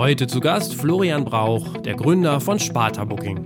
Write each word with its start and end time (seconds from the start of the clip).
Heute 0.00 0.26
zu 0.26 0.40
Gast 0.40 0.74
Florian 0.76 1.26
Brauch, 1.26 1.76
der 1.76 1.94
Gründer 1.94 2.40
von 2.40 2.58
Sparta 2.58 3.04
Booking. 3.04 3.38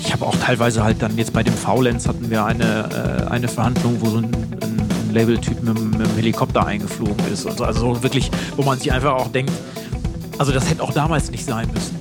Ich 0.00 0.12
habe 0.12 0.24
auch 0.24 0.36
teilweise 0.36 0.84
halt 0.84 1.02
dann 1.02 1.18
jetzt 1.18 1.32
bei 1.32 1.42
dem 1.42 1.52
Faulenz 1.52 2.06
hatten 2.06 2.30
wir 2.30 2.44
eine, 2.44 3.24
äh, 3.24 3.28
eine 3.28 3.48
Verhandlung, 3.48 3.96
wo 3.98 4.06
so 4.08 4.18
ein, 4.18 4.26
ein, 4.26 4.78
ein 4.78 5.10
Labeltyp 5.12 5.60
mit, 5.64 5.80
mit 5.80 5.94
einem 5.94 6.14
Helikopter 6.14 6.64
eingeflogen 6.64 7.26
ist. 7.32 7.44
Und 7.44 7.58
so. 7.58 7.64
Also 7.64 7.92
so 7.92 8.02
wirklich, 8.04 8.30
wo 8.54 8.62
man 8.62 8.78
sich 8.78 8.92
einfach 8.92 9.14
auch 9.14 9.32
denkt, 9.32 9.50
also 10.38 10.52
das 10.52 10.70
hätte 10.70 10.84
auch 10.84 10.92
damals 10.92 11.32
nicht 11.32 11.44
sein 11.44 11.68
müssen. 11.74 11.99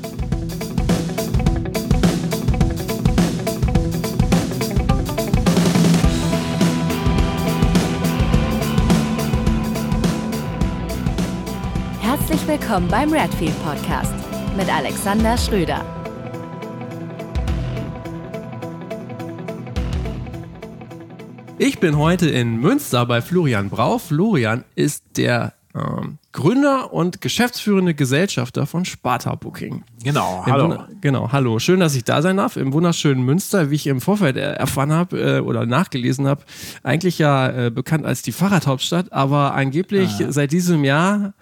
Willkommen 12.50 12.88
beim 12.88 13.14
Redfield 13.14 13.54
Podcast 13.64 14.12
mit 14.58 14.68
Alexander 14.74 15.38
Schröder. 15.38 15.86
Ich 21.58 21.80
bin 21.80 21.98
heute 21.98 22.30
in 22.30 22.58
Münster 22.60 23.06
bei 23.06 23.22
Florian 23.22 23.70
Brauch. 23.70 24.00
Florian 24.00 24.64
ist 24.76 25.04
der 25.18 25.54
ähm, 25.76 26.18
Gründer 26.32 26.94
und 26.94 27.20
geschäftsführende 27.22 27.94
Gesellschafter 27.94 28.66
von 28.66 28.86
Sparta 28.86 29.36
Booking. 29.36 29.84
Genau, 30.04 30.44
Im 30.46 30.52
hallo. 30.54 30.64
Wunder- 30.64 30.88
Genau, 31.02 31.32
hallo. 31.32 31.60
Schön, 31.60 31.80
dass 31.82 31.96
ich 31.96 32.06
da 32.06 32.22
sein 32.22 32.38
darf. 32.38 32.56
Im 32.56 32.72
wunderschönen 32.72 33.24
Münster, 33.24 33.70
wie 33.70 33.76
ich 33.76 33.88
im 33.88 34.00
Vorfeld 34.00 34.38
erfahren 34.38 34.94
habe 34.94 35.38
äh, 35.38 35.40
oder 35.42 35.66
nachgelesen 35.66 36.28
habe, 36.28 36.44
eigentlich 36.84 37.20
ja 37.20 37.66
äh, 37.68 37.72
bekannt 37.72 38.06
als 38.06 38.22
die 38.22 38.32
Fahrradhauptstadt, 38.32 39.12
aber 39.12 39.54
angeblich 39.54 40.10
Ah. 40.22 40.32
seit 40.32 40.52
diesem 40.54 40.84
Jahr 40.86 41.34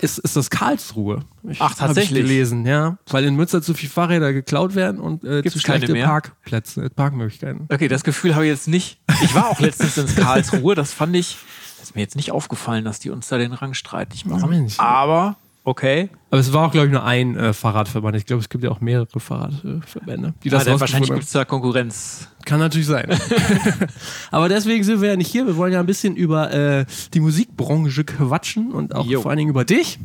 ist, 0.00 0.18
ist 0.18 0.36
das 0.36 0.50
Karlsruhe. 0.50 1.24
Ich, 1.48 1.60
Ach, 1.60 1.74
tatsächlich? 1.74 2.20
Ich 2.20 2.26
gelesen, 2.26 2.66
ja. 2.66 2.98
Weil 3.10 3.24
in 3.24 3.36
Münster 3.36 3.62
zu 3.62 3.74
viele 3.74 3.92
Fahrräder 3.92 4.32
geklaut 4.32 4.74
werden 4.74 5.00
und 5.00 5.24
äh, 5.24 5.42
Gibt's 5.42 5.58
zu 5.58 5.66
keine 5.66 5.78
schlechte 5.78 5.92
mehr? 5.92 6.06
Parkplätze, 6.06 6.84
äh, 6.84 6.90
Parkmöglichkeiten. 6.90 7.66
Okay, 7.70 7.88
das 7.88 8.04
Gefühl 8.04 8.34
habe 8.34 8.44
ich 8.44 8.50
jetzt 8.50 8.68
nicht. 8.68 9.00
Ich 9.22 9.34
war 9.34 9.48
auch 9.48 9.60
letztens 9.60 9.96
in 9.96 10.06
Karlsruhe, 10.14 10.74
das 10.74 10.92
fand 10.92 11.16
ich, 11.16 11.36
das 11.78 11.90
ist 11.90 11.94
mir 11.94 12.02
jetzt 12.02 12.16
nicht 12.16 12.32
aufgefallen, 12.32 12.84
dass 12.84 12.98
die 12.98 13.10
uns 13.10 13.28
da 13.28 13.38
den 13.38 13.52
Rang 13.52 13.74
streitig 13.74 14.24
machen. 14.24 14.50
Mensch. 14.50 14.78
Aber, 14.78 15.36
okay. 15.64 16.10
Aber 16.30 16.40
es 16.40 16.52
war 16.52 16.66
auch, 16.66 16.72
glaube 16.72 16.86
ich, 16.86 16.92
nur 16.92 17.04
ein 17.04 17.36
äh, 17.36 17.52
Fahrradverband. 17.52 18.16
Ich 18.16 18.26
glaube, 18.26 18.40
es 18.40 18.48
gibt 18.48 18.64
ja 18.64 18.70
auch 18.70 18.80
mehrere 18.80 19.18
Fahrradverbände, 19.18 20.34
die 20.42 20.48
das 20.48 20.64
Ja, 20.64 20.72
denn 20.72 20.80
wahrscheinlich 20.80 21.10
gibt 21.10 21.24
es 21.24 21.32
da 21.32 21.44
Konkurrenz. 21.44 22.28
Kann 22.44 22.60
natürlich 22.60 22.86
sein. 22.86 23.08
Aber 24.30 24.48
deswegen 24.48 24.84
sind 24.84 25.00
wir 25.00 25.10
ja 25.10 25.16
nicht 25.16 25.30
hier. 25.30 25.46
Wir 25.46 25.56
wollen 25.56 25.72
ja 25.72 25.80
ein 25.80 25.86
bisschen 25.86 26.16
über 26.16 26.52
äh, 26.52 26.86
die 27.12 27.20
Musikbranche 27.20 28.04
quatschen 28.04 28.72
und 28.72 28.94
auch 28.94 29.06
Jo. 29.06 29.22
vor 29.22 29.30
allen 29.30 29.38
Dingen 29.38 29.50
über 29.50 29.64
dich. 29.64 29.98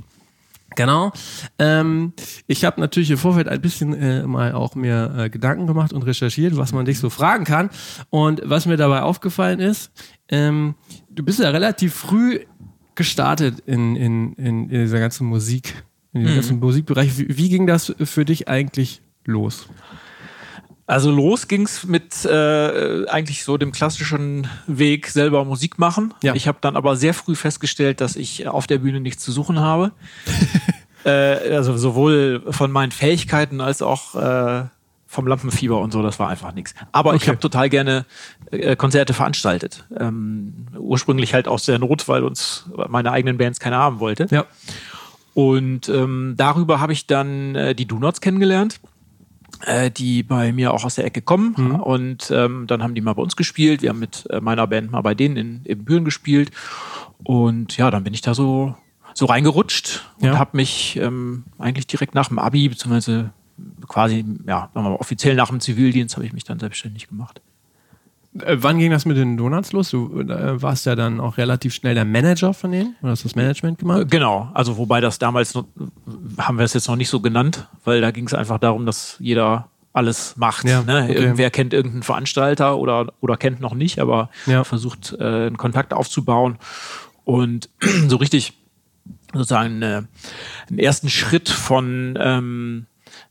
Genau. 0.75 1.11
Ähm, 1.57 2.13
ich 2.47 2.63
habe 2.63 2.79
natürlich 2.79 3.11
im 3.11 3.17
Vorfeld 3.17 3.47
ein 3.47 3.61
bisschen 3.61 3.93
äh, 3.93 4.25
mal 4.25 4.53
auch 4.53 4.75
mir 4.75 5.13
äh, 5.17 5.29
Gedanken 5.29 5.67
gemacht 5.67 5.93
und 5.93 6.03
recherchiert, 6.03 6.57
was 6.57 6.71
man 6.73 6.85
dich 6.85 6.99
so 6.99 7.09
fragen 7.09 7.43
kann. 7.43 7.69
Und 8.09 8.41
was 8.45 8.65
mir 8.65 8.77
dabei 8.77 9.01
aufgefallen 9.01 9.59
ist, 9.59 9.91
ähm, 10.29 10.75
du 11.09 11.23
bist 11.23 11.39
ja 11.39 11.49
relativ 11.49 11.93
früh 11.95 12.39
gestartet 12.99 13.61
in, 13.65 13.95
in, 13.95 14.33
in, 14.33 14.69
in 14.69 14.81
dieser 14.81 14.99
ganzen 14.99 15.25
Musik, 15.25 15.83
in 16.11 16.19
diesem 16.19 16.35
ganzen 16.35 16.59
Musikbereich. 16.59 17.17
Wie, 17.17 17.37
wie 17.37 17.47
ging 17.47 17.65
das 17.65 17.95
für 18.03 18.25
dich 18.25 18.49
eigentlich 18.49 19.01
los? 19.23 19.69
Also 20.85 21.11
los 21.11 21.47
ging's 21.47 21.85
mit 21.85 22.25
äh, 22.25 23.05
eigentlich 23.07 23.45
so 23.45 23.57
dem 23.57 23.71
klassischen 23.71 24.47
Weg 24.67 25.07
selber 25.07 25.45
Musik 25.45 25.79
machen. 25.79 26.13
Ja. 26.21 26.35
Ich 26.35 26.45
habe 26.45 26.57
dann 26.59 26.75
aber 26.75 26.97
sehr 26.97 27.13
früh 27.13 27.35
festgestellt, 27.35 28.01
dass 28.01 28.17
ich 28.17 28.49
auf 28.49 28.67
der 28.67 28.79
Bühne 28.79 28.99
nichts 28.99 29.23
zu 29.23 29.31
suchen 29.31 29.59
habe. 29.59 29.93
äh, 31.05 31.55
also 31.55 31.77
sowohl 31.77 32.43
von 32.49 32.69
meinen 32.69 32.91
Fähigkeiten 32.91 33.61
als 33.61 33.81
auch 33.81 34.15
äh, 34.15 34.65
vom 35.11 35.25
Lampenfieber 35.25 35.79
und 35.79 35.91
so, 35.91 36.03
das 36.03 36.19
war 36.19 36.29
einfach 36.29 36.53
nichts. 36.53 36.75
Aber 36.91 37.15
ich 37.15 37.23
Okay. 37.23 37.31
habe 37.31 37.39
total 37.39 37.67
gerne 37.67 38.05
äh, 38.51 38.75
Konzerte 38.75 39.15
veranstaltet. 39.15 39.85
Ähm, 39.99 40.67
ursprünglich 40.77 41.33
halt 41.33 41.47
aus 41.47 41.65
der 41.65 41.79
Not, 41.79 42.07
weil 42.07 42.23
uns 42.23 42.69
meine 42.89 43.11
eigenen 43.11 43.39
Bands 43.39 43.59
keiner 43.59 43.77
haben 43.77 43.99
wollte. 43.99 44.27
Ja. 44.29 44.45
Und 45.33 45.89
ähm, 45.89 46.35
darüber 46.37 46.79
habe 46.79 46.93
ich 46.93 47.07
dann 47.07 47.55
äh, 47.55 47.73
die 47.73 47.87
Donuts 47.87 48.21
kennengelernt, 48.21 48.79
äh, 49.65 49.89
die 49.89 50.21
bei 50.21 50.51
mir 50.53 50.73
auch 50.75 50.83
aus 50.85 50.93
der 50.93 51.05
Ecke 51.05 51.23
kommen. 51.23 51.55
Und 51.55 52.29
ähm, 52.29 52.67
dann 52.67 52.83
haben 52.83 52.93
die 52.93 53.01
mal 53.01 53.13
bei 53.13 53.23
uns 53.23 53.35
gespielt. 53.35 53.81
Wir 53.81 53.89
haben 53.89 53.99
mit 53.99 54.27
äh, 54.29 54.41
meiner 54.41 54.67
Band 54.67 54.91
mal 54.91 55.01
bei 55.01 55.15
denen 55.15 55.37
in, 55.37 55.61
in 55.63 55.85
Büren 55.85 56.05
gespielt. 56.05 56.51
Und 57.23 57.77
ja, 57.77 57.89
dann 57.89 58.03
bin 58.03 58.13
ich 58.13 58.21
da 58.21 58.35
so, 58.35 58.75
so 59.15 59.25
reingerutscht 59.25 60.07
und 60.19 60.27
Ja. 60.27 60.37
habe 60.37 60.55
mich 60.55 60.97
ähm, 61.01 61.45
eigentlich 61.57 61.87
direkt 61.87 62.13
nach 62.13 62.27
dem 62.27 62.37
Abi, 62.37 62.69
beziehungsweise 62.69 63.31
quasi, 63.87 64.25
ja, 64.47 64.69
mal, 64.73 64.93
offiziell 64.95 65.35
nach 65.35 65.49
dem 65.49 65.59
Zivildienst 65.59 66.15
habe 66.15 66.25
ich 66.25 66.33
mich 66.33 66.43
dann 66.43 66.59
selbstständig 66.59 67.07
gemacht. 67.07 67.41
Äh, 68.41 68.57
wann 68.59 68.77
ging 68.79 68.91
das 68.91 69.05
mit 69.05 69.17
den 69.17 69.37
Donuts 69.37 69.71
los? 69.71 69.89
Du 69.89 70.21
äh, 70.21 70.61
warst 70.61 70.85
ja 70.85 70.95
dann 70.95 71.19
auch 71.19 71.37
relativ 71.37 71.73
schnell 71.73 71.95
der 71.95 72.05
Manager 72.05 72.53
von 72.53 72.71
denen 72.71 72.95
oder 73.01 73.11
hast 73.11 73.25
das 73.25 73.35
Management 73.35 73.79
Äh, 73.79 73.81
gemacht? 73.81 74.11
Genau, 74.11 74.49
also 74.53 74.77
wobei 74.77 75.01
das 75.01 75.17
damals 75.19 75.53
noch, 75.55 75.65
haben 76.37 76.57
wir 76.57 76.65
es 76.65 76.73
jetzt 76.73 76.87
noch 76.87 76.95
nicht 76.95 77.09
so 77.09 77.19
genannt, 77.19 77.67
weil 77.85 78.01
da 78.01 78.11
ging 78.11 78.25
es 78.27 78.33
einfach 78.33 78.59
darum, 78.59 78.85
dass 78.85 79.15
jeder 79.19 79.69
alles 79.91 80.37
macht. 80.37 80.65
Ja, 80.65 80.83
ne? 80.83 81.05
okay. 81.09 81.13
Irgendwer 81.15 81.49
kennt 81.49 81.73
irgendeinen 81.73 82.03
Veranstalter 82.03 82.77
oder, 82.77 83.11
oder 83.21 83.35
kennt 83.37 83.59
noch 83.59 83.73
nicht, 83.73 83.99
aber 83.99 84.29
Ja. 84.45 84.63
versucht 84.63 85.15
äh, 85.19 85.23
einen 85.47 85.57
Kontakt 85.57 85.93
aufzubauen 85.93 86.57
und 87.25 87.69
so 88.07 88.17
richtig 88.17 88.53
sozusagen 89.33 89.81
äh, 89.81 90.03
einen 90.69 90.79
ersten 90.79 91.09
Schritt 91.09 91.49
von 91.49 92.17
ähm, 92.21 92.85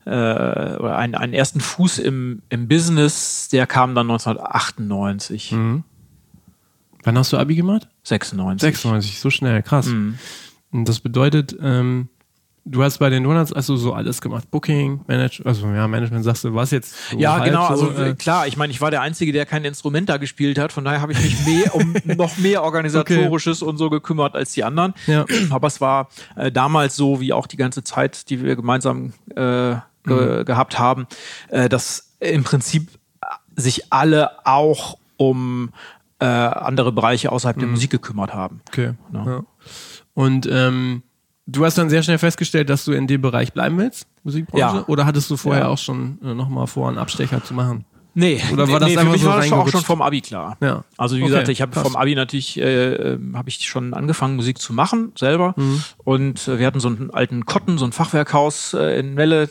äh, 0.09 0.77
oder 0.79 0.97
einen, 0.97 1.15
einen 1.15 1.33
ersten 1.33 1.59
Fuß 1.61 1.99
im, 1.99 2.41
im 2.49 2.67
Business, 2.67 3.47
der 3.49 3.67
kam 3.67 3.95
dann 3.95 4.09
1998, 4.09 5.51
Mhm. 5.51 5.83
Wann 7.03 7.17
hast 7.17 7.31
du 7.31 7.37
Abi 7.37 7.55
gemacht? 7.55 7.87
96. 8.03 8.61
96, 8.61 9.19
so 9.19 9.29
schnell, 9.29 9.63
krass. 9.63 9.85
Mhm. 9.85 10.19
Und 10.71 10.87
das 10.89 10.99
bedeutet, 10.99 11.55
ähm, 11.61 12.09
du 12.65 12.83
hast 12.83 12.97
bei 12.97 13.09
den 13.09 13.23
Donuts 13.23 13.53
also 13.53 13.77
so 13.77 13.93
alles 13.93 14.19
gemacht. 14.19 14.51
Booking, 14.51 14.99
Manage, 15.07 15.41
also 15.45 15.65
ja, 15.67 15.87
Management 15.87 16.25
sagst 16.25 16.43
du, 16.43 16.53
was 16.53 16.71
jetzt 16.71 17.11
so 17.11 17.17
Ja, 17.17 17.39
genau. 17.39 17.73
So, 17.73 17.89
Also 17.89 18.03
äh, 18.03 18.13
klar, 18.15 18.47
ich 18.47 18.57
meine, 18.57 18.71
ich 18.71 18.81
war 18.81 18.91
der 18.91 19.01
Einzige, 19.01 19.31
der 19.31 19.45
kein 19.45 19.63
Instrument 19.63 20.09
da 20.09 20.17
gespielt 20.17 20.59
hat. 20.59 20.73
Von 20.73 20.83
daher 20.83 20.99
habe 21.01 21.13
ich 21.13 21.21
mich 21.21 21.45
mehr 21.45 21.73
um 21.73 21.95
noch 22.03 22.37
mehr 22.37 22.63
organisatorisches 22.63 23.61
und 23.61 23.77
so 23.77 23.89
gekümmert 23.89 24.35
als 24.35 24.51
die 24.51 24.65
anderen. 24.65 24.93
Ja. 25.07 25.25
Aber 25.51 25.67
es 25.67 25.79
war 25.79 26.09
äh, 26.35 26.51
damals 26.51 26.97
so, 26.97 27.21
wie 27.21 27.31
auch 27.31 27.47
die 27.47 27.57
ganze 27.57 27.81
Zeit, 27.83 28.29
die 28.29 28.43
wir 28.43 28.57
gemeinsam 28.57 29.13
äh, 29.35 29.75
ge 30.05 30.43
gehabt 30.45 30.79
haben, 30.79 31.07
äh, 31.49 31.69
dass 31.69 32.15
im 32.19 32.43
Prinzip 32.43 32.89
sich 33.55 33.91
alle 33.91 34.45
auch 34.45 34.97
um 35.17 35.71
äh, 36.19 36.25
andere 36.25 36.91
Bereiche 36.91 37.31
außerhalb 37.31 37.57
der 37.59 37.67
Musik 37.67 37.91
gekümmert 37.91 38.33
haben. 38.33 38.61
okay. 38.69 38.93
Ja. 39.13 39.25
Ja. 39.25 39.43
Und 40.13 40.47
ähm, 40.51 41.03
du 41.45 41.63
hast 41.65 41.77
dann 41.77 41.89
sehr 41.89 42.03
schnell 42.03 42.17
festgestellt, 42.17 42.69
dass 42.69 42.83
du 42.85 42.91
in 42.91 43.07
dem 43.07 43.21
Bereich 43.21 43.53
bleiben 43.53 43.77
willst, 43.77 44.05
Musikbranche? 44.23 44.77
Ja. 44.77 44.83
Oder 44.87 45.05
hattest 45.05 45.29
du 45.29 45.37
vorher 45.37 45.69
auch 45.69 45.77
schon 45.77 46.19
äh, 46.23 46.33
nochmal 46.33 46.67
vor, 46.67 46.89
einen 46.89 46.97
Abstecher 46.97 47.43
zu 47.43 47.53
machen? 47.53 47.85
Nee, 48.15 48.41
Oder 48.51 48.67
war 48.67 48.79
das 48.79 48.89
nee, 48.89 48.97
für 48.97 49.05
mich 49.05 49.21
so 49.21 49.29
war 49.29 49.37
das 49.37 49.51
auch 49.51 49.67
schon 49.69 49.81
vom 49.81 50.01
Abi 50.01 50.19
klar. 50.19 50.57
Ja. 50.61 50.83
Also 50.97 51.15
wie 51.15 51.21
Okay, 51.21 51.29
gesagt, 51.29 51.47
ich 51.49 51.61
habe 51.61 51.79
vom 51.79 51.95
Abi 51.95 52.15
natürlich 52.15 52.59
äh, 52.59 52.93
ähm, 53.13 53.37
habe 53.37 53.47
ich 53.49 53.65
schon 53.67 53.93
angefangen 53.93 54.35
Musik 54.35 54.57
zu 54.57 54.73
machen 54.73 55.13
selber 55.17 55.53
Mhm. 55.55 55.83
und 56.03 56.47
äh, 56.47 56.59
wir 56.59 56.65
hatten 56.67 56.79
so 56.79 56.89
einen 56.89 57.11
alten 57.11 57.45
Kotten, 57.45 57.77
so 57.77 57.85
ein 57.85 57.91
Fachwerkhaus 57.91 58.73
äh, 58.73 58.99
in 58.99 59.13
Melle, 59.13 59.49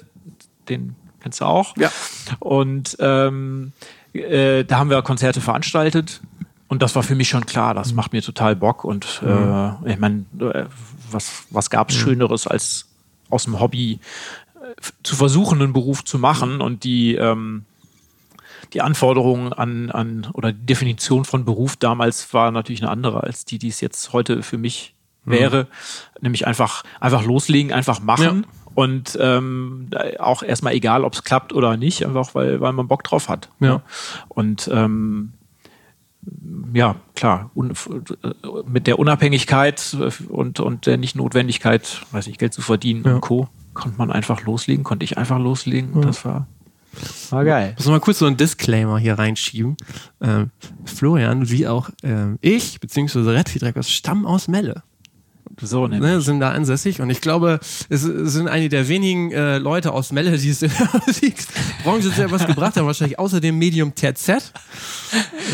den 0.68 0.96
kennst 1.20 1.40
du 1.40 1.44
auch. 1.44 1.76
Ja. 1.76 1.90
Und 2.38 2.96
ähm, 3.00 3.72
äh, 4.12 4.64
da 4.64 4.78
haben 4.78 4.90
wir 4.90 5.02
Konzerte 5.02 5.40
veranstaltet 5.40 6.20
und 6.68 6.82
das 6.82 6.94
war 6.94 7.02
für 7.02 7.14
mich 7.14 7.28
schon 7.28 7.46
klar, 7.46 7.74
das 7.74 7.92
macht 7.92 8.12
mir 8.12 8.22
total 8.22 8.56
Bock 8.56 8.84
und 8.84 9.22
Mhm. 9.22 9.28
äh, 9.86 9.92
ich 9.92 9.98
meine, 9.98 10.24
äh, 10.40 10.66
was 11.10 11.44
was 11.50 11.70
gab's 11.70 11.94
Schöneres 11.94 12.46
als 12.46 12.86
aus 13.30 13.44
dem 13.44 13.58
Hobby 13.60 14.00
äh, 14.56 14.80
zu 15.02 15.16
versuchen, 15.16 15.60
einen 15.60 15.72
Beruf 15.72 16.04
zu 16.04 16.18
machen 16.18 16.60
und 16.60 16.84
die 16.84 17.14
ähm, 17.14 17.64
die 18.74 18.82
Anforderungen 18.82 19.52
an, 19.52 19.90
an 19.90 20.28
oder 20.34 20.52
die 20.52 20.66
Definition 20.66 21.24
von 21.24 21.44
Beruf 21.44 21.76
damals 21.76 22.32
war 22.34 22.50
natürlich 22.50 22.82
eine 22.82 22.90
andere 22.90 23.22
als 23.22 23.46
die, 23.46 23.58
die 23.58 23.68
es 23.68 23.80
jetzt 23.80 24.12
heute 24.12 24.42
für 24.42 24.58
mich 24.58 24.94
wäre. 25.24 25.66
Nämlich 26.20 26.46
einfach, 26.46 26.82
einfach 27.00 27.24
loslegen, 27.24 27.72
einfach 27.72 28.00
machen. 28.00 28.46
Und 28.78 29.18
ähm, 29.20 29.88
auch 30.20 30.44
erstmal 30.44 30.72
egal, 30.72 31.02
ob 31.02 31.12
es 31.12 31.24
klappt 31.24 31.52
oder 31.52 31.76
nicht, 31.76 32.06
einfach 32.06 32.36
weil, 32.36 32.60
weil 32.60 32.72
man 32.72 32.86
Bock 32.86 33.02
drauf 33.02 33.28
hat. 33.28 33.48
Ja. 33.58 33.66
ne? 33.68 33.82
Und 34.28 34.70
ähm, 34.72 35.32
ja, 36.72 36.94
klar, 37.16 37.50
un, 37.56 37.72
äh, 37.72 38.28
mit 38.68 38.86
der 38.86 39.00
Unabhängigkeit 39.00 39.96
und, 40.28 40.60
und 40.60 40.86
der 40.86 40.96
Nicht-Notwendigkeit, 40.96 42.02
weiß 42.12 42.28
ich, 42.28 42.38
Geld 42.38 42.54
zu 42.54 42.62
verdienen 42.62 43.02
Ja. 43.04 43.16
und 43.16 43.20
Co., 43.20 43.48
konnte 43.74 43.98
man 43.98 44.12
einfach 44.12 44.44
loslegen, 44.44 44.84
konnte 44.84 45.02
ich 45.02 45.18
einfach 45.18 45.40
loslegen. 45.40 45.94
Und 45.94 46.04
das 46.04 46.24
war, 46.24 46.46
war 47.30 47.44
geil. 47.44 47.74
Muss 47.78 47.88
mal 47.88 47.98
kurz 47.98 48.20
so 48.20 48.26
einen 48.26 48.36
Disclaimer 48.36 49.00
hier 49.00 49.18
reinschieben. 49.18 49.76
Ähm, 50.20 50.52
Florian, 50.84 51.50
wie 51.50 51.66
auch 51.66 51.90
ähm, 52.04 52.38
ich, 52.42 52.78
beziehungsweise 52.78 53.34
Red 53.34 53.60
Records, 53.60 53.90
stammen 53.90 54.24
aus 54.24 54.46
Melle. 54.46 54.84
So 55.60 55.86
ne, 55.86 56.20
sind 56.20 56.40
da 56.40 56.50
ansässig. 56.50 57.00
Und 57.00 57.10
ich 57.10 57.20
glaube, 57.20 57.60
es 57.88 58.02
sind 58.02 58.48
einige 58.48 58.68
der 58.68 58.88
wenigen 58.88 59.32
äh, 59.32 59.58
Leute 59.58 59.92
aus 59.92 60.12
Melle, 60.12 60.36
die 60.36 60.50
es 60.50 60.62
in 60.62 60.70
der 60.78 60.88
Musikbranche 61.06 62.10
sehr 62.10 62.30
was 62.30 62.46
gebracht 62.46 62.76
haben, 62.76 62.86
wahrscheinlich 62.86 63.18
außer 63.18 63.40
dem 63.40 63.58
Medium 63.58 63.94
TZ. 63.94 64.52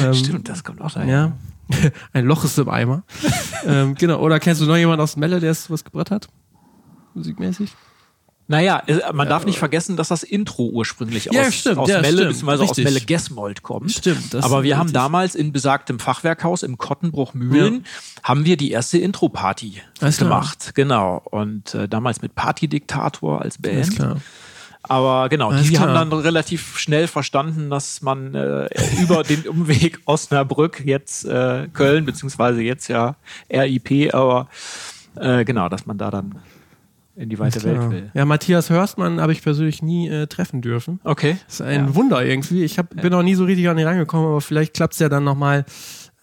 Ähm, 0.02 0.14
Stimmt, 0.14 0.49
das 0.49 0.64
kommt 0.64 0.81
auch 0.81 0.93
daher. 0.93 1.08
Ja. 1.08 1.32
Ein 2.12 2.26
Loch 2.26 2.44
ist 2.44 2.58
im 2.58 2.69
Eimer. 2.69 3.05
ähm, 3.67 3.94
genau. 3.94 4.20
Oder 4.20 4.41
kennst 4.41 4.61
du 4.61 4.67
noch 4.67 4.76
jemanden 4.76 5.02
aus 5.02 5.17
Melle, 5.17 5.41
der 5.41 5.50
es 5.50 5.70
was 5.70 5.85
gebracht 5.85 6.11
hat? 6.11 6.29
Musikmäßig? 7.14 7.75
Naja, 8.46 8.82
äh, 8.87 9.12
man 9.12 9.29
darf 9.29 9.46
nicht 9.46 9.58
vergessen, 9.58 9.96
dass 9.96 10.08
das 10.08 10.23
Intro 10.23 10.69
ursprünglich 10.69 11.26
Ja, 11.32 11.46
aus, 11.46 11.55
stimmt, 11.55 11.79
aus 11.79 11.88
ja, 11.88 12.00
Melle 12.00 12.26
bzw. 12.26 12.50
aus. 12.64 12.76
Melle 12.76 13.00
Gesmold 13.00 13.62
kommt. 13.62 13.91
Stimmt, 13.91 14.35
das 14.35 14.44
Aber 14.44 14.62
wir 14.62 14.76
haben 14.76 14.93
damals 14.93 15.35
in 15.35 15.52
besagtem 15.52 15.99
Fachwerkhaus 15.99 16.62
im 16.62 16.76
Kottenbruch 16.76 17.32
Mühlen 17.35 17.87
haben 18.23 18.44
wir 18.44 18.56
die 18.56 18.70
erste 18.70 18.99
Intro-Party 18.99 19.81
gemacht. 20.19 20.73
Genau. 20.75 21.23
Und 21.31 21.75
äh, 21.75 21.88
damals 21.88 22.20
mit 22.20 22.35
Partydiktator 22.35 23.41
als 23.41 23.58
Band. 23.58 23.99
Aber 24.87 25.31
genau, 25.31 25.49
Alles 25.49 25.69
die 25.69 25.79
haben 25.79 25.93
klar. 25.93 26.05
dann 26.05 26.12
relativ 26.12 26.76
schnell 26.76 27.06
verstanden, 27.08 27.70
dass 27.70 28.02
man 28.02 28.35
äh, 28.35 28.69
über 29.00 29.23
den 29.23 29.43
Umweg 29.49 30.00
Osnabrück 30.05 30.82
jetzt 30.85 31.25
äh, 31.25 31.69
Köln, 31.73 32.05
beziehungsweise 32.05 32.61
jetzt 32.61 32.88
ja 32.88 33.17
RIP, 33.50 34.12
aber 34.12 34.49
äh, 35.17 35.47
genau, 35.47 35.70
dass 35.70 35.87
man 35.87 35.97
da 35.97 36.11
dann 36.11 36.35
in 37.16 37.28
die 37.28 37.38
weite 37.38 37.62
Welt 37.62 37.76
Ja. 37.76 37.90
will. 37.90 38.11
ja, 38.12 38.25
Matthias 38.25 38.70
Hörstmann 38.70 39.20
habe 39.20 39.32
ich 39.32 39.43
persönlich 39.43 39.82
nie 39.82 40.08
äh, 40.08 40.26
treffen 40.26 40.62
dürfen. 40.62 41.00
Okay. 41.05 41.37
Das 41.46 41.55
ist 41.55 41.61
ein 41.62 41.87
Ja. 41.88 41.94
Wunder 41.94 42.25
irgendwie. 42.25 42.64
Ich 42.64 42.78
hab, 42.78 42.90
bin 42.90 43.11
noch 43.12 43.22
nie 43.22 43.34
so 43.37 43.44
richtig 43.44 43.69
an 43.69 43.78
ihn 43.78 43.87
rangekommen, 43.87 44.26
aber 44.26 44.40
vielleicht 44.40 44.75
klappt 44.75 44.94
es 44.94 45.00
ja 45.00 45.08
dann 45.08 45.22
nochmal 45.25 45.64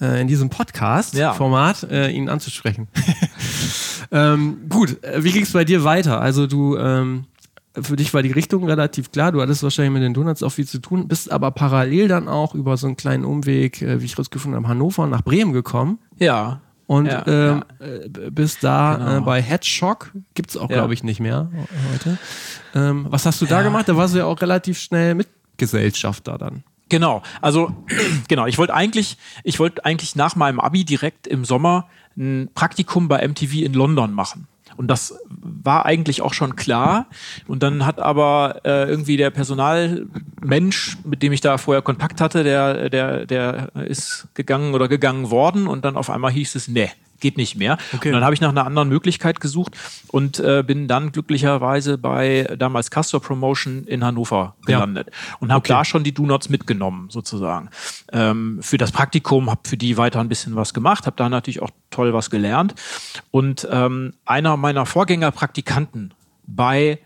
äh, 0.02 0.20
in 0.22 0.28
diesem 0.28 0.50
Podcast-Format, 0.50 1.84
äh, 1.92 2.10
ihn 2.12 2.28
anzusprechen. 2.30 2.88
ähm, 4.12 4.58
gut, 4.70 5.04
äh, 5.04 5.24
wie 5.24 5.32
ging 5.32 5.44
es 5.44 5.52
bei 5.54 5.64
dir 5.66 5.84
weiter? 5.84 6.20
Also 6.22 6.48
du, 6.48 6.78
ähm, 6.78 7.26
für 7.80 7.96
dich 7.96 8.14
war 8.14 8.22
die 8.24 8.32
Richtung 8.32 8.66
relativ 8.66 9.12
klar, 9.12 9.32
du 9.32 9.42
hattest 9.42 9.64
wahrscheinlich 9.64 9.94
mit 9.94 10.04
den 10.04 10.14
Donuts 10.14 10.44
auch 10.44 10.50
viel 10.52 10.68
zu 10.68 10.80
tun, 10.80 11.08
bist 11.08 11.32
aber 11.32 11.52
parallel 11.52 12.08
dann 12.10 12.28
auch 12.28 12.54
über 12.54 12.76
so 12.78 12.88
einen 12.88 12.98
kleinen 12.98 13.24
Umweg, 13.24 13.82
äh, 13.82 14.02
wie 14.02 14.06
ich 14.06 14.18
rausgefunden 14.20 14.58
habe, 14.58 14.68
Hannover 14.68 15.08
nach 15.08 15.22
Bremen 15.22 15.54
gekommen. 15.54 16.00
Ja. 16.18 16.62
Und 16.92 17.06
Ja, 17.06 17.24
ähm, 17.26 17.64
äh, 17.80 18.30
bist 18.32 18.66
da 18.66 18.96
Genau. 18.96 19.18
äh, 19.20 19.22
bei 19.22 19.42
Headshock, 19.42 20.12
gibt's 20.34 20.58
auch, 20.58 20.70
Ja. 20.70 20.76
glaube 20.80 20.94
ich, 20.94 21.04
nicht 21.06 21.22
mehr 21.22 21.50
heute. 21.90 22.18
Ähm, 22.76 23.06
was 23.10 23.26
hast 23.26 23.42
du 23.42 23.46
da 23.46 23.60
Ja. 23.60 23.62
gemacht? 23.64 23.88
Da 23.88 23.96
warst 23.96 24.14
du 24.14 24.18
ja 24.18 24.26
auch 24.26 24.42
relativ 24.42 24.78
schnell 24.78 25.16
Mitgesellschafter 25.16 26.38
dann. 26.38 26.64
Genau, 26.90 27.24
also 27.40 27.74
genau, 28.28 28.46
ich 28.46 28.58
wollte 28.58 28.74
eigentlich, 28.74 29.18
ich 29.46 29.58
wollte 29.58 29.86
eigentlich 29.86 30.18
nach 30.18 30.36
meinem 30.36 30.60
Abi 30.60 30.84
direkt 30.84 31.28
im 31.28 31.46
Sommer 31.46 31.88
ein 32.18 32.50
Praktikum 32.54 33.08
bei 33.08 33.26
MTV 33.26 33.54
in 33.64 33.72
London 33.74 34.12
machen. 34.12 34.48
Und 34.78 34.88
das 34.88 35.16
war 35.28 35.86
eigentlich 35.86 36.22
auch 36.22 36.34
schon 36.34 36.56
klar. 36.56 37.08
Und 37.48 37.64
dann 37.64 37.86
hat 37.86 38.00
aber 38.00 38.62
äh, 38.64 38.90
irgendwie 38.90 39.18
der 39.18 39.30
Personalmensch, 39.30 40.98
mit 41.04 41.24
dem 41.24 41.34
ich 41.34 41.42
da 41.42 41.58
vorher 41.58 41.82
Kontakt 41.82 42.22
hatte, 42.22 42.44
der, 42.44 42.90
der, 42.90 43.26
der 43.26 43.76
ist 43.88 44.28
gegangen 44.34 44.74
oder 44.74 44.88
gegangen 44.88 45.30
worden. 45.30 45.68
Und 45.68 45.86
dann 45.86 45.98
auf 45.98 46.10
einmal 46.10 46.32
hieß 46.32 46.56
es, 46.56 46.68
nee, 46.68 46.92
geht 47.22 47.38
nicht 47.38 47.56
mehr. 47.56 47.78
Okay. 47.94 48.10
Und 48.10 48.16
dann 48.16 48.24
habe 48.24 48.34
ich 48.34 48.42
nach 48.42 48.50
einer 48.50 48.66
anderen 48.66 48.90
Möglichkeit 48.90 49.40
gesucht 49.40 49.78
und 50.10 50.40
äh, 50.40 50.64
bin 50.66 50.88
dann 50.88 51.12
glücklicherweise 51.12 51.98
bei 51.98 52.54
damals 52.60 52.92
Castor 52.92 53.22
Promotion 53.22 53.86
in 53.86 54.04
Hannover 54.04 54.56
Ja. 54.68 54.80
gelandet 54.80 55.10
und 55.40 55.52
habe 55.54 55.68
da 55.68 55.86
schon 55.86 56.04
die 56.04 56.14
Do-Nots 56.14 56.50
mitgenommen 56.50 57.10
sozusagen 57.10 57.70
ähm, 58.12 58.60
für 58.62 58.78
das 58.78 58.92
Praktikum, 58.92 59.50
habe 59.50 59.62
für 59.68 59.78
die 59.78 59.98
weiter 59.98 60.20
ein 60.20 60.28
bisschen 60.30 60.56
was 60.56 60.74
gemacht, 60.74 61.06
habe 61.06 61.16
da 61.16 61.30
natürlich 61.30 61.62
auch 61.62 61.70
toll 61.92 62.14
was 62.14 62.30
gelernt 62.30 62.76
und 63.32 63.68
ähm, 63.72 64.14
einer 64.26 64.58
meiner 64.58 64.86
Vorgängerpraktikanten 64.86 66.14
bei 66.48 67.00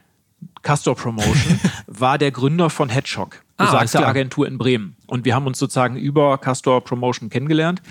Castor 0.61 0.95
Promotion 0.95 1.59
war 1.88 2.18
der 2.18 2.31
Gründer 2.31 2.69
von 2.69 2.89
Headshock, 2.89 3.41
Ah, 3.57 3.65
besagte 3.65 3.97
klar. 4.00 4.09
Agentur 4.09 4.47
in 4.47 4.57
Bremen 4.57 4.95
und 5.07 5.23
wir 5.25 5.33
haben 5.35 5.47
uns 5.47 5.59
sozusagen 5.59 5.95
über 5.97 6.38
Castor 6.38 6.83
Promotion 6.83 7.29
kennengelernt 7.29 7.81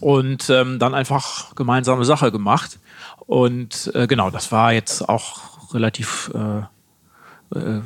und 0.00 0.50
ähm, 0.50 0.78
dann 0.78 0.94
einfach 0.94 1.54
gemeinsame 1.54 2.04
Sache 2.04 2.32
gemacht. 2.32 2.78
Und 3.26 3.90
äh, 3.94 4.06
genau, 4.06 4.30
das 4.30 4.52
war 4.52 4.72
jetzt 4.72 5.08
auch 5.08 5.72
relativ 5.74 6.30
äh, 6.34 7.58
äh, 7.58 7.80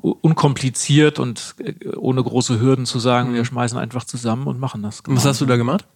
unkompliziert 0.00 1.18
und 1.18 1.54
äh, 1.58 1.88
ohne 1.96 2.22
große 2.22 2.60
Hürden 2.60 2.86
zu 2.86 2.98
sagen, 2.98 3.34
wir 3.34 3.44
schmeißen 3.44 3.78
einfach 3.78 4.04
zusammen 4.04 4.46
und 4.46 4.58
machen 4.58 4.82
das. 4.82 5.00
Und 5.00 5.16
was 5.16 5.24
hast 5.24 5.40
du 5.40 5.46
da 5.46 5.56
gemacht? 5.56 5.86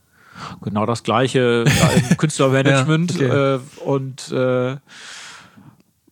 Genau 0.63 0.85
das 0.85 1.03
gleiche 1.03 1.65
Künstlermanagement 2.19 3.19
Ja, 3.19 3.27
okay. 3.27 3.55
äh, 3.55 3.81
und 3.85 4.33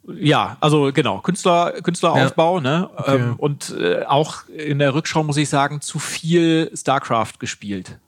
ja, 0.07 0.57
also 0.61 0.93
genau, 0.93 1.21
Künstler, 1.21 1.73
Künstleraufbau, 1.83 2.61
ne? 2.61 2.91
Okay. 2.95 3.17
Ähm, 3.17 3.35
und 3.37 3.75
äh, 3.79 4.05
auch 4.05 4.47
in 4.49 4.79
der 4.79 4.95
Rückschau 4.95 5.23
muss 5.23 5.37
ich 5.37 5.49
sagen, 5.49 5.81
zu 5.81 5.99
viel 5.99 6.71
StarCraft 6.75 7.39
gespielt. 7.39 7.99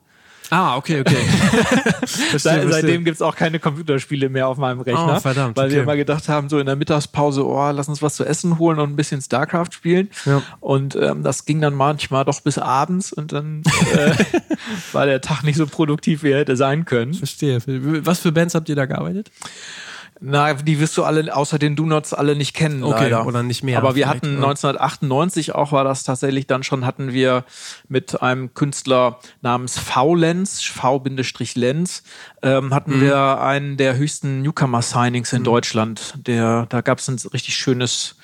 Ah, 0.49 0.77
okay, 0.77 1.01
okay. 1.01 1.17
Seit, 2.37 2.71
seitdem 2.71 3.03
gibt's 3.03 3.21
auch 3.21 3.35
keine 3.35 3.59
Computerspiele 3.59 4.29
mehr 4.29 4.47
auf 4.47 4.57
meinem 4.57 4.79
Rechner. 4.79 5.15
Oh, 5.17 5.19
verdammt, 5.19 5.57
Weil 5.57 5.69
wir 5.69 5.77
okay. 5.77 5.83
immer 5.83 5.97
gedacht 5.97 6.29
haben, 6.29 6.47
so 6.47 6.57
in 6.59 6.65
der 6.65 6.75
Mittagspause, 6.75 7.45
oh, 7.45 7.71
lass 7.71 7.89
uns 7.89 8.01
was 8.01 8.15
zu 8.15 8.23
essen 8.23 8.57
holen 8.57 8.79
und 8.79 8.91
ein 8.91 8.95
bisschen 8.95 9.21
StarCraft 9.21 9.71
spielen. 9.71 10.09
Ja. 10.25 10.41
Und 10.59 10.95
ähm, 10.95 11.23
das 11.23 11.45
ging 11.45 11.59
dann 11.59 11.73
manchmal 11.73 12.23
doch 12.23 12.39
bis 12.41 12.57
abends 12.57 13.11
und 13.11 13.33
dann 13.33 13.63
äh, 13.93 14.13
war 14.93 15.05
der 15.05 15.21
Tag 15.21 15.43
nicht 15.43 15.57
so 15.57 15.67
produktiv, 15.67 16.23
wie 16.23 16.31
er 16.31 16.39
hätte 16.39 16.55
sein 16.55 16.85
können. 16.85 17.13
Verstehe. 17.13 17.59
Was 18.05 18.19
für 18.19 18.31
Bands 18.31 18.55
habt 18.55 18.69
ihr 18.69 18.75
da 18.75 18.85
gearbeitet? 18.85 19.31
Na, 20.19 20.53
die 20.55 20.79
wirst 20.79 20.97
du 20.97 21.03
alle, 21.03 21.35
außer 21.35 21.59
den 21.59 21.75
Do-Nots, 21.75 22.13
alle 22.13 22.35
nicht 22.35 22.55
kennen, 22.55 22.83
Okay, 22.83 23.03
leider. 23.03 23.27
oder 23.27 23.43
nicht 23.43 23.63
mehr 23.63 23.77
Aber 23.77 23.95
wir 23.95 24.07
hatten 24.07 24.41
ja. 24.41 24.47
1998 24.47 25.53
auch, 25.53 25.71
war 25.71 25.83
das 25.83 26.03
tatsächlich 26.03 26.47
dann 26.47 26.63
schon, 26.63 26.85
hatten 26.85 27.13
wir 27.13 27.43
mit 27.87 28.21
einem 28.21 28.53
Künstler 28.55 29.19
namens 29.41 29.77
V-Lenz, 29.77 30.63
V-Lenz, 30.63 32.03
ähm, 32.41 32.73
hatten 32.73 32.97
Mhm. 32.97 33.01
wir 33.01 33.41
einen 33.41 33.77
der 33.77 33.95
höchsten 33.95 34.41
Newcomer-Signings 34.41 35.33
in 35.33 35.43
Deutschland. 35.43 36.15
Der, 36.25 36.65
da 36.69 36.81
gab 36.81 36.97
es 36.97 37.07
ein 37.07 37.19
richtig 37.31 37.55
schönes 37.55 38.15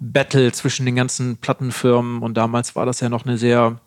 Battle 0.00 0.52
zwischen 0.52 0.84
den 0.84 0.96
ganzen 0.96 1.38
Plattenfirmen 1.38 2.20
und 2.22 2.34
damals 2.34 2.76
war 2.76 2.84
das 2.84 3.00
ja 3.00 3.08
noch 3.08 3.24
eine 3.24 3.38
sehr, 3.38 3.80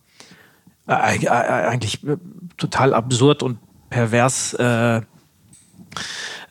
äh, 0.87 1.17
äh, 1.23 1.27
eigentlich 1.29 2.03
äh, 2.07 2.17
total 2.57 2.93
absurd 2.95 3.43
und 3.43 3.59
pervers, 3.91 4.53
äh, 4.55 5.01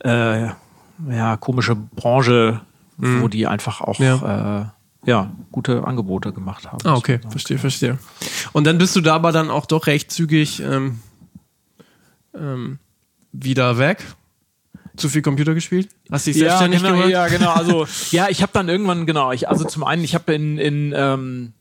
äh, 0.04 0.48
ja, 1.10 1.36
komische 1.36 1.74
Branche, 1.74 2.60
wo 2.98 3.28
die 3.28 3.46
einfach 3.46 3.80
auch 3.80 3.98
Mhm. 3.98 4.04
Ja. 4.04 4.60
äh, 4.62 4.66
ja, 5.08 5.30
gute 5.52 5.84
Angebote 5.84 6.32
gemacht 6.32 6.70
haben. 6.72 6.78
Ah, 6.84 6.94
okay, 6.96 7.20
verstehe, 7.30 7.58
verstehe. 7.58 7.98
Und 8.52 8.64
dann 8.66 8.78
bist 8.78 8.96
du 8.96 9.00
da 9.00 9.14
aber 9.14 9.30
dann 9.30 9.50
auch 9.50 9.66
doch 9.66 9.86
recht 9.86 10.10
zügig 10.10 10.60
ähm, 10.60 10.98
ähm, 12.34 12.78
wieder 13.32 13.78
weg. 13.78 14.02
Zu 14.96 15.08
viel 15.10 15.20
Computer 15.22 15.52
gespielt? 15.54 15.90
Hast 16.10 16.26
dich 16.26 16.36
Ja, 16.36 16.44
selbstständig 16.58 16.80
genau, 16.82 16.94
gemacht? 16.94 17.10
ja, 17.10 17.28
genau. 17.28 17.50
Also, 17.52 17.86
ja, 18.12 18.28
ich 18.30 18.40
habe 18.42 18.52
dann 18.54 18.68
irgendwann, 18.70 19.04
genau, 19.06 19.30
ich, 19.30 19.48
also 19.48 19.64
zum 19.64 19.84
einen, 19.84 20.02
ich 20.02 20.14
habe 20.14 20.32
in, 20.34 20.56
in 20.58 20.94
ähm, 20.96 21.52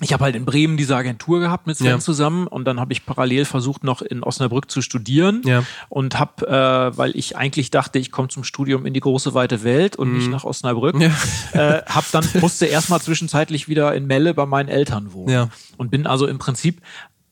ich 0.00 0.12
habe 0.12 0.24
halt 0.24 0.34
in 0.36 0.44
Bremen 0.44 0.76
diese 0.76 0.96
Agentur 0.96 1.40
gehabt 1.40 1.66
mit 1.66 1.76
Sven 1.76 1.86
Ja. 1.86 1.98
zusammen 1.98 2.46
und 2.46 2.64
dann 2.64 2.80
habe 2.80 2.92
ich 2.92 3.04
parallel 3.04 3.44
versucht, 3.44 3.84
noch 3.84 4.00
in 4.02 4.22
Osnabrück 4.22 4.70
zu 4.70 4.80
studieren 4.82 5.42
Ja. 5.44 5.62
und 5.88 6.18
habe, 6.18 6.46
äh, 6.48 6.96
weil 6.96 7.14
ich 7.16 7.36
eigentlich 7.36 7.70
dachte, 7.70 7.98
ich 7.98 8.10
komme 8.10 8.28
zum 8.28 8.42
Studium 8.44 8.86
in 8.86 8.94
die 8.94 9.00
große 9.00 9.34
weite 9.34 9.62
Welt 9.62 9.96
und 9.96 10.12
nicht 10.16 10.30
nach 10.30 10.44
Osnabrück, 10.44 10.94
Mhm. 10.96 11.02
Ja. 11.02 11.10
äh, 11.78 11.82
hab 11.86 12.10
dann 12.12 12.26
musste 12.40 12.66
erstmal 12.66 13.00
zwischenzeitlich 13.00 13.68
wieder 13.68 13.94
in 13.94 14.06
Melle 14.06 14.32
bei 14.34 14.46
meinen 14.46 14.68
Eltern 14.68 15.12
wohnen 15.12 15.28
Ja. 15.32 15.48
und 15.76 15.90
bin 15.90 16.06
also 16.06 16.26
im 16.26 16.38
Prinzip 16.38 16.80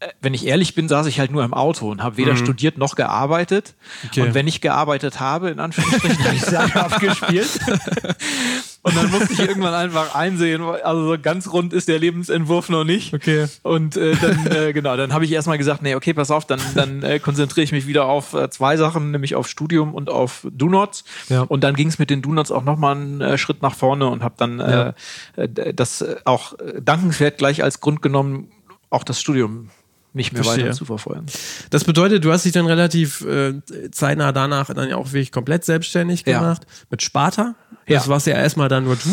äh, 0.00 0.06
wenn 0.20 0.32
ich 0.32 0.46
ehrlich 0.46 0.76
bin, 0.76 0.87
saß 0.88 1.06
ich 1.06 1.18
halt 1.18 1.32
nur 1.32 1.42
im 1.42 1.52
Auto 1.52 1.90
und 1.90 2.04
habe 2.04 2.18
weder 2.18 2.37
studiert 2.37 2.78
noch 2.78 2.94
gearbeitet. 2.94 3.75
Mhm. 4.04 4.08
Okay. 4.10 4.20
Und 4.20 4.34
wenn 4.34 4.46
ich 4.46 4.60
gearbeitet 4.60 5.18
habe, 5.18 5.50
in 5.50 5.58
Anführungsstrichen, 5.58 6.25
habe 6.25 6.37
ich 6.37 6.42
Starcraft 6.42 7.00
gespielt. 7.00 7.48
Und 8.82 8.97
dann 8.97 9.11
musste 9.11 9.32
ich 9.32 9.40
irgendwann 9.40 9.75
einfach 9.75 10.14
einsehen, 10.14 10.62
also 10.62 11.08
so 11.08 11.18
ganz 11.20 11.52
rund 11.52 11.73
ist 11.73 11.88
der 11.88 11.99
Lebensentwurf 11.99 12.68
noch 12.68 12.85
nicht. 12.85 13.12
Okay. 13.12 13.47
Und 13.62 13.97
äh, 13.97 14.14
dann, 14.14 14.47
äh, 14.47 14.73
genau, 14.73 14.97
dann 14.97 15.12
habe 15.12 15.25
ich 15.25 15.32
erstmal 15.32 15.58
gesagt, 15.58 15.82
nee, 15.82 15.94
okay, 15.94 16.14
pass 16.14 16.30
auf, 16.30 16.47
dann, 16.47 16.61
dann 16.75 17.02
äh, 17.02 17.18
konzentriere 17.18 17.64
ich 17.64 17.73
mich 17.73 17.87
wieder 17.87 18.06
auf 18.06 18.35
äh, 18.35 18.49
zwei 18.50 18.76
Sachen, 18.76 19.11
nämlich 19.11 19.35
auf 19.35 19.49
Studium 19.49 19.94
und 19.94 20.08
auf 20.08 20.47
Do-Nots. 20.50 21.04
Ja. 21.28 21.42
Und 21.42 21.64
dann 21.64 21.75
ging 21.75 21.88
es 21.88 21.99
mit 21.99 22.08
den 22.08 22.23
Do-Nots 22.23 22.52
auch 22.52 22.64
nochmal 22.64 22.97
einen 22.97 23.20
äh, 23.20 23.37
Schritt 23.37 23.62
nach 23.62 23.75
vorne 23.75 24.06
und 24.06 24.23
habe 24.23 24.35
dann 24.38 24.58
Ja. 24.58 24.94
äh, 25.37 25.44
äh, 25.44 25.75
das 25.75 26.04
auch 26.25 26.54
dankenswert 26.80 27.38
gleich 27.38 27.62
als 27.62 27.80
Grund 27.80 28.00
genommen, 28.00 28.49
auch 28.90 29.04
das 29.04 29.20
Studium 29.20 29.70
nicht 30.18 30.34
mehr 30.34 30.44
Verstehe. 30.44 30.66
weiter 30.66 30.75
zu 30.75 30.84
verfolgen. 30.84 31.25
Das 31.70 31.84
bedeutet, 31.84 32.22
du 32.25 32.30
hast 32.30 32.44
dich 32.44 32.52
dann 32.52 32.66
relativ 32.66 33.22
äh, 33.22 33.54
zeitnah 33.90 34.32
danach 34.32 34.72
dann 34.75 34.90
ja 34.90 34.96
auch 34.96 35.06
wirklich 35.12 35.32
komplett 35.32 35.64
selbstständig 35.64 36.25
Ja. 36.26 36.40
gemacht. 36.40 36.66
Mit 36.90 37.00
Sparta. 37.02 37.54
Ja. 37.87 37.96
Das 37.98 38.08
warst 38.08 38.26
ja 38.26 38.34
erstmal 38.34 38.68
dann 38.68 38.84
nur 38.84 38.96
du. 38.96 39.08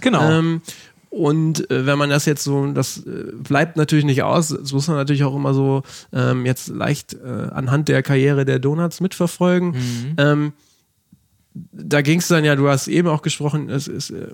Genau. 0.00 0.30
Ähm, 0.30 0.62
und 1.10 1.70
äh, 1.70 1.84
wenn 1.84 1.98
man 1.98 2.08
das 2.08 2.24
jetzt 2.24 2.44
so, 2.44 2.66
das 2.72 2.98
äh, 2.98 3.32
bleibt 3.34 3.76
natürlich 3.76 4.04
nicht 4.06 4.22
aus, 4.22 4.48
das 4.48 4.72
muss 4.72 4.86
man 4.88 4.96
natürlich 4.96 5.24
auch 5.24 5.34
immer 5.36 5.52
so 5.52 5.82
ähm, 6.12 6.46
jetzt 6.46 6.68
leicht 6.68 7.14
äh, 7.14 7.48
anhand 7.52 7.88
der 7.88 8.02
Karriere 8.02 8.44
der 8.46 8.58
Donuts 8.60 9.00
mitverfolgen. 9.00 9.70
Mhm. 9.72 10.14
Ähm, 10.16 10.52
da 11.54 12.00
ging 12.00 12.18
es 12.18 12.28
dann 12.28 12.44
ja, 12.44 12.56
du 12.56 12.68
hast 12.68 12.88
eben 12.88 13.08
auch 13.08 13.20
gesprochen, 13.20 13.68
es 13.68 13.86
ist, 13.86 14.10
äh, 14.10 14.26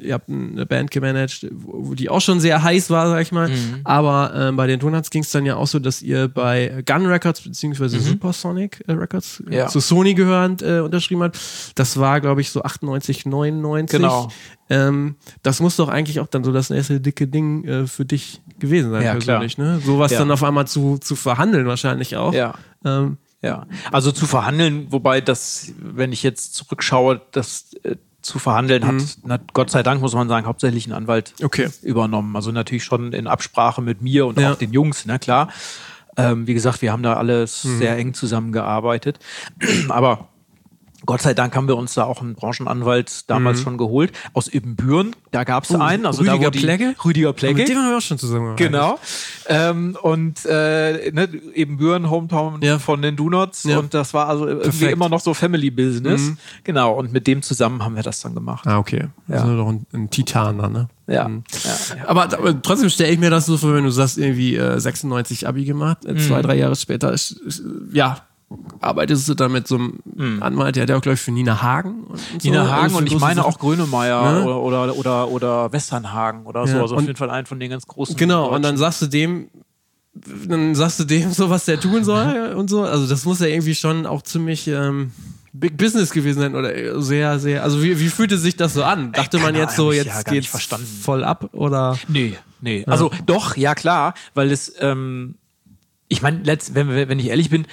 ihr 0.00 0.14
habt 0.14 0.30
eine 0.30 0.64
Band 0.64 0.90
gemanagt, 0.90 1.46
wo, 1.52 1.94
die 1.94 2.08
auch 2.08 2.20
schon 2.22 2.40
sehr 2.40 2.62
heiß 2.62 2.88
war, 2.90 3.08
sag 3.10 3.20
ich 3.20 3.32
mal. 3.32 3.48
Mhm. 3.48 3.80
Aber 3.84 4.32
ähm, 4.34 4.56
bei 4.56 4.66
den 4.66 4.80
Donuts 4.80 5.10
ging 5.10 5.22
es 5.22 5.30
dann 5.30 5.44
ja 5.44 5.56
auch 5.56 5.66
so, 5.66 5.78
dass 5.78 6.00
ihr 6.00 6.28
bei 6.28 6.82
Gun 6.86 7.04
Records 7.06 7.42
beziehungsweise 7.42 8.00
Supersonic 8.00 8.82
äh, 8.86 8.92
Records 8.92 9.40
äh, 9.40 9.44
Mhm. 9.46 9.52
Ja. 9.52 9.66
zu 9.66 9.80
Sony 9.80 10.14
gehörend 10.14 10.62
äh, 10.62 10.80
unterschrieben 10.80 11.22
habt. 11.22 11.38
Das 11.74 11.98
war, 11.98 12.20
glaube 12.22 12.40
ich, 12.40 12.50
so 12.50 12.62
98, 12.62 13.26
99. 13.26 13.98
Genau. 14.00 14.28
Ähm, 14.70 15.16
das 15.42 15.60
muss 15.60 15.76
doch 15.76 15.88
eigentlich 15.90 16.20
auch 16.20 16.26
dann 16.28 16.44
so 16.44 16.52
das 16.52 16.70
nächste 16.70 16.98
dicke 17.00 17.26
Ding 17.28 17.64
äh, 17.64 17.86
für 17.86 18.06
dich 18.06 18.40
gewesen 18.58 18.90
sein, 18.90 19.02
Ja, 19.02 19.12
persönlich, 19.12 19.58
ne? 19.58 19.80
Sowas 19.84 20.12
Ja. 20.12 20.20
dann 20.20 20.30
auf 20.30 20.42
einmal 20.42 20.66
zu, 20.66 20.96
zu 20.96 21.14
verhandeln 21.16 21.66
wahrscheinlich 21.66 22.16
auch. 22.16 22.32
Ja. 22.32 22.54
Ähm, 22.86 23.18
Ja, 23.44 23.66
also 23.92 24.10
zu 24.10 24.26
verhandeln, 24.26 24.86
wobei 24.90 25.20
das, 25.20 25.72
wenn 25.78 26.12
ich 26.12 26.22
jetzt 26.22 26.54
zurückschaue, 26.54 27.20
das 27.32 27.74
äh, 27.82 27.96
zu 28.22 28.38
verhandeln 28.38 28.86
hat, 28.86 28.94
na, 29.24 29.38
Gott 29.52 29.70
sei 29.70 29.82
Dank 29.82 30.00
muss 30.00 30.14
man 30.14 30.28
sagen, 30.28 30.46
hauptsächlich 30.46 30.86
ein 30.86 30.92
Anwalt 30.92 31.34
Mhm. 31.40 31.44
Okay. 31.46 31.68
übernommen. 31.82 32.34
Also 32.36 32.52
natürlich 32.52 32.84
schon 32.84 33.12
in 33.12 33.26
Absprache 33.26 33.82
mit 33.82 34.00
mir 34.00 34.26
und 34.26 34.38
Ja. 34.40 34.52
auch 34.52 34.56
den 34.56 34.72
Jungs, 34.72 35.04
na 35.06 35.18
klar. 35.18 35.48
Ähm, 36.16 36.46
wie 36.46 36.54
gesagt, 36.54 36.80
wir 36.80 36.90
haben 36.92 37.02
da 37.02 37.14
alles 37.14 37.64
Mhm. 37.64 37.78
sehr 37.78 37.96
eng 37.98 38.14
zusammengearbeitet. 38.14 39.18
Aber 39.88 40.28
Gott 41.06 41.22
sei 41.22 41.34
Dank 41.34 41.54
haben 41.56 41.68
wir 41.68 41.76
uns 41.76 41.94
da 41.94 42.04
auch 42.04 42.20
einen 42.20 42.34
Branchenanwalt 42.34 43.28
damals 43.30 43.60
schon 43.60 43.76
geholt. 43.78 44.12
Aus 44.32 44.52
Ibbenbüren, 44.52 45.14
da 45.30 45.44
gab 45.44 45.64
es 45.64 45.74
einen. 45.74 46.06
Also 46.06 46.22
da, 46.24 46.32
Mhm. 46.34 46.38
Oh, 46.40 46.42
Rüdiger 46.42 46.46
wo 46.46 46.50
die, 46.50 46.58
Plegge? 46.60 46.94
Rüdiger 47.04 47.28
mit 47.28 47.36
Plegge. 47.36 47.64
dem 47.64 47.78
haben 47.78 47.90
wir 47.90 47.96
auch 47.98 48.00
schon 48.00 48.18
zusammengearbeitet. 48.18 48.66
Genau. 48.72 48.98
Ähm, 49.48 49.96
und 50.02 50.44
äh, 50.46 51.10
ne, 51.12 51.28
eben 51.54 51.76
Büren, 51.76 52.08
Hometown 52.10 52.62
Ja. 52.62 52.78
von 52.78 53.02
den 53.02 53.16
Donuts. 53.16 53.64
Ja. 53.64 53.78
Und 53.78 53.92
das 53.94 54.14
war 54.14 54.28
also 54.28 54.46
irgendwie 54.46 54.68
Perfekt. 54.70 54.92
immer 54.92 55.08
noch 55.08 55.20
so 55.20 55.34
Family 55.34 55.70
Business. 55.70 56.22
Mhm. 56.22 56.38
Genau. 56.64 56.94
Und 56.94 57.12
mit 57.12 57.26
dem 57.26 57.42
zusammen 57.42 57.84
haben 57.84 57.96
wir 57.96 58.02
das 58.02 58.20
dann 58.20 58.34
gemacht. 58.34 58.66
Ah, 58.66 58.78
okay. 58.78 59.08
Ja. 59.28 59.34
Das 59.36 59.42
ist 59.44 59.48
doch 59.50 59.68
ein, 59.68 59.86
ein 59.92 60.10
Titan 60.10 60.58
dann, 60.58 60.72
ne? 60.72 60.88
Ja. 61.06 61.28
Mhm. 61.28 61.44
ja. 61.64 62.08
Aber, 62.08 62.22
aber 62.24 62.62
trotzdem 62.62 62.88
stelle 62.88 63.12
ich 63.12 63.18
mir 63.18 63.28
das 63.30 63.44
so 63.46 63.58
vor, 63.58 63.74
wenn 63.74 63.84
du 63.84 63.90
sagst, 63.90 64.16
irgendwie 64.16 64.56
äh, 64.56 64.80
96 64.80 65.46
Abi 65.46 65.64
gemacht, 65.66 66.04
Mhm. 66.04 66.16
äh, 66.16 66.20
zwei, 66.20 66.40
drei 66.40 66.56
Jahre 66.56 66.76
später, 66.76 67.12
ist, 67.12 67.32
ist, 67.32 67.62
ja, 67.92 68.18
arbeitest 68.80 69.28
du 69.28 69.34
dann 69.34 69.52
mit 69.52 69.66
so 69.68 69.76
einem 69.76 70.42
Anwalt, 70.42 70.76
der 70.76 70.82
hat 70.84 70.90
ja 70.90 70.96
auch, 70.96 71.00
glaube 71.02 71.14
ich, 71.14 71.20
für 71.20 71.32
Nina 71.32 71.62
Hagen. 71.62 72.04
Und, 72.04 72.12
Mhm. 72.34 72.38
Nina 72.42 72.64
so, 72.64 72.70
Hagen 72.70 72.82
also 72.84 72.98
und 72.98 73.06
ich 73.06 73.18
meine 73.18 73.36
Sachen. 73.42 73.52
auch 73.54 73.58
Grönemeyer 73.58 74.32
Ne? 74.32 74.44
oder, 74.44 74.60
oder, 74.60 74.96
oder, 74.96 75.28
oder 75.28 75.72
Westernhagen 75.72 76.46
oder 76.46 76.66
so. 76.66 76.76
Ja, 76.76 76.82
Also 76.82 76.94
auf 76.94 77.00
und- 77.00 77.06
jeden 77.06 77.16
Fall 77.16 77.30
einen 77.30 77.46
von 77.46 77.60
den 77.60 77.70
ganz 77.70 77.86
großen. 77.86 78.16
Genau, 78.16 78.54
und 78.54 78.62
dann 78.62 78.76
sagst 78.76 79.02
du 79.02 79.06
dem, 79.06 79.48
dann 80.14 80.74
sagst 80.74 81.00
du 81.00 81.04
dem 81.04 81.32
so, 81.32 81.50
was 81.50 81.64
der 81.64 81.80
tun 81.80 82.04
soll 82.04 82.54
und 82.56 82.70
so. 82.70 82.82
Also 82.82 83.06
das 83.06 83.24
muss 83.24 83.40
ja 83.40 83.46
irgendwie 83.46 83.74
schon 83.74 84.06
auch 84.06 84.22
ziemlich 84.22 84.68
ähm, 84.68 85.10
Big 85.52 85.76
Business 85.76 86.10
gewesen 86.12 86.40
sein 86.40 86.54
oder 86.54 87.00
sehr, 87.02 87.38
sehr. 87.38 87.62
Also 87.64 87.82
wie, 87.82 87.98
wie 88.00 88.08
fühlte 88.08 88.38
sich 88.38 88.56
das 88.56 88.74
so 88.74 88.84
an? 88.84 89.12
Dachte 89.12 89.38
man 89.38 89.54
jetzt 89.54 89.76
so, 89.76 89.92
jetzt 89.92 90.06
ja, 90.06 90.22
geht's 90.22 90.46
verstanden. 90.48 90.86
voll 90.86 91.24
ab 91.24 91.50
oder? 91.52 91.98
Nee, 92.08 92.34
nee. 92.60 92.84
Also 92.86 93.10
doch, 93.26 93.56
ja 93.56 93.74
klar, 93.74 94.14
weil 94.34 94.50
es, 94.52 94.72
ähm, 94.80 95.36
ich 96.08 96.22
meine, 96.22 96.42
wenn, 96.72 96.88
wenn 97.08 97.18
ich 97.18 97.28
ehrlich 97.28 97.50
bin, 97.50 97.66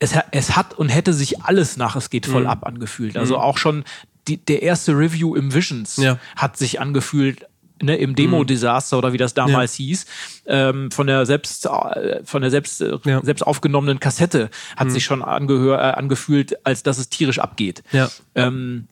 es, 0.00 0.14
es 0.32 0.56
hat 0.56 0.74
und 0.74 0.88
hätte 0.88 1.12
sich 1.12 1.42
alles 1.42 1.76
nach 1.76 1.96
Es 1.96 2.10
geht 2.10 2.26
Mhm. 2.26 2.32
voll 2.32 2.46
ab 2.46 2.66
angefühlt. 2.66 3.16
Also 3.16 3.38
auch 3.38 3.58
schon 3.58 3.84
die, 4.26 4.36
der 4.36 4.62
erste 4.62 4.92
Review 4.92 5.34
im 5.34 5.54
Visions 5.54 5.96
Ja. 5.96 6.18
hat 6.36 6.56
sich 6.56 6.80
angefühlt, 6.80 7.46
ne, 7.80 7.96
im 7.96 8.14
Demo-Desaster 8.16 8.98
oder 8.98 9.12
wie 9.12 9.18
das 9.18 9.34
damals 9.34 9.74
hieß, 9.74 10.04
ähm, 10.46 10.90
von 10.90 11.06
der 11.06 11.24
selbst 11.26 11.64
äh, 11.66 12.20
von 12.24 12.42
der 12.42 12.50
selbst, 12.50 12.80
äh, 12.80 12.98
Ja. 13.04 13.22
selbst 13.22 13.42
aufgenommenen 13.42 14.00
Kassette 14.00 14.50
hat 14.76 14.90
sich 14.90 15.04
schon 15.04 15.22
angehör, 15.22 15.78
äh, 15.78 15.92
angefühlt, 15.92 16.66
als 16.66 16.82
dass 16.82 16.98
es 16.98 17.08
tierisch 17.08 17.38
abgeht. 17.38 17.82
Ja. 17.92 18.10
Ähm, 18.34 18.88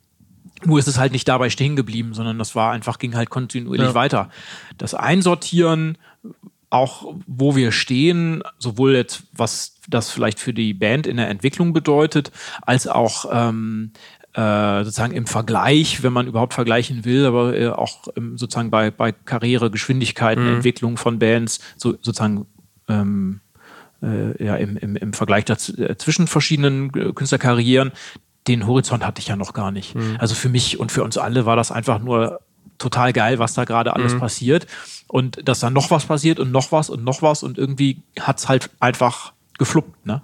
nur 0.65 0.79
ist 0.79 0.87
es 0.89 0.99
halt 0.99 1.13
nicht 1.13 1.27
dabei 1.29 1.51
stehen 1.51 1.77
geblieben, 1.77 2.15
sondern 2.15 2.39
das 2.39 2.55
war 2.55 2.71
einfach, 2.73 2.99
ging 2.99 3.15
halt 3.17 3.29
kontinuierlich 3.29 3.89
Ja. 3.89 3.95
weiter. 3.95 4.31
Das 4.79 4.95
Einsortieren, 4.95 5.99
auch 6.71 7.15
wo 7.27 7.57
wir 7.57 7.73
stehen, 7.73 8.43
sowohl 8.59 8.95
jetzt, 8.95 9.25
was 9.33 9.76
das 9.89 10.11
vielleicht 10.11 10.41
für 10.41 10.53
die 10.53 10.75
Band 10.75 11.07
in 11.07 11.17
der 11.17 11.29
Entwicklung 11.29 11.73
bedeutet, 11.73 12.33
als 12.63 12.89
auch 12.89 13.27
ähm, 13.33 13.93
äh, 14.35 14.85
sozusagen 14.85 15.15
im 15.15 15.27
Vergleich, 15.27 16.03
wenn 16.03 16.13
man 16.13 16.27
überhaupt 16.27 16.55
vergleichen 16.55 17.05
will, 17.05 17.27
aber 17.27 17.57
äh, 17.57 17.69
auch 17.69 18.09
ähm, 18.17 18.37
sozusagen 18.37 18.71
bei, 18.71 18.91
bei 18.91 19.13
Karriere, 19.13 19.71
Geschwindigkeiten, 19.71 20.47
Entwicklung 20.57 20.97
von 20.97 21.19
Bands, 21.19 21.61
so, 21.77 21.93
sozusagen 21.93 22.47
ähm, 22.89 23.41
äh, 24.03 24.45
ja, 24.45 24.57
im, 24.57 24.77
im, 24.77 24.97
im 24.97 25.13
Vergleich 25.13 25.47
daz 25.47 25.71
äh, 25.71 25.97
zwischen 25.97 26.27
verschiedenen 26.27 26.91
äh, 26.95 27.13
Künstlerkarrieren, 27.13 27.93
den 28.47 28.67
Horizont 28.67 29.05
hatte 29.07 29.21
ich 29.21 29.29
ja 29.29 29.37
noch 29.37 29.55
gar 29.55 29.73
nicht. 29.73 29.97
Also 30.19 30.35
für 30.35 30.49
mich 30.49 30.79
und 30.79 30.93
für 30.93 31.03
uns 31.03 31.19
alle 31.19 31.47
war 31.47 31.57
das 31.57 31.73
einfach 31.73 31.99
nur 31.99 32.41
total 32.79 33.13
geil, 33.13 33.39
was 33.39 33.55
da 33.55 33.65
gerade 33.65 33.95
alles 33.95 34.17
passiert. 34.19 34.67
Und 35.09 35.49
dass 35.49 35.61
da 35.61 35.71
noch 35.71 35.91
was 35.91 36.05
passiert 36.05 36.39
und 36.39 36.53
noch 36.53 36.73
was 36.73 36.91
und 36.91 37.03
noch 37.03 37.23
was 37.23 37.43
und 37.43 37.59
irgendwie 37.59 38.03
hat's 38.21 38.49
halt 38.49 38.71
einfach 38.81 39.33
gefluppt, 39.59 40.07
ne? 40.07 40.23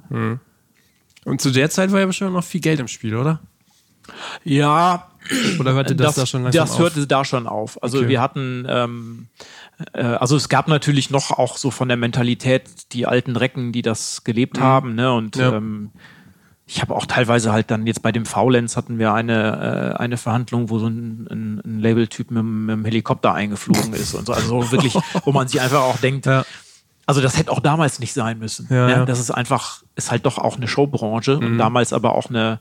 Und 1.25 1.41
zu 1.41 1.51
der 1.51 1.71
Zeit 1.71 1.93
war 1.93 2.01
ja 2.01 2.07
bestimmt 2.07 2.33
noch 2.33 2.45
viel 2.45 2.61
Geld 2.61 2.81
im 2.81 2.89
Spiel, 2.89 3.15
oder? 3.17 3.41
Ja, 4.45 5.09
Oder 5.61 5.73
hörte 5.75 5.95
das, 5.95 6.17
da 6.17 6.27
schon 6.27 6.43
langsam 6.43 6.61
das 6.67 6.73
auf? 6.73 6.79
hörte 6.81 7.07
da 7.07 7.25
schon 7.25 7.47
auf. 7.47 7.81
Also 7.83 7.99
Okay. 7.99 8.09
wir 8.09 8.21
hatten, 8.21 8.67
ähm, 8.69 9.27
äh, 9.93 10.03
also 10.03 10.35
es 10.37 10.49
gab 10.49 10.67
natürlich 10.69 11.11
noch 11.11 11.31
auch 11.31 11.57
so 11.57 11.71
von 11.71 11.87
der 11.89 11.97
Mentalität 11.97 12.65
die 12.93 13.07
alten 13.07 13.37
Recken, 13.37 13.71
die 13.73 13.83
das 13.83 14.25
gelebt 14.25 14.59
haben, 14.59 14.95
ne? 14.97 15.12
Und 15.12 15.37
Ja. 15.37 15.57
ähm, 15.57 15.91
ich 16.67 16.81
habe 16.81 16.95
auch 16.95 17.07
teilweise 17.07 17.53
halt 17.53 17.71
dann 17.71 17.87
jetzt 17.87 18.03
bei 18.03 18.12
dem 18.12 18.25
Faulenz 18.27 18.77
hatten 18.77 18.99
wir 18.99 19.12
eine, 19.12 19.95
äh, 19.97 20.01
eine 20.01 20.17
Verhandlung, 20.17 20.71
wo 20.71 20.79
so 20.79 20.87
ein, 20.87 21.27
ein, 21.31 21.61
ein 21.65 21.81
Labeltyp 21.81 22.31
mit, 22.31 22.43
mit 22.43 22.73
dem 22.75 22.85
Helikopter 22.85 23.33
eingeflogen 23.35 23.93
ist 23.93 24.15
und 24.15 24.27
so. 24.27 24.33
Also 24.33 24.71
wirklich, 24.73 24.95
wo 25.25 25.33
man 25.33 25.47
sich 25.49 25.61
einfach 25.61 25.83
auch 25.83 25.99
denkt, 25.99 26.27
Ja. 26.27 26.45
Also 27.12 27.21
das 27.21 27.37
hätte 27.37 27.50
auch 27.52 27.61
damals 27.61 27.99
nicht 28.00 28.12
sein 28.14 28.38
müssen. 28.38 28.66
Ja, 28.71 28.87
ne? 28.87 28.92
ja. 28.92 29.04
Das 29.04 29.21
ist 29.21 29.31
einfach, 29.31 29.83
ist 29.97 30.11
halt 30.11 30.25
doch 30.26 30.38
auch 30.38 30.57
eine 30.57 30.66
Showbranche 30.66 31.37
Mhm. 31.37 31.47
und 31.47 31.59
damals 31.59 31.92
aber 31.92 32.14
auch 32.14 32.31
eine, 32.31 32.59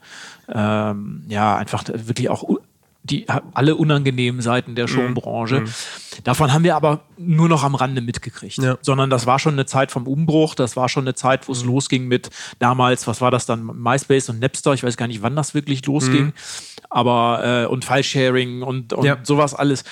ähm, 0.53 1.23
ja, 1.29 1.55
einfach 1.55 1.83
wirklich 1.87 2.29
auch 2.29 2.43
die 3.03 3.25
alle 3.55 3.75
unangenehmen 3.77 4.41
Seiten 4.41 4.71
Mhm. 4.71 4.75
der 4.75 4.87
Showbranche. 4.87 5.63
Davon 6.23 6.53
haben 6.53 6.63
wir 6.63 6.75
aber 6.75 6.99
nur 7.17 7.49
noch 7.49 7.63
am 7.63 7.73
Rande 7.75 7.99
mitgekriegt. 8.01 8.57
Ja. 8.57 8.77
Sondern 8.81 9.09
das 9.09 9.25
war 9.25 9.39
schon 9.39 9.53
eine 9.53 9.65
Zeit 9.65 9.91
vom 9.91 10.05
Umbruch, 10.05 10.53
das 10.53 10.75
war 10.75 10.87
schon 10.89 11.05
eine 11.05 11.15
Zeit, 11.15 11.41
Mhm. 11.41 11.47
wo 11.47 11.51
es 11.53 11.63
losging 11.63 12.07
mit 12.07 12.29
damals, 12.59 13.07
was 13.07 13.19
war 13.21 13.31
das 13.31 13.45
dann, 13.47 13.63
MySpace 13.65 14.29
und 14.29 14.39
Napster, 14.39 14.73
ich 14.73 14.83
weiß 14.83 14.97
gar 14.97 15.07
nicht, 15.07 15.23
wann 15.23 15.35
das 15.35 15.55
wirklich 15.55 15.83
losging, 15.87 16.33
aber 16.91 17.63
äh, 17.63 17.65
und 17.65 17.85
File-Sharing 17.85 18.61
und, 18.61 18.93
und 18.93 18.99
Mhm. 18.99 19.05
Ja. 19.07 19.17
sowas 19.23 19.55
alles. 19.55 19.83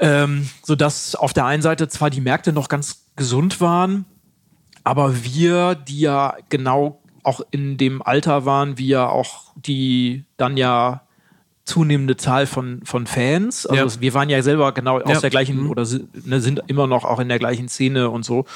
Ähm, 0.00 0.48
sodass 0.64 1.16
auf 1.16 1.32
der 1.32 1.46
einen 1.46 1.62
Seite 1.62 1.88
zwar 1.88 2.10
die 2.10 2.20
Märkte 2.20 2.52
noch 2.52 2.68
ganz 2.68 3.06
gesund 3.20 3.60
waren, 3.60 4.06
aber 4.82 5.22
wir, 5.24 5.74
die 5.74 6.00
ja 6.00 6.34
genau 6.48 7.02
auch 7.22 7.42
in 7.50 7.76
dem 7.76 8.00
Alter 8.00 8.46
waren, 8.46 8.78
wie 8.78 8.88
ja 8.88 9.06
auch 9.10 9.52
die 9.56 10.24
dann 10.38 10.56
ja 10.56 11.02
zunehmende 11.66 12.16
Zahl 12.16 12.46
von, 12.46 12.80
von 12.84 13.06
Fans. 13.06 13.66
Also 13.66 13.96
Ja. 13.96 14.00
wir 14.00 14.14
waren 14.14 14.30
ja 14.30 14.42
selber 14.42 14.72
genau 14.72 14.98
aus 15.00 15.08
Ja. 15.16 15.20
der 15.20 15.28
gleichen 15.30 15.66
oder 15.66 15.84
si- 15.84 16.08
ne, 16.24 16.40
sind 16.40 16.62
immer 16.66 16.86
noch 16.86 17.04
auch 17.04 17.20
in 17.20 17.28
der 17.28 17.38
gleichen 17.38 17.68
Szene 17.68 18.08
und 18.08 18.24
so, 18.24 18.46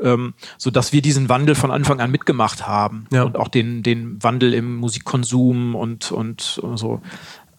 ähm, 0.00 0.32
so 0.56 0.70
dass 0.70 0.90
wir 0.94 1.02
diesen 1.02 1.28
Wandel 1.28 1.54
von 1.54 1.70
Anfang 1.70 2.00
an 2.00 2.10
mitgemacht 2.10 2.66
haben 2.66 3.06
Ja. 3.12 3.24
und 3.24 3.36
auch 3.36 3.48
den, 3.48 3.82
den 3.82 4.20
Wandel 4.22 4.54
im 4.54 4.76
Musikkonsum 4.76 5.74
und, 5.74 6.10
und, 6.10 6.58
und 6.62 6.76
so. 6.78 7.02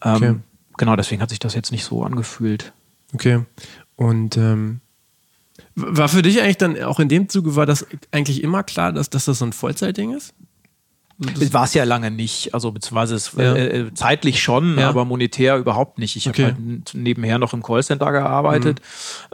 Ähm, 0.02 0.14
Okay. 0.16 0.34
Genau, 0.78 0.96
deswegen 0.96 1.22
hat 1.22 1.30
sich 1.30 1.38
das 1.38 1.54
jetzt 1.54 1.70
nicht 1.70 1.84
so 1.84 2.02
angefühlt. 2.02 2.72
Okay. 3.14 3.44
Und 3.94 4.36
ähm, 4.36 4.80
war 5.76 6.08
für 6.08 6.22
dich 6.22 6.40
eigentlich 6.40 6.56
dann 6.56 6.82
auch 6.82 6.98
in 7.00 7.08
dem 7.08 7.28
Zuge, 7.28 7.54
war 7.54 7.66
das 7.66 7.86
eigentlich 8.10 8.42
immer 8.42 8.62
klar, 8.62 8.92
dass, 8.92 9.10
dass 9.10 9.26
das 9.26 9.38
so 9.38 9.44
ein 9.44 9.52
Vollzeitding 9.52 10.14
ist? 10.16 10.34
War 11.18 11.64
es 11.64 11.72
ja 11.72 11.84
lange 11.84 12.10
nicht, 12.10 12.52
also 12.52 12.72
beziehungsweise 12.72 13.14
es, 13.14 13.32
Ja. 13.36 13.54
äh, 13.54 13.80
äh, 13.80 13.94
zeitlich 13.94 14.42
schon, 14.42 14.78
Ja. 14.78 14.88
aber 14.90 15.04
monetär 15.06 15.56
überhaupt 15.56 15.98
nicht. 15.98 16.16
Ich 16.16 16.28
Okay. 16.28 16.44
habe 16.46 16.56
halt 16.56 16.92
nebenher 16.94 17.38
noch 17.38 17.54
im 17.54 17.62
Callcenter 17.62 18.12
gearbeitet 18.12 18.80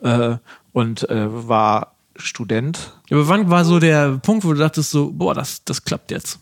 äh, 0.02 0.36
und 0.72 1.08
äh, 1.10 1.26
war 1.48 1.96
Student. 2.14 2.92
Aber 3.10 3.26
wann 3.26 3.50
war 3.50 3.64
so 3.64 3.80
der 3.80 4.18
Punkt, 4.18 4.44
wo 4.44 4.52
du 4.52 4.58
dachtest 4.60 4.90
so, 4.92 5.10
boah, 5.12 5.34
das, 5.34 5.64
das 5.64 5.84
klappt 5.84 6.10
jetzt? 6.12 6.38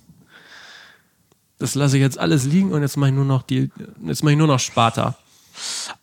Das 1.58 1.74
lasse 1.74 1.96
ich 1.96 2.02
jetzt 2.02 2.18
alles 2.18 2.44
liegen 2.44 2.72
und 2.72 2.82
jetzt 2.82 2.96
mache 2.96 3.10
ich 3.10 3.16
nur 3.16 3.24
noch 3.24 3.42
die, 3.42 3.70
jetzt 4.06 4.22
mache 4.22 4.32
ich 4.32 4.38
nur 4.38 4.46
noch 4.46 4.60
Sparta. 4.60 5.16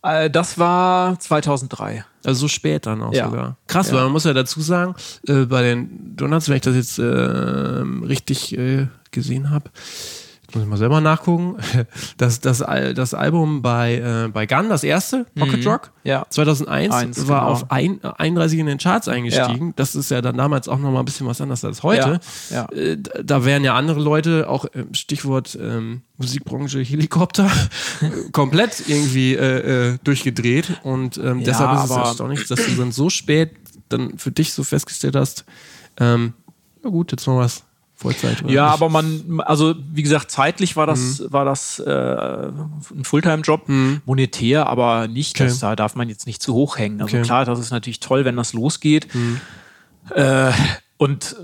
Äh, 0.04 0.30
das 0.30 0.58
war 0.58 1.20
2003. 1.20 2.04
Also 2.26 2.42
so 2.42 2.48
spät 2.48 2.86
dann 2.86 3.02
auch 3.02 3.14
Ja. 3.14 3.26
sogar. 3.30 3.58
Krass, 3.68 3.88
Ja. 3.90 3.96
weil 3.96 4.04
man 4.04 4.12
muss 4.12 4.24
ja 4.26 4.34
dazu 4.34 4.60
sagen, 4.62 4.96
äh, 5.28 5.46
bei 5.46 5.62
den 5.62 6.16
Donuts, 6.16 6.50
wenn 6.50 6.58
ich 6.58 6.62
das 6.64 6.76
jetzt 6.76 7.00
ähm, 7.00 8.04
richtig 8.04 8.58
äh, 8.58 8.88
gesehen 9.12 9.50
habe, 9.50 9.70
muss 10.58 10.64
ich 10.66 10.70
mal 10.70 10.78
selber 10.78 11.00
nachgucken, 11.02 11.58
das, 12.18 12.40
das, 12.42 12.58
das 12.60 13.14
Album 13.14 13.62
bei, 13.62 13.96
äh, 14.26 14.28
bei 14.30 14.46
Gun, 14.48 14.70
das 14.70 14.84
erste, 14.84 15.26
Pocket 15.38 15.64
Mhm. 15.64 15.68
Rock, 15.68 15.92
Ja. 16.04 16.26
2001, 16.30 16.94
Eins, 16.94 17.28
war 17.28 17.42
genau. 17.42 17.52
auf 17.52 17.72
ein, 17.72 18.04
31 18.04 18.60
in 18.60 18.66
den 18.66 18.78
Charts 18.80 19.08
eingestiegen. 19.08 19.74
Das 19.76 19.96
ist 19.96 20.10
ja 20.12 20.22
dann 20.22 20.38
damals 20.38 20.68
auch 20.68 20.80
nochmal 20.80 21.02
ein 21.02 21.06
bisschen 21.06 21.28
was 21.28 21.40
anderes 21.42 21.64
als 21.64 21.84
heute. 21.84 22.20
Ja, 22.50 22.68
ja. 22.74 22.78
Äh, 22.78 22.98
Da 23.24 23.46
wären 23.46 23.64
ja 23.64 23.76
andere 23.76 24.00
Leute, 24.00 24.50
auch 24.50 24.66
ähm, 24.74 24.94
Stichwort 24.94 25.58
ähm, 25.62 26.02
Musikbranche 26.18 26.80
Helikopter, 26.82 27.50
komplett 28.32 28.84
irgendwie 28.88 29.36
äh, 29.36 29.94
äh, 29.94 29.98
durchgedreht. 30.04 30.80
Und 30.84 31.18
ähm, 31.18 31.40
Ja, 31.40 31.46
deshalb 31.46 31.78
ist 31.78 31.90
es 31.92 31.96
erstaunlich, 31.96 32.48
dass 32.48 32.66
du 32.66 32.72
dann 32.76 32.92
so 32.92 33.10
spät 33.10 33.52
dann 33.90 34.18
für 34.18 34.32
dich 34.32 34.54
so 34.54 34.64
festgestellt 34.64 35.16
hast, 35.16 35.46
ähm, 36.00 36.34
ja 36.84 36.90
gut, 36.90 37.12
jetzt 37.12 37.26
noch 37.28 37.38
was 37.38 37.64
Vollzeit. 38.00 38.44
oder 38.44 38.54
Ja, 38.54 38.68
aber 38.68 38.90
man, 38.90 39.42
also 39.44 39.74
wie 39.92 40.04
gesagt, 40.04 40.30
zeitlich 40.32 40.76
war 40.76 40.86
das, 40.86 41.20
Mhm. 41.20 41.34
war 41.34 41.46
das 41.46 41.80
äh, 41.80 41.92
ein 41.92 43.04
Fulltime-Job, 43.04 43.68
monetär, 44.06 44.68
aber 44.68 45.08
nicht, 45.08 45.40
das, 45.40 45.54
Okay. 45.54 45.62
da 45.62 45.76
darf 45.76 45.96
man 45.96 46.08
jetzt 46.08 46.28
nicht 46.28 46.42
zu 46.42 46.54
hoch 46.54 46.78
hängen. 46.78 47.02
Also 47.02 47.16
Okay. 47.16 47.24
Mhm. 47.24 47.26
klar, 47.26 47.46
das 47.46 47.60
ist 47.60 47.72
natürlich 47.72 48.00
toll, 48.00 48.24
wenn 48.24 48.36
das 48.36 48.54
losgeht. 48.54 49.08
Äh, 50.14 50.52
und 50.98 51.36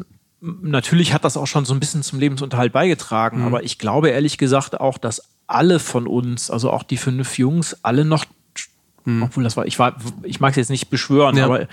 natürlich 0.41 1.13
hat 1.13 1.23
das 1.25 1.37
auch 1.37 1.47
schon 1.47 1.65
so 1.65 1.73
ein 1.73 1.79
bisschen 1.79 2.03
zum 2.03 2.19
Lebensunterhalt 2.19 2.71
beigetragen, 2.71 3.39
Mhm. 3.39 3.45
aber 3.47 3.63
ich 3.63 3.79
glaube 3.79 4.09
ehrlich 4.09 4.37
gesagt 4.37 4.79
auch, 4.79 4.97
dass 4.97 5.21
alle 5.47 5.79
von 5.79 6.07
uns, 6.07 6.51
also 6.51 6.69
auch 6.71 6.83
die 6.83 6.97
fünf 6.97 7.37
Jungs, 7.37 7.77
alle 7.83 8.05
noch 8.05 8.25
obwohl 9.05 9.43
das 9.43 9.57
war, 9.57 9.65
ich 9.65 9.77
war, 9.79 9.97
ich 10.23 10.39
mag 10.39 10.51
es 10.51 10.55
jetzt 10.57 10.69
nicht 10.69 10.89
beschwören, 10.89 11.33
Mhm. 11.35 11.39
Ja. 11.39 11.45
aber 11.45 11.67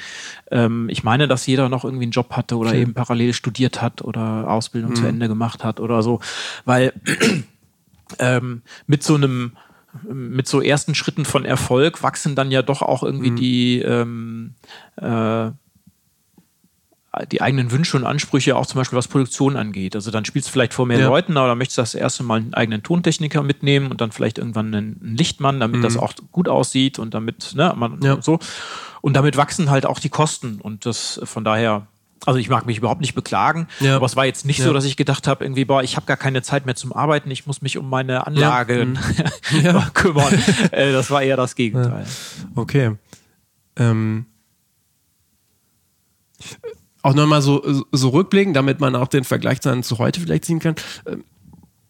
ähm, 0.51 0.89
ich 0.91 1.05
meine, 1.05 1.29
dass 1.29 1.47
jeder 1.47 1.69
noch 1.69 1.85
irgendwie 1.85 2.05
einen 2.05 2.13
Job 2.13 2.33
hatte 2.33 2.57
oder 2.57 2.71
Okay. 2.71 2.79
Mhm. 2.79 2.83
eben 2.83 2.95
parallel 2.95 3.33
studiert 3.35 3.81
hat 3.81 4.03
oder 4.03 4.51
Ausbildung 4.51 4.95
zu 4.97 5.07
Ende 5.07 5.29
gemacht 5.29 5.63
hat 5.65 5.79
oder 5.81 6.03
so, 6.03 6.21
weil 6.65 6.93
ähm, 8.19 8.63
mit 8.87 9.03
so 9.03 9.15
einem 9.15 9.53
mit 10.09 10.47
so 10.47 10.61
ersten 10.61 10.95
Schritten 10.95 11.25
von 11.25 11.45
Erfolg 11.45 12.03
wachsen 12.05 12.37
dann 12.37 12.51
ja 12.53 12.63
doch 12.63 12.81
auch 12.83 13.03
Mhm. 13.03 13.09
irgendwie 13.09 13.31
die 13.33 13.79
ähm, 13.81 14.55
äh, 14.97 15.51
die 17.33 17.43
eigenen 17.43 17.73
Wünsche 17.73 17.97
und 17.97 18.05
Ansprüche 18.05 18.55
auch 18.57 18.67
zum 18.67 18.79
Beispiel 18.79 18.97
was 18.97 19.09
Produktion 19.09 19.57
angeht. 19.57 19.97
Also 19.97 20.13
dann 20.13 20.25
spielst 20.25 20.47
du 20.49 20.53
vielleicht 20.53 20.73
vor 20.75 20.87
mehr 20.87 21.01
Ja. 21.01 21.09
Leuten, 21.09 21.37
aber 21.37 21.49
dann 21.49 21.59
möchtest 21.59 21.79
du 21.79 21.83
das 21.83 21.95
erste 21.97 22.23
Mal 22.23 22.37
einen 22.39 22.55
eigenen 22.55 22.85
Tontechniker 22.85 23.43
mitnehmen 23.43 23.91
und 23.91 24.01
dann 24.01 24.13
vielleicht 24.13 24.39
irgendwann 24.39 24.73
einen, 24.73 25.01
Lichtmann, 25.17 25.59
damit 25.59 25.83
das 25.83 25.97
auch 25.97 26.13
gut 26.31 26.49
aussieht 26.49 27.01
und 27.01 27.13
damit, 27.13 27.53
ne, 27.57 27.75
man 27.77 27.97
Mhm. 27.97 28.03
Ja. 28.03 28.23
so. 28.23 28.39
Und 29.01 29.15
damit 29.15 29.37
wachsen 29.37 29.71
halt 29.71 29.87
auch 29.87 29.99
die 29.99 30.09
Kosten. 30.09 30.61
Und 30.61 30.87
das 30.87 31.21
von 31.25 31.43
daher, 31.43 31.89
also 32.27 32.39
ich 32.39 32.49
mag 32.49 32.67
mich 32.67 32.79
überhaupt 32.79 33.01
nicht 33.01 33.15
beklagen, 33.17 33.67
Ja. 33.81 33.97
aber 33.97 34.07
es 34.07 34.15
war 34.15 34.27
jetzt 34.27 34.47
nicht 34.47 34.63
so, 34.63 34.73
dass 34.73 34.85
ich 34.85 34.97
gedacht 34.97 35.27
habe, 35.27 35.45
irgendwie, 35.45 35.65
boah, 35.65 35.83
ich 35.83 35.97
habe 35.97 36.07
gar 36.07 36.17
keine 36.19 36.43
Zeit 36.43 36.65
mehr 36.65 36.77
zum 36.77 36.93
Arbeiten, 36.93 37.29
ich 37.33 37.45
muss 37.45 37.61
mich 37.61 37.77
um 37.77 37.91
meine 37.91 38.27
Anlage 38.29 38.85
Mhm. 38.87 38.99
Kümmern. 39.95 40.33
äh, 40.71 40.93
das 40.93 41.11
war 41.11 41.23
eher 41.23 41.37
das 41.37 41.57
Gegenteil. 41.57 42.07
Okay. 42.55 42.93
Ähm, 43.77 44.27
auch 47.03 47.15
nochmal 47.15 47.43
so, 47.43 47.63
so 47.93 48.09
rückblicken, 48.11 48.55
damit 48.55 48.81
man 48.81 48.95
auch 48.97 49.09
den 49.09 49.25
Vergleich 49.25 49.61
dann 49.61 49.83
zu 49.83 49.99
heute 49.99 50.21
vielleicht 50.21 50.45
ziehen 50.45 50.59
kann. 50.59 50.75
Ähm, 51.07 51.25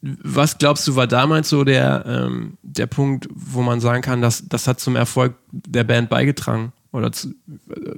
Was 0.02 0.58
glaubst 0.58 0.86
du, 0.88 0.96
war 0.96 1.06
damals 1.06 1.48
so 1.48 1.64
der, 1.64 2.04
ähm, 2.06 2.56
der 2.62 2.86
Punkt, 2.86 3.28
wo 3.34 3.62
man 3.62 3.80
sagen 3.80 4.02
kann, 4.02 4.22
dass 4.22 4.48
das 4.48 4.66
hat 4.66 4.80
zum 4.80 4.96
Erfolg 4.96 5.34
der 5.52 5.84
Band 5.84 6.08
beigetragen? 6.10 6.72
Oder 6.92 7.12
zu, 7.12 7.28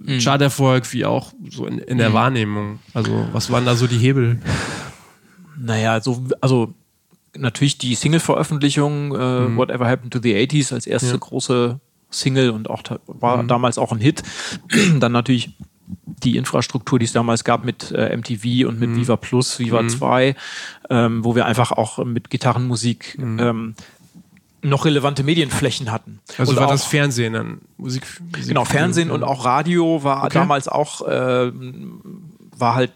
äh, 0.06 0.18
Charterfolg, 0.20 0.92
wie 0.92 1.04
auch 1.06 1.32
so 1.48 1.64
in, 1.66 1.78
in 1.78 1.96
der 1.98 2.12
Wahrnehmung? 2.12 2.78
Also, 2.92 3.26
was 3.32 3.50
waren 3.50 3.64
da 3.64 3.74
so 3.76 3.86
die 3.86 3.96
Hebel? 3.98 4.38
Naja, 5.58 6.00
so, 6.00 6.24
also 6.40 6.74
natürlich 7.36 7.78
die 7.78 7.94
Single-Veröffentlichung 7.94 9.14
äh, 9.14 9.56
Whatever 9.56 9.88
Happened 9.88 10.12
to 10.12 10.18
the 10.22 10.34
80s 10.34 10.74
als 10.74 10.86
erste 10.86 11.06
Mhm. 11.08 11.12
Ja. 11.12 11.18
große 11.18 11.80
Single 12.10 12.50
und 12.50 12.68
auch 12.68 12.82
war 13.06 13.42
damals 13.44 13.78
auch 13.78 13.92
ein 13.92 13.98
Hit. 14.00 14.22
Dann 15.00 15.12
natürlich 15.12 15.56
die 16.06 16.36
Infrastruktur, 16.36 16.98
die 16.98 17.04
es 17.04 17.12
damals 17.12 17.44
gab 17.44 17.64
mit 17.64 17.90
äh, 17.90 18.16
MTV 18.16 18.68
und 18.68 18.78
mit 18.78 18.90
Mhm. 18.90 18.96
Viva 18.96 19.16
Plus, 19.16 19.58
Viva 19.58 19.86
2, 19.86 20.34
ähm, 20.90 21.24
wo 21.24 21.34
wir 21.34 21.46
einfach 21.46 21.72
auch 21.72 22.04
mit 22.04 22.30
Gitarrenmusik 22.30 23.16
ähm, 23.18 23.74
noch 24.62 24.84
relevante 24.84 25.24
Medienflächen 25.24 25.90
hatten. 25.90 26.12
Mhm. 26.12 26.20
Also 26.38 26.52
und 26.52 26.58
war 26.58 26.66
auch, 26.68 26.70
das 26.70 26.84
Fernsehen 26.84 27.32
dann? 27.32 27.60
Musik, 27.76 28.04
Musik 28.30 28.48
Genau, 28.48 28.64
Fernsehen 28.64 29.10
und 29.10 29.24
auch 29.24 29.44
Radio 29.44 30.04
war 30.04 30.24
Okay. 30.24 30.34
damals 30.34 30.68
auch, 30.68 31.06
äh, 31.06 31.50
war 32.56 32.74
halt, 32.76 32.92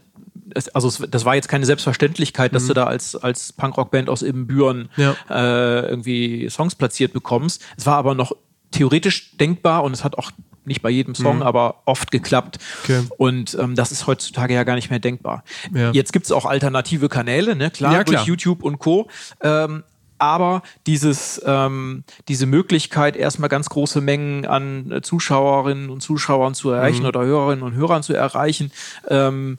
also 0.72 1.04
das 1.06 1.24
war 1.24 1.34
jetzt 1.34 1.48
keine 1.48 1.66
Selbstverständlichkeit, 1.66 2.54
dass 2.54 2.66
du 2.68 2.72
da 2.74 2.84
als, 2.84 3.16
als 3.16 3.52
Punkrock-Band 3.52 4.08
aus 4.08 4.22
Ibbenbüren 4.22 4.88
Mhm. 4.96 5.02
Ja. 5.02 5.16
äh, 5.28 5.88
irgendwie 5.88 6.48
Songs 6.50 6.76
platziert 6.76 7.12
bekommst. 7.12 7.64
Es 7.76 7.84
war 7.84 7.96
aber 7.96 8.14
noch 8.14 8.32
theoretisch 8.70 9.36
denkbar 9.36 9.82
und 9.82 9.92
es 9.92 10.04
hat 10.04 10.16
auch 10.18 10.30
nicht 10.66 10.82
bei 10.82 10.90
jedem 10.90 11.14
Song, 11.14 11.42
aber 11.42 11.82
oft 11.84 12.10
geklappt. 12.10 12.58
Mhm. 12.88 12.94
Okay. 12.98 13.08
Und 13.18 13.56
ähm, 13.60 13.74
das 13.74 13.92
ist 13.92 14.06
heutzutage 14.06 14.54
ja 14.54 14.64
gar 14.64 14.74
nicht 14.74 14.90
mehr 14.90 14.98
denkbar. 14.98 15.44
Ja. 15.74 15.90
Jetzt 15.92 16.12
gibt 16.12 16.26
es 16.26 16.32
auch 16.32 16.44
alternative 16.44 17.08
Kanäle, 17.08 17.56
ne? 17.56 17.70
klar, 17.70 17.92
Ja, 17.92 18.04
klar. 18.04 18.16
durch 18.16 18.26
YouTube 18.28 18.62
und 18.62 18.78
Co. 18.78 19.08
Ähm, 19.40 19.82
aber 20.18 20.62
dieses, 20.86 21.42
ähm, 21.44 22.02
diese 22.28 22.46
Möglichkeit, 22.46 23.16
erstmal 23.16 23.50
ganz 23.50 23.68
große 23.68 24.00
Mengen 24.00 24.46
an 24.46 24.90
äh, 24.90 25.02
Zuschauerinnen 25.02 25.90
und 25.90 26.00
Zuschauern 26.02 26.54
zu 26.54 26.70
erreichen 26.70 27.02
Mhm. 27.02 27.08
oder 27.08 27.20
Hörerinnen 27.24 27.62
und 27.62 27.74
Hörern 27.74 28.02
zu 28.02 28.14
erreichen, 28.14 28.72
ähm, 29.08 29.58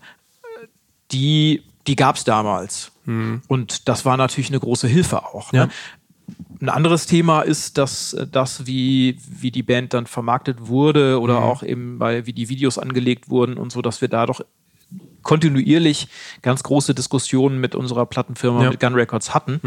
die, 1.12 1.64
die 1.86 1.96
gab 1.96 2.16
es 2.16 2.24
damals. 2.24 2.92
Und 3.48 3.88
das 3.88 4.04
war 4.04 4.18
natürlich 4.18 4.50
eine 4.50 4.60
große 4.60 4.86
Hilfe 4.90 5.24
auch. 5.24 5.54
Ne? 5.54 5.66
Mhm. 5.68 5.70
Ja. 5.72 5.76
Ein 6.60 6.70
anderes 6.70 7.06
Thema 7.06 7.42
ist, 7.42 7.78
dass 7.78 8.14
äh, 8.14 8.26
das, 8.26 8.66
wie, 8.66 9.20
wie 9.30 9.52
die 9.52 9.64
Band 9.64 9.94
dann 9.94 10.08
vermarktet 10.08 10.68
wurde 10.68 11.20
oder 11.20 11.40
Mhm. 11.40 11.44
auch 11.46 11.64
eben, 11.64 12.00
weil 12.00 12.26
wie 12.26 12.34
die 12.34 12.50
Videos 12.50 12.78
angelegt 12.78 13.30
wurden 13.30 13.58
und 13.58 13.72
so, 13.72 13.82
dass 13.82 14.02
wir 14.02 14.08
da 14.08 14.26
doch 14.26 14.42
kontinuierlich 15.24 16.08
ganz 16.42 16.64
große 16.64 16.94
Diskussionen 16.96 17.60
mit 17.60 17.76
unserer 17.76 18.06
Plattenfirma, 18.06 18.60
Ja. 18.62 18.66
Mhm. 18.66 18.72
mit 18.72 18.80
Gun 18.80 18.94
Records 18.94 19.34
hatten. 19.34 19.60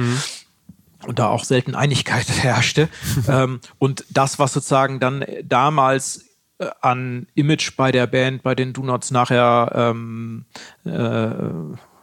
Und 1.06 1.18
da 1.18 1.28
auch 1.28 1.44
selten 1.44 1.74
Einigkeit 1.74 2.26
herrschte. 2.42 2.88
ähm, 3.28 3.60
und 3.78 4.04
das, 4.10 4.38
was 4.38 4.52
sozusagen 4.52 5.00
dann 5.00 5.24
damals 5.44 6.26
äh, 6.58 6.68
an 6.80 7.26
Image 7.34 7.76
bei 7.76 7.92
der 7.92 8.06
Band, 8.06 8.42
bei 8.42 8.54
den 8.54 8.72
Do-Nots 8.72 9.10
nachher 9.10 9.72
ähm, 9.74 10.44
äh, 10.84 11.30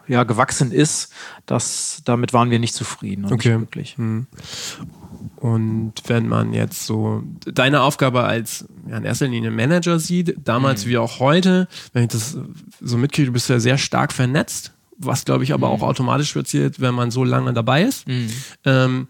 ja, 0.08 0.24
gewachsen 0.24 0.72
ist, 0.72 1.12
das, 1.46 2.02
damit 2.06 2.34
waren 2.34 2.50
wir 2.50 2.60
nicht 2.60 2.74
zufrieden 2.76 3.26
und 3.26 3.34
Okay. 3.34 3.50
nicht 3.58 3.72
glücklich. 3.72 3.96
Und 5.38 5.94
wenn 6.08 6.28
man 6.28 6.54
jetzt 6.54 6.86
so 6.86 7.24
deine 7.46 7.82
Aufgabe 7.82 8.24
als 8.24 8.66
ja, 8.90 8.98
in 8.98 9.04
erster 9.04 9.28
Linie 9.28 9.52
Manager 9.52 10.00
sieht, 10.00 10.36
damals 10.44 10.86
Mhm. 10.86 10.90
wie 10.90 10.98
auch 10.98 11.20
heute, 11.20 11.68
wenn 11.94 12.04
ich 12.04 12.10
das 12.10 12.38
so 12.82 12.98
mitkriege, 12.98 13.28
du 13.28 13.34
bist 13.34 13.50
ja 13.50 13.60
sehr 13.60 13.78
stark 13.78 14.14
vernetzt, 14.14 14.72
was 14.98 15.26
glaube 15.26 15.44
ich 15.44 15.50
Mhm. 15.50 15.56
aber 15.56 15.70
auch 15.70 15.82
automatisch 15.82 16.34
passiert, 16.34 16.80
wenn 16.80 16.96
man 16.96 17.12
so 17.12 17.24
lange 17.24 17.54
dabei 17.54 17.84
ist. 17.84 18.06
Ähm, 18.66 19.08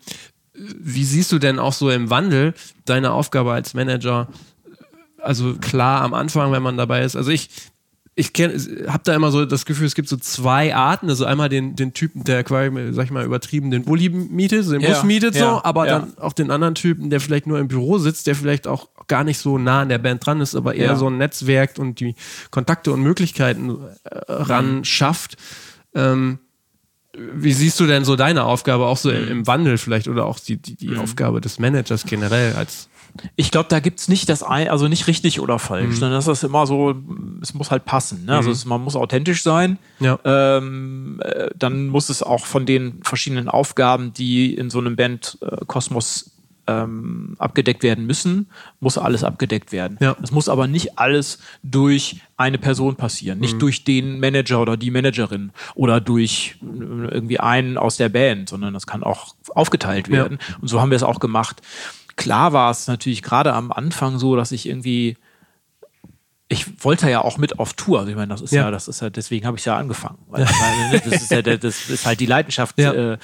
wie 0.54 1.04
siehst 1.04 1.32
du 1.32 1.40
denn 1.40 1.60
auch 1.60 1.74
so 1.74 1.90
im 1.90 2.10
Wandel 2.10 2.54
deine 2.86 3.12
Aufgabe 3.12 3.52
als 3.54 3.74
Manager? 3.74 4.28
Also 5.22 5.56
klar 5.56 6.02
am 6.02 6.14
Anfang, 6.14 6.52
wenn 6.52 6.64
man 6.64 6.78
dabei 6.78 7.04
ist. 7.04 7.16
Also 7.16 7.32
ich, 7.32 7.50
ich 8.20 8.32
habe 8.88 9.04
da 9.04 9.14
immer 9.14 9.30
so 9.30 9.46
das 9.46 9.68
Gefühl, 9.68 9.86
es 9.86 9.94
gibt 9.94 10.10
so 10.10 10.18
zwei 10.18 10.76
Arten. 10.76 11.08
Also 11.08 11.26
einmal 11.26 11.50
den, 11.50 11.76
den 11.76 11.94
Typen, 11.94 12.24
der 12.24 12.44
quasi, 12.44 12.72
sag 12.92 13.06
ich 13.06 13.12
mal, 13.12 13.24
übertrieben 13.24 13.70
den 13.70 13.84
Bulli 13.84 14.10
mietet, 14.10 14.66
so 14.66 14.72
den 14.72 14.82
Ja, 14.82 14.90
Bus 14.90 15.04
mietet, 15.04 15.36
ja, 15.36 15.42
so, 15.42 15.64
aber 15.64 15.86
ja. 15.86 16.00
dann 16.00 16.18
auch 16.18 16.34
den 16.34 16.50
anderen 16.50 16.74
Typen, 16.74 17.12
der 17.12 17.20
vielleicht 17.20 17.46
nur 17.46 17.60
im 17.60 17.68
Büro 17.68 18.00
sitzt, 18.00 18.26
der 18.26 18.34
vielleicht 18.34 18.66
auch 18.66 18.90
gar 19.06 19.24
nicht 19.24 19.38
so 19.38 19.60
nah 19.60 19.82
an 19.82 19.90
der 19.90 20.00
Band 20.00 20.26
dran 20.26 20.42
ist, 20.42 20.56
aber 20.56 20.74
eher 20.74 20.96
so 20.96 21.08
ein 21.08 21.20
Netzwerk 21.20 21.78
und 21.78 22.00
die 22.00 22.16
Kontakte 22.50 22.92
und 22.92 23.04
Möglichkeiten 23.04 23.78
äh, 24.04 24.16
ran 24.28 24.84
schafft. 24.84 25.38
Ähm, 25.94 26.40
wie 27.14 27.54
siehst 27.54 27.80
du 27.80 27.86
denn 27.86 28.04
so 28.04 28.16
deine 28.16 28.46
Aufgabe 28.46 28.86
auch 28.88 28.98
so 28.98 29.12
im 29.12 29.46
Wandel 29.46 29.78
vielleicht 29.78 30.08
oder 30.08 30.26
auch 30.26 30.40
die, 30.40 30.58
die, 30.58 30.76
die 30.76 30.98
Aufgabe 30.98 31.40
des 31.40 31.60
Managers 31.60 32.06
generell 32.06 32.54
als 32.56 32.90
Ich 33.36 33.52
glaube, 33.52 33.70
da 33.70 33.80
gibt's 33.80 34.08
nicht 34.08 34.30
das 34.30 34.44
ein, 34.44 34.70
also 34.70 34.88
nicht 34.88 35.08
richtig 35.08 35.40
oder 35.40 35.60
falsch, 35.60 35.96
sondern 35.96 36.18
das 36.18 36.28
ist 36.28 36.44
immer 36.44 36.66
so, 36.68 36.96
es 37.42 37.54
muss 37.54 37.72
halt 37.72 37.86
passen. 37.86 38.26
Ne? 38.26 38.36
Also 38.36 38.52
es, 38.52 38.66
man 38.66 38.82
muss 38.84 38.96
authentisch 38.96 39.44
sein. 39.44 39.78
Ja. 40.00 40.20
Ähm, 40.24 41.22
äh, 41.24 41.50
dann 41.56 41.88
muss 41.88 42.10
es 42.10 42.24
auch 42.24 42.46
von 42.46 42.66
den 42.66 43.00
verschiedenen 43.04 43.50
Aufgaben, 43.50 44.14
die 44.14 44.54
in 44.54 44.70
so 44.70 44.80
einem 44.80 44.96
Band-Kosmos 44.96 46.32
ähm, 46.70 47.36
abgedeckt 47.40 47.82
werden 47.82 48.06
müssen, 48.06 48.48
muss 48.82 48.98
alles 48.98 49.24
abgedeckt 49.24 49.72
werden. 49.72 49.98
Ja. 50.02 50.18
Es 50.22 50.32
muss 50.32 50.50
aber 50.50 50.68
nicht 50.68 51.00
alles 51.00 51.40
durch 51.64 52.18
eine 52.36 52.58
Person 52.58 52.98
passieren, 52.98 53.40
nicht 53.40 53.62
durch 53.62 53.86
den 53.86 54.20
Manager 54.20 54.62
oder 54.62 54.76
die 54.76 54.92
Managerin 54.92 55.52
oder 55.76 56.02
durch 56.02 56.58
äh, 56.62 56.66
irgendwie 57.14 57.40
einen 57.40 57.78
aus 57.78 57.96
der 57.96 58.10
Band, 58.10 58.50
sondern 58.50 58.74
das 58.74 58.86
kann 58.86 59.02
auch 59.04 59.36
aufgeteilt 59.56 60.08
Ja. 60.10 60.14
werden. 60.16 60.40
Und 60.62 60.68
so 60.68 60.82
haben 60.82 60.92
wir 60.92 60.98
es 60.98 61.04
auch 61.04 61.20
gemacht. 61.22 61.62
Klar 62.18 62.52
war 62.52 62.72
es 62.72 62.88
natürlich 62.88 63.22
gerade 63.22 63.54
am 63.54 63.72
Anfang 63.72 64.20
so, 64.20 64.36
dass 64.36 64.52
ich 64.52 64.68
irgendwie 64.68 65.16
ich 66.50 66.84
wollte 66.86 67.10
ja 67.10 67.22
auch 67.22 67.38
mit 67.38 67.60
auf 67.60 67.74
Tour. 67.74 68.00
Also 68.00 68.10
ich 68.10 68.16
meine, 68.16 68.30
das 68.30 68.42
ist 68.42 68.54
ja, 68.54 68.64
Ja. 68.64 68.72
das 68.72 68.88
ist 68.88 69.02
ja, 69.02 69.10
deswegen 69.10 69.46
habe 69.46 69.58
ich 69.58 69.66
ja 69.66 69.76
angefangen. 69.78 70.18
Weil, 70.30 70.46
weil, 70.46 70.92
ne, 70.94 71.02
das 71.04 71.22
ist 71.24 71.32
ja, 71.32 71.42
das 71.42 71.90
ist 71.90 72.06
halt 72.06 72.22
die 72.22 72.26
Leidenschaft, 72.26 72.80
Ja. 72.80 72.94
äh, 72.94 73.18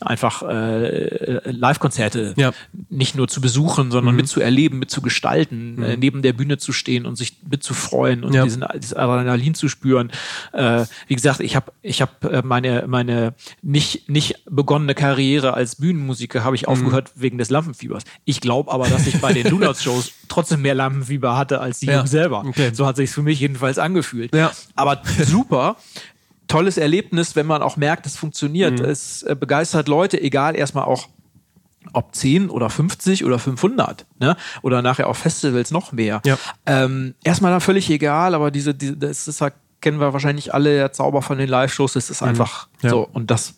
einfach 0.00 0.42
äh, 0.42 1.50
Live-Konzerte 1.50 2.32
Ja. 2.38 2.52
nicht 2.88 3.16
nur 3.16 3.28
zu 3.28 3.40
besuchen, 3.42 3.90
sondern 3.90 4.14
Mhm. 4.14 4.20
mitzuerleben, 4.22 4.78
mitzugestalten, 4.78 5.82
äh, 5.82 5.96
neben 5.98 6.22
der 6.22 6.32
Bühne 6.32 6.56
zu 6.56 6.72
stehen 6.72 7.04
und 7.06 7.16
sich 7.16 7.36
mitzufreuen 7.48 8.24
und 8.24 8.32
diesen, 8.34 8.64
dieses 8.76 8.94
Adrenalin 8.94 9.54
zu 9.54 9.68
spüren. 9.68 10.10
Äh, 10.52 10.84
wie 11.06 11.14
gesagt, 11.14 11.40
ich 11.40 11.56
habe 11.56 11.72
ich 11.82 12.00
hab, 12.00 12.24
äh, 12.24 12.42
meine, 12.44 12.84
meine 12.86 13.34
nicht, 13.62 14.08
nicht 14.08 14.42
begonnene 14.50 14.94
Karriere 14.94 15.52
als 15.54 15.76
Bühnenmusiker 15.76 16.44
habe 16.44 16.56
ich 16.56 16.62
Mhm. 16.62 16.68
aufgehört 16.68 17.12
wegen 17.14 17.36
des 17.36 17.50
Lampenfiebers. 17.50 18.04
Ich 18.24 18.40
glaube 18.40 18.72
aber, 18.72 18.88
dass 18.88 19.06
ich 19.06 19.20
bei 19.20 19.32
den 19.34 19.44
Donuts-Shows 19.50 20.12
trotzdem 20.28 20.62
mehr 20.62 20.74
Lampenfieber 20.74 21.36
hatte 21.36 21.60
als 21.60 21.80
die 21.80 21.90
selber. 22.04 22.44
Okay. 22.46 22.69
So 22.76 22.86
hat 22.86 22.96
sich 22.96 23.10
für 23.10 23.22
mich 23.22 23.40
jedenfalls 23.40 23.78
angefühlt. 23.78 24.34
Ja. 24.34 24.52
Aber 24.74 25.02
super. 25.24 25.76
Tolles 26.48 26.78
Erlebnis, 26.78 27.36
wenn 27.36 27.46
man 27.46 27.62
auch 27.62 27.76
merkt, 27.76 28.06
es 28.06 28.16
funktioniert. 28.16 28.80
Mhm. 28.80 28.84
Es 28.84 29.22
äh, 29.22 29.36
begeistert 29.38 29.86
Leute, 29.88 30.20
egal 30.20 30.56
erstmal 30.56 30.84
auch 30.84 31.08
ob 31.92 32.14
10 32.14 32.50
oder 32.50 32.68
50 32.68 33.24
oder 33.24 33.38
500, 33.38 34.06
ne? 34.18 34.36
Oder 34.62 34.82
nachher 34.82 35.08
auf 35.08 35.16
Festivals 35.18 35.70
noch 35.70 35.92
mehr. 35.92 36.20
Ja. 36.26 36.36
Ähm, 36.66 37.14
erstmal 37.24 37.50
dann 37.52 37.60
völlig 37.62 37.88
egal, 37.88 38.34
aber 38.34 38.50
diese, 38.50 38.74
diese 38.74 38.96
das 38.96 39.26
ist 39.28 39.40
halt, 39.40 39.54
kennen 39.80 39.98
wir 39.98 40.12
wahrscheinlich 40.12 40.52
alle, 40.52 40.74
der 40.76 40.92
Zauber 40.92 41.22
von 41.22 41.38
den 41.38 41.48
Live-Shows, 41.48 41.94
das 41.94 42.10
ist 42.10 42.22
einfach 42.22 42.66
Mhm. 42.66 42.70
Ja. 42.82 42.90
so. 42.90 43.08
Und 43.12 43.30
das 43.30 43.54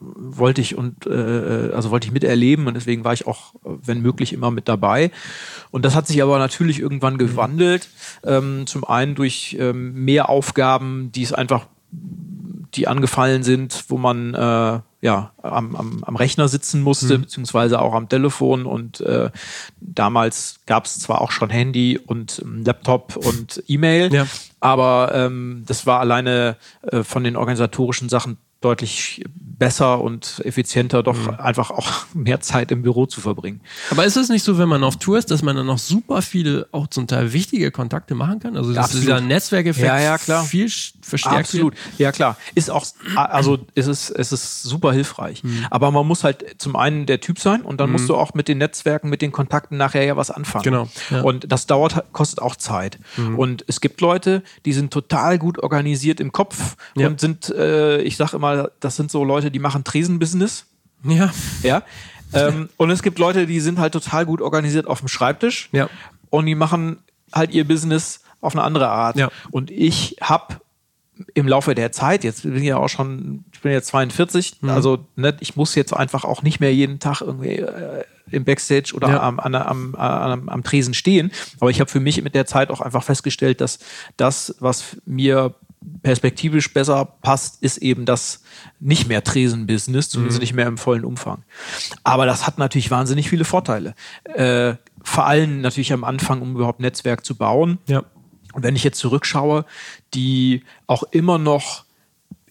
wollte 0.00 0.60
ich 0.60 0.76
und 0.76 1.06
äh, 1.06 1.70
also 1.74 1.90
wollte 1.90 2.06
ich 2.06 2.12
miterleben 2.12 2.66
und 2.66 2.74
deswegen 2.74 3.04
war 3.04 3.12
ich 3.12 3.26
auch, 3.26 3.54
äh, 3.64 3.70
wenn 3.84 4.00
möglich, 4.00 4.32
immer 4.32 4.50
mit 4.50 4.68
dabei. 4.68 5.10
Und 5.70 5.84
das 5.84 5.94
hat 5.94 6.06
sich 6.06 6.22
aber 6.22 6.38
natürlich 6.38 6.78
irgendwann 6.80 7.14
Mhm. 7.14 7.18
gewandelt. 7.18 7.88
Ähm, 8.24 8.66
zum 8.66 8.84
einen 8.84 9.14
durch 9.14 9.56
ähm, 9.58 10.04
mehr 10.04 10.28
Aufgaben, 10.28 11.10
die 11.12 11.22
es 11.22 11.32
einfach 11.32 11.66
die 12.74 12.86
angefallen 12.86 13.42
sind, 13.42 13.86
wo 13.88 13.96
man 13.96 14.34
äh, 14.34 14.80
ja 15.00 15.32
am, 15.42 15.74
am, 15.74 16.04
am 16.04 16.16
Rechner 16.16 16.48
sitzen 16.48 16.82
musste, 16.82 17.16
Mhm. 17.16 17.22
beziehungsweise 17.22 17.80
auch 17.80 17.94
am 17.94 18.08
Telefon. 18.10 18.66
Und 18.66 19.00
äh, 19.00 19.30
damals 19.80 20.60
gab 20.66 20.84
es 20.84 20.98
zwar 21.00 21.20
auch 21.22 21.30
schon 21.30 21.48
Handy 21.50 21.98
und 21.98 22.40
ähm, 22.44 22.64
Laptop 22.64 23.16
und 23.16 23.62
E-Mail, 23.68 24.12
Ja. 24.12 24.26
aber 24.60 25.12
ähm, 25.14 25.64
das 25.66 25.86
war 25.86 26.00
alleine 26.00 26.56
äh, 26.82 27.02
von 27.04 27.24
den 27.24 27.36
organisatorischen 27.36 28.08
Sachen 28.10 28.36
deutlich 28.60 29.22
besser 29.34 30.00
und 30.00 30.40
effizienter, 30.44 31.02
doch 31.02 31.16
Mhm. 31.16 31.30
einfach 31.38 31.70
auch 31.70 31.86
mehr 32.14 32.40
Zeit 32.40 32.70
im 32.72 32.82
Büro 32.82 33.06
zu 33.06 33.20
verbringen. 33.20 33.60
Aber 33.90 34.04
ist 34.04 34.16
es 34.16 34.28
nicht 34.28 34.44
so, 34.44 34.56
wenn 34.58 34.68
man 34.68 34.84
auf 34.84 34.96
Tour 34.96 35.18
ist, 35.18 35.30
dass 35.30 35.42
man 35.42 35.56
dann 35.56 35.66
noch 35.66 35.78
super 35.78 36.22
viele, 36.22 36.68
auch 36.72 36.86
zum 36.88 37.06
Teil 37.06 37.32
wichtige 37.32 37.70
Kontakte 37.70 38.14
machen 38.14 38.38
kann? 38.40 38.56
Also, 38.56 38.72
Absolut. 38.78 39.02
dieser 39.02 39.20
Netzwerkeffekt 39.20 39.86
Ja, 39.86 40.00
ja, 40.00 40.18
klar. 40.18 40.44
viel 40.44 40.68
verstärkt 41.02 41.38
Absolut. 41.38 41.74
wird? 41.74 41.98
Ja, 41.98 42.12
klar. 42.12 42.36
Ist 42.54 42.70
auch, 42.70 42.84
also 43.16 43.58
es 43.74 43.86
ist, 43.88 44.10
es 44.10 44.32
ist 44.32 44.62
super 44.62 44.92
hilfreich. 44.92 45.42
Mhm. 45.42 45.66
Aber 45.70 45.90
man 45.90 46.06
muss 46.06 46.22
halt 46.24 46.44
zum 46.58 46.76
einen 46.76 47.06
der 47.06 47.20
Typ 47.20 47.38
sein 47.40 47.62
und 47.62 47.80
dann 47.80 47.90
musst 47.90 48.08
du 48.08 48.16
auch 48.16 48.34
mit 48.34 48.46
den 48.48 48.58
Netzwerken, 48.58 49.08
mit 49.08 49.22
den 49.22 49.32
Kontakten 49.32 49.76
nachher 49.76 50.04
ja 50.04 50.16
was 50.16 50.30
anfangen. 50.30 50.64
Genau, 50.64 50.88
ja. 51.10 51.18
Mhm. 51.18 51.24
Und 51.24 51.52
das 51.52 51.66
dauert, 51.66 52.12
kostet 52.12 52.40
auch 52.40 52.56
Zeit. 52.56 52.98
Und 53.36 53.64
es 53.68 53.80
gibt 53.80 54.00
Leute, 54.00 54.42
die 54.66 54.72
sind 54.72 54.92
total 54.92 55.38
gut 55.38 55.58
organisiert 55.60 56.20
im 56.20 56.30
Kopf 56.32 56.76
Ja. 56.96 57.06
und 57.08 57.20
sind, 57.20 57.50
äh, 57.50 58.00
ich 58.02 58.16
sag 58.16 58.32
immer, 58.34 58.47
das 58.80 58.96
sind 58.96 59.10
so 59.10 59.24
Leute, 59.24 59.50
die 59.50 59.58
machen 59.58 59.84
Tresenbusiness. 59.84 60.66
Ja. 61.04 61.32
Ja. 61.62 61.82
ähm, 62.32 62.68
und 62.76 62.90
es 62.90 63.02
gibt 63.02 63.18
Leute, 63.18 63.46
die 63.46 63.60
sind 63.60 63.78
halt 63.78 63.92
total 63.92 64.26
gut 64.26 64.40
organisiert 64.42 64.86
auf 64.86 64.98
dem 65.00 65.08
Schreibtisch. 65.08 65.68
Ja. 65.72 65.88
Und 66.30 66.46
die 66.46 66.54
machen 66.54 66.98
halt 67.32 67.52
ihr 67.52 67.66
Business 67.66 68.20
auf 68.40 68.54
eine 68.54 68.62
andere 68.62 68.88
Art. 68.88 69.16
Ja. 69.16 69.30
Und 69.50 69.70
ich 69.70 70.16
habe 70.20 70.56
im 71.34 71.48
Laufe 71.48 71.74
der 71.74 71.90
Zeit, 71.90 72.22
jetzt 72.22 72.42
bin 72.42 72.56
ich 72.56 72.62
ja 72.64 72.76
auch 72.76 72.88
schon, 72.88 73.44
ich 73.52 73.60
bin 73.60 73.72
jetzt 73.72 73.88
42, 73.88 74.58
Mhm. 74.62 74.70
also 74.70 75.06
ne, 75.16 75.36
ich 75.40 75.56
muss 75.56 75.74
jetzt 75.74 75.92
einfach 75.92 76.24
auch 76.24 76.42
nicht 76.42 76.60
mehr 76.60 76.72
jeden 76.72 77.00
Tag 77.00 77.22
irgendwie 77.22 77.56
äh, 77.56 78.04
im 78.30 78.44
Backstage 78.44 78.92
oder 78.94 79.08
Ja. 79.08 79.22
am, 79.22 79.40
an, 79.40 79.54
am, 79.54 79.94
am, 79.96 80.48
am 80.48 80.62
Tresen 80.62 80.94
stehen. 80.94 81.32
Aber 81.60 81.70
ich 81.70 81.80
habe 81.80 81.90
für 81.90 81.98
mich 81.98 82.22
mit 82.22 82.34
der 82.36 82.46
Zeit 82.46 82.70
auch 82.70 82.80
einfach 82.80 83.02
festgestellt, 83.02 83.60
dass 83.60 83.78
das, 84.16 84.54
was 84.60 84.96
mir 85.06 85.54
perspektivisch 86.02 86.72
besser 86.72 87.04
passt, 87.22 87.62
ist 87.62 87.78
eben 87.78 88.04
das 88.04 88.42
nicht 88.80 89.08
mehr 89.08 89.22
Tresen-Business, 89.22 90.10
zumindest 90.10 90.40
nicht 90.40 90.54
mehr 90.54 90.66
im 90.66 90.78
vollen 90.78 91.04
Umfang. 91.04 91.44
Aber 92.04 92.26
das 92.26 92.46
hat 92.46 92.58
natürlich 92.58 92.90
wahnsinnig 92.90 93.28
viele 93.28 93.44
Vorteile. 93.44 93.94
Äh, 94.24 94.74
vor 95.02 95.26
allem 95.26 95.60
natürlich 95.60 95.92
am 95.92 96.04
Anfang, 96.04 96.42
um 96.42 96.54
überhaupt 96.54 96.80
Netzwerk 96.80 97.24
zu 97.24 97.36
bauen. 97.36 97.78
Ja. 97.86 98.04
Und 98.52 98.62
wenn 98.62 98.76
ich 98.76 98.84
jetzt 98.84 98.98
zurückschaue, 98.98 99.64
die 100.14 100.64
auch 100.86 101.04
immer 101.04 101.38
noch 101.38 101.84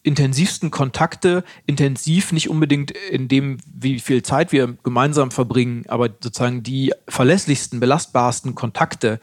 intensivsten 0.08 0.72
Kontakte, 0.72 1.44
intensiv 1.66 2.32
nicht 2.32 2.50
unbedingt 2.50 2.92
in 2.92 3.28
dem, 3.28 3.58
wie 3.66 4.00
viel 4.00 4.24
Zeit 4.24 4.54
wir 4.54 4.78
gemeinsam 4.82 5.32
verbringen, 5.32 5.84
aber 5.90 6.08
sozusagen 6.08 6.64
die 6.64 6.94
verlässlichsten, 7.10 7.82
belastbarsten 7.82 8.56
Kontakte, 8.56 9.20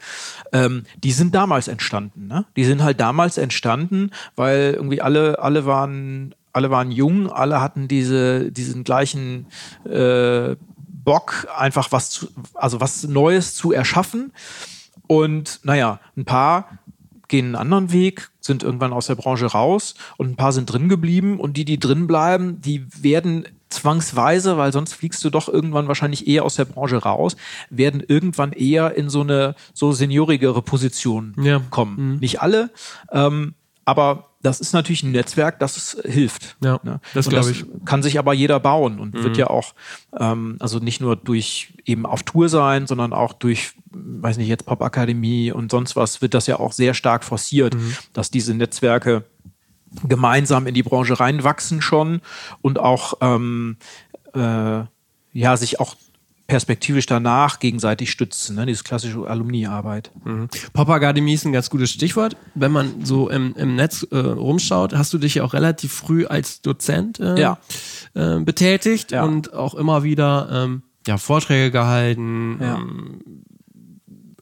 ähm, 0.53 0.83
die 1.03 1.11
sind 1.11 1.33
damals 1.33 1.67
entstanden. 1.67 2.27
Ne? 2.27 2.45
Die 2.55 2.65
sind 2.65 2.83
halt 2.83 2.99
damals 2.99 3.39
entstanden, 3.39 4.11
weil 4.35 4.73
irgendwie 4.75 5.01
alle, 5.01 5.39
alle 5.39 5.65
waren, 5.65 6.35
alle 6.53 6.69
waren 6.69 6.91
jung, 6.91 7.31
alle 7.31 7.61
hatten 7.61 7.87
diese, 7.87 8.51
diesen 8.51 8.83
gleichen 8.83 9.47
äh, 9.85 10.55
Bock, 10.77 11.47
einfach 11.57 11.91
was 11.91 12.11
zu, 12.11 12.27
also 12.53 12.79
was 12.79 13.05
Neues 13.05 13.55
zu 13.55 13.71
erschaffen. 13.71 14.33
Und 15.07 15.61
naja, 15.63 15.99
ein 16.15 16.25
paar 16.25 16.79
gehen 17.27 17.45
einen 17.47 17.55
anderen 17.55 17.91
Weg, 17.91 18.29
sind 18.39 18.63
irgendwann 18.63 18.93
aus 18.93 19.07
der 19.07 19.15
Branche 19.15 19.47
raus 19.47 19.95
und 20.17 20.29
ein 20.29 20.35
paar 20.35 20.51
sind 20.51 20.71
drin 20.71 20.89
geblieben 20.89 21.39
und 21.39 21.57
die, 21.57 21.65
die 21.65 21.79
drin 21.79 22.07
bleiben, 22.07 22.61
die 22.61 22.85
werden 23.01 23.45
zwangsweise, 23.69 24.57
weil 24.57 24.71
sonst 24.71 24.93
fliegst 24.93 25.23
du 25.23 25.29
doch 25.29 25.49
irgendwann 25.49 25.87
wahrscheinlich 25.87 26.27
eher 26.27 26.43
aus 26.45 26.55
der 26.55 26.65
Branche 26.65 26.97
raus, 26.97 27.35
werden 27.69 28.01
irgendwann 28.05 28.51
eher 28.53 28.95
in 28.95 29.09
so 29.09 29.21
eine 29.21 29.55
so 29.73 29.91
seniorigere 29.91 30.61
Position 30.61 31.33
Ja. 31.39 31.61
kommen. 31.71 32.19
Nicht 32.19 32.41
alle, 32.41 32.71
ähm, 33.11 33.53
aber 33.85 34.31
das 34.41 34.59
ist 34.59 34.73
natürlich 34.73 35.03
ein 35.03 35.11
Netzwerk, 35.11 35.59
das 35.59 35.77
es 35.77 35.97
hilft. 36.03 36.57
Ja, 36.63 36.79
ne? 36.83 36.99
das 37.13 37.27
Und 37.27 37.33
glaub 37.33 37.47
ich. 37.47 37.65
Kann 37.85 38.03
sich 38.03 38.19
aber 38.19 38.33
jeder 38.33 38.59
bauen 38.59 38.99
und 38.99 39.13
wird 39.13 39.37
ja 39.37 39.47
auch, 39.47 39.73
ähm, 40.17 40.57
also 40.59 40.79
nicht 40.79 41.01
nur 41.01 41.15
durch 41.15 41.73
eben 41.85 42.05
auf 42.05 42.23
Tour 42.23 42.49
sein, 42.49 42.85
sondern 42.85 43.13
auch 43.13 43.33
durch, 43.33 43.73
weiß 43.91 44.37
nicht, 44.37 44.47
jetzt 44.47 44.65
Popakademie 44.65 45.51
und 45.51 45.71
sonst 45.71 45.95
was, 45.95 46.21
wird 46.21 46.33
das 46.33 46.47
ja 46.47 46.59
auch 46.59 46.73
sehr 46.73 46.93
stark 46.93 47.23
forciert, 47.23 47.75
dass 48.13 48.29
diese 48.29 48.53
Netzwerke 48.53 49.25
gemeinsam 50.07 50.67
in 50.67 50.73
die 50.73 50.83
Branche 50.83 51.19
reinwachsen 51.19 51.81
schon 51.81 52.21
und 52.61 52.79
auch 52.79 53.15
ähm, 53.21 53.77
äh, 54.33 54.83
ja 55.33 55.57
sich 55.57 55.79
auch 55.79 55.95
perspektivisch 56.47 57.05
danach 57.07 57.59
gegenseitig 57.59 58.11
stützen, 58.11 58.55
ne? 58.55 58.65
diese 58.67 58.83
klassische 58.83 59.27
Alumni-Arbeit. 59.27 60.11
Popakademie 60.73 61.33
ist 61.33 61.45
ein 61.45 61.53
ganz 61.53 61.69
gutes 61.69 61.89
Stichwort. 61.91 62.37
Wenn 62.53 62.71
man 62.71 63.03
so 63.03 63.29
im, 63.29 63.55
im 63.55 63.75
Netz 63.75 64.05
äh, 64.11 64.17
rumschaut, 64.17 64.93
hast 64.93 65.11
du 65.13 65.17
dich 65.17 65.35
ja 65.35 65.43
auch 65.43 65.53
relativ 65.53 65.91
früh 65.91 66.25
als 66.27 66.61
Dozent 66.61 67.19
äh, 67.19 67.39
Ja. 67.39 67.57
äh, 68.13 68.39
betätigt 68.41 69.11
Ja. 69.11 69.23
und 69.23 69.53
auch 69.53 69.73
immer 69.73 70.03
wieder 70.03 70.49
ähm, 70.51 70.83
ja, 71.07 71.17
Vorträge 71.17 71.71
gehalten, 71.71 72.59
Ja. 72.61 72.75
ähm, 72.75 73.21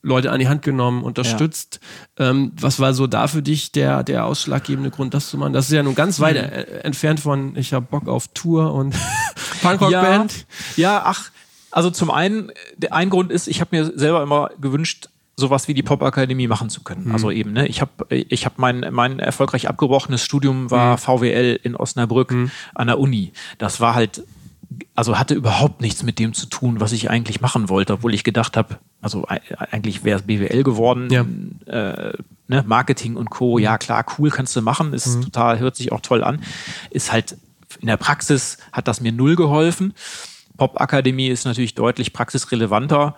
Leute 0.05 0.31
an 0.33 0.39
die 0.41 0.49
Hand 0.49 0.63
genommen, 0.63 1.01
unterstützt. 1.01 1.79
Ähm, 2.19 2.51
was 2.59 2.81
war 2.81 2.93
so 2.93 3.07
da 3.07 3.27
für 3.27 3.41
dich 3.41 3.71
der, 3.71 4.03
der 4.03 4.25
ausschlaggebende 4.25 4.89
Grund, 4.91 5.13
das 5.13 5.29
zu 5.29 5.37
machen? 5.37 5.53
Das 5.53 5.67
ist 5.67 5.71
ja 5.71 5.81
nun 5.81 5.95
ganz 5.95 6.19
weit 6.19 6.35
Hm. 6.35 6.43
äh, 6.51 6.61
entfernt 6.79 7.21
von 7.21 7.55
ich 7.55 7.71
habe 7.71 7.85
Bock 7.89 8.09
auf 8.09 8.27
Tour 8.33 8.73
und 8.73 8.93
Punkrock-Band. 9.61 10.45
Ja, 10.75 10.91
ja, 10.95 11.01
ach, 11.05 11.31
also 11.73 11.89
zum 11.89 12.11
einen, 12.11 12.51
der 12.77 12.93
ein 12.93 13.09
Grund 13.09 13.31
ist, 13.31 13.47
ich 13.47 13.59
habe 13.61 13.75
mir 13.75 13.85
selber 13.97 14.21
immer 14.23 14.49
gewünscht, 14.61 15.09
sowas 15.35 15.67
wie 15.67 15.73
die 15.73 15.81
Popakademie 15.83 16.47
machen 16.47 16.69
zu 16.69 16.83
können. 16.83 17.11
Also 17.11 17.31
eben, 17.31 17.53
ne, 17.53 17.67
ich 17.67 17.81
habe 17.81 17.91
ich 18.09 18.45
hab 18.45 18.59
mein, 18.59 18.85
mein 18.91 19.17
erfolgreich 19.19 19.67
abgebrochenes 19.67 20.23
Studium 20.23 20.69
war 20.69 20.97
VWL 20.99 21.59
in 21.63 21.75
Osnabrück 21.75 22.33
an 22.75 22.87
der 22.87 22.99
Uni. 22.99 23.31
Das 23.57 23.79
war 23.81 23.95
halt, 23.95 24.23
also 24.93 25.17
hatte 25.17 25.33
überhaupt 25.33 25.81
nichts 25.81 26.03
mit 26.03 26.19
dem 26.19 26.33
zu 26.33 26.45
tun, 26.45 26.79
was 26.79 26.91
ich 26.91 27.09
eigentlich 27.09 27.41
machen 27.41 27.67
wollte, 27.69 27.93
obwohl 27.93 28.13
ich 28.13 28.23
gedacht 28.23 28.55
habe, 28.55 28.77
also 29.01 29.25
eigentlich 29.27 30.03
wäre 30.03 30.19
es 30.19 30.25
BWL 30.27 30.61
geworden, 30.63 31.09
Ja. 31.11 31.25
äh, 31.65 32.13
ne, 32.47 32.63
Marketing 32.67 33.15
und 33.15 33.31
Co. 33.31 33.57
Ja, 33.57 33.79
klar, 33.79 34.05
cool 34.19 34.29
kannst 34.29 34.55
du 34.55 34.61
machen, 34.61 34.93
ist 34.93 35.19
total, 35.23 35.57
hört 35.57 35.75
sich 35.75 35.91
auch 35.91 36.01
toll 36.01 36.23
an. 36.23 36.41
Ist 36.91 37.11
halt 37.11 37.37
in 37.79 37.87
der 37.87 37.97
Praxis 37.97 38.59
hat 38.71 38.87
das 38.87 39.01
mir 39.01 39.11
null 39.11 39.35
geholfen. 39.35 39.95
Popakademie 40.57 41.27
ist 41.27 41.45
natürlich 41.45 41.75
deutlich 41.75 42.13
praxisrelevanter. 42.13 43.15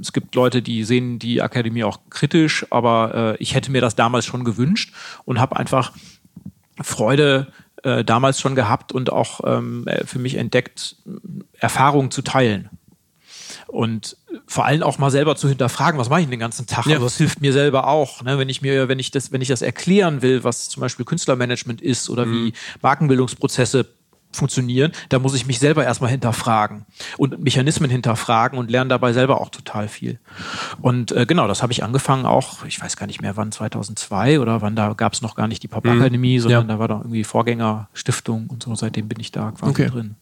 Es 0.00 0.12
gibt 0.12 0.34
Leute, 0.34 0.62
die 0.62 0.84
sehen 0.84 1.18
die 1.18 1.42
Akademie 1.42 1.84
auch 1.84 2.00
kritisch, 2.10 2.66
aber 2.70 3.36
äh, 3.38 3.42
ich 3.42 3.54
hätte 3.54 3.70
mir 3.70 3.80
das 3.80 3.94
damals 3.94 4.24
schon 4.26 4.44
gewünscht 4.44 4.92
und 5.24 5.40
habe 5.40 5.56
einfach 5.56 5.92
Freude 6.80 7.48
äh, 7.82 8.04
damals 8.04 8.40
schon 8.40 8.54
gehabt 8.54 8.92
und 8.92 9.12
auch 9.12 9.40
ähm, 9.44 9.86
äh, 9.86 10.04
für 10.04 10.18
mich 10.18 10.36
entdeckt, 10.36 10.96
Erfahrungen 11.58 12.10
zu 12.10 12.22
teilen. 12.22 12.70
Und 13.66 14.16
vor 14.46 14.66
allem 14.66 14.82
auch 14.82 14.98
mal 14.98 15.10
selber 15.10 15.36
zu 15.36 15.48
hinterfragen, 15.48 15.98
was 15.98 16.08
mache 16.10 16.20
ich 16.20 16.28
den 16.28 16.40
ganzen 16.40 16.66
Tag? 16.66 16.86
Ja. 16.86 16.94
Also 16.94 17.06
das 17.06 17.16
hilft 17.16 17.40
mir 17.40 17.52
selber 17.52 17.86
auch, 17.86 18.22
ne? 18.22 18.38
wenn 18.38 18.48
ich 18.48 18.60
mir, 18.62 18.88
wenn 18.88 18.98
ich 18.98 19.10
das, 19.10 19.32
wenn 19.32 19.40
ich 19.40 19.48
das 19.48 19.62
erklären 19.62 20.20
will, 20.22 20.44
was 20.44 20.68
zum 20.68 20.80
Beispiel 20.80 21.04
Künstlermanagement 21.04 21.80
ist 21.80 22.10
oder 22.10 22.26
Mhm. 22.26 22.32
wie 22.46 22.52
Markenbildungsprozesse 22.82 23.86
funktionieren, 24.32 24.92
da 25.08 25.18
muss 25.18 25.34
ich 25.34 25.46
mich 25.46 25.58
selber 25.58 25.84
erstmal 25.84 26.10
hinterfragen 26.10 26.84
und 27.18 27.38
Mechanismen 27.40 27.90
hinterfragen 27.90 28.58
und 28.58 28.70
lerne 28.70 28.88
dabei 28.88 29.12
selber 29.12 29.40
auch 29.40 29.50
total 29.50 29.88
viel. 29.88 30.18
Und 30.80 31.12
äh, 31.12 31.26
genau, 31.26 31.46
das 31.48 31.62
habe 31.62 31.72
ich 31.72 31.84
angefangen 31.84 32.26
auch, 32.26 32.64
ich 32.64 32.80
weiß 32.80 32.96
gar 32.96 33.06
nicht 33.06 33.20
mehr 33.22 33.36
wann, 33.36 33.52
2002 33.52 34.40
oder 34.40 34.62
wann, 34.62 34.76
da 34.76 34.92
gab 34.94 35.12
es 35.12 35.22
noch 35.22 35.34
gar 35.34 35.48
nicht 35.48 35.62
die 35.62 35.68
Pop-Akademie, 35.68 36.38
sondern 36.38 36.64
Mhm. 36.64 36.70
Ja. 36.70 36.74
da 36.76 36.78
war 36.80 36.88
doch 36.88 37.00
irgendwie 37.00 37.24
Vorgängerstiftung 37.24 38.46
und 38.48 38.62
so, 38.62 38.74
seitdem 38.74 39.08
bin 39.08 39.20
ich 39.20 39.32
da 39.32 39.50
quasi 39.52 39.70
Okay. 39.70 39.88
drin. 39.88 40.16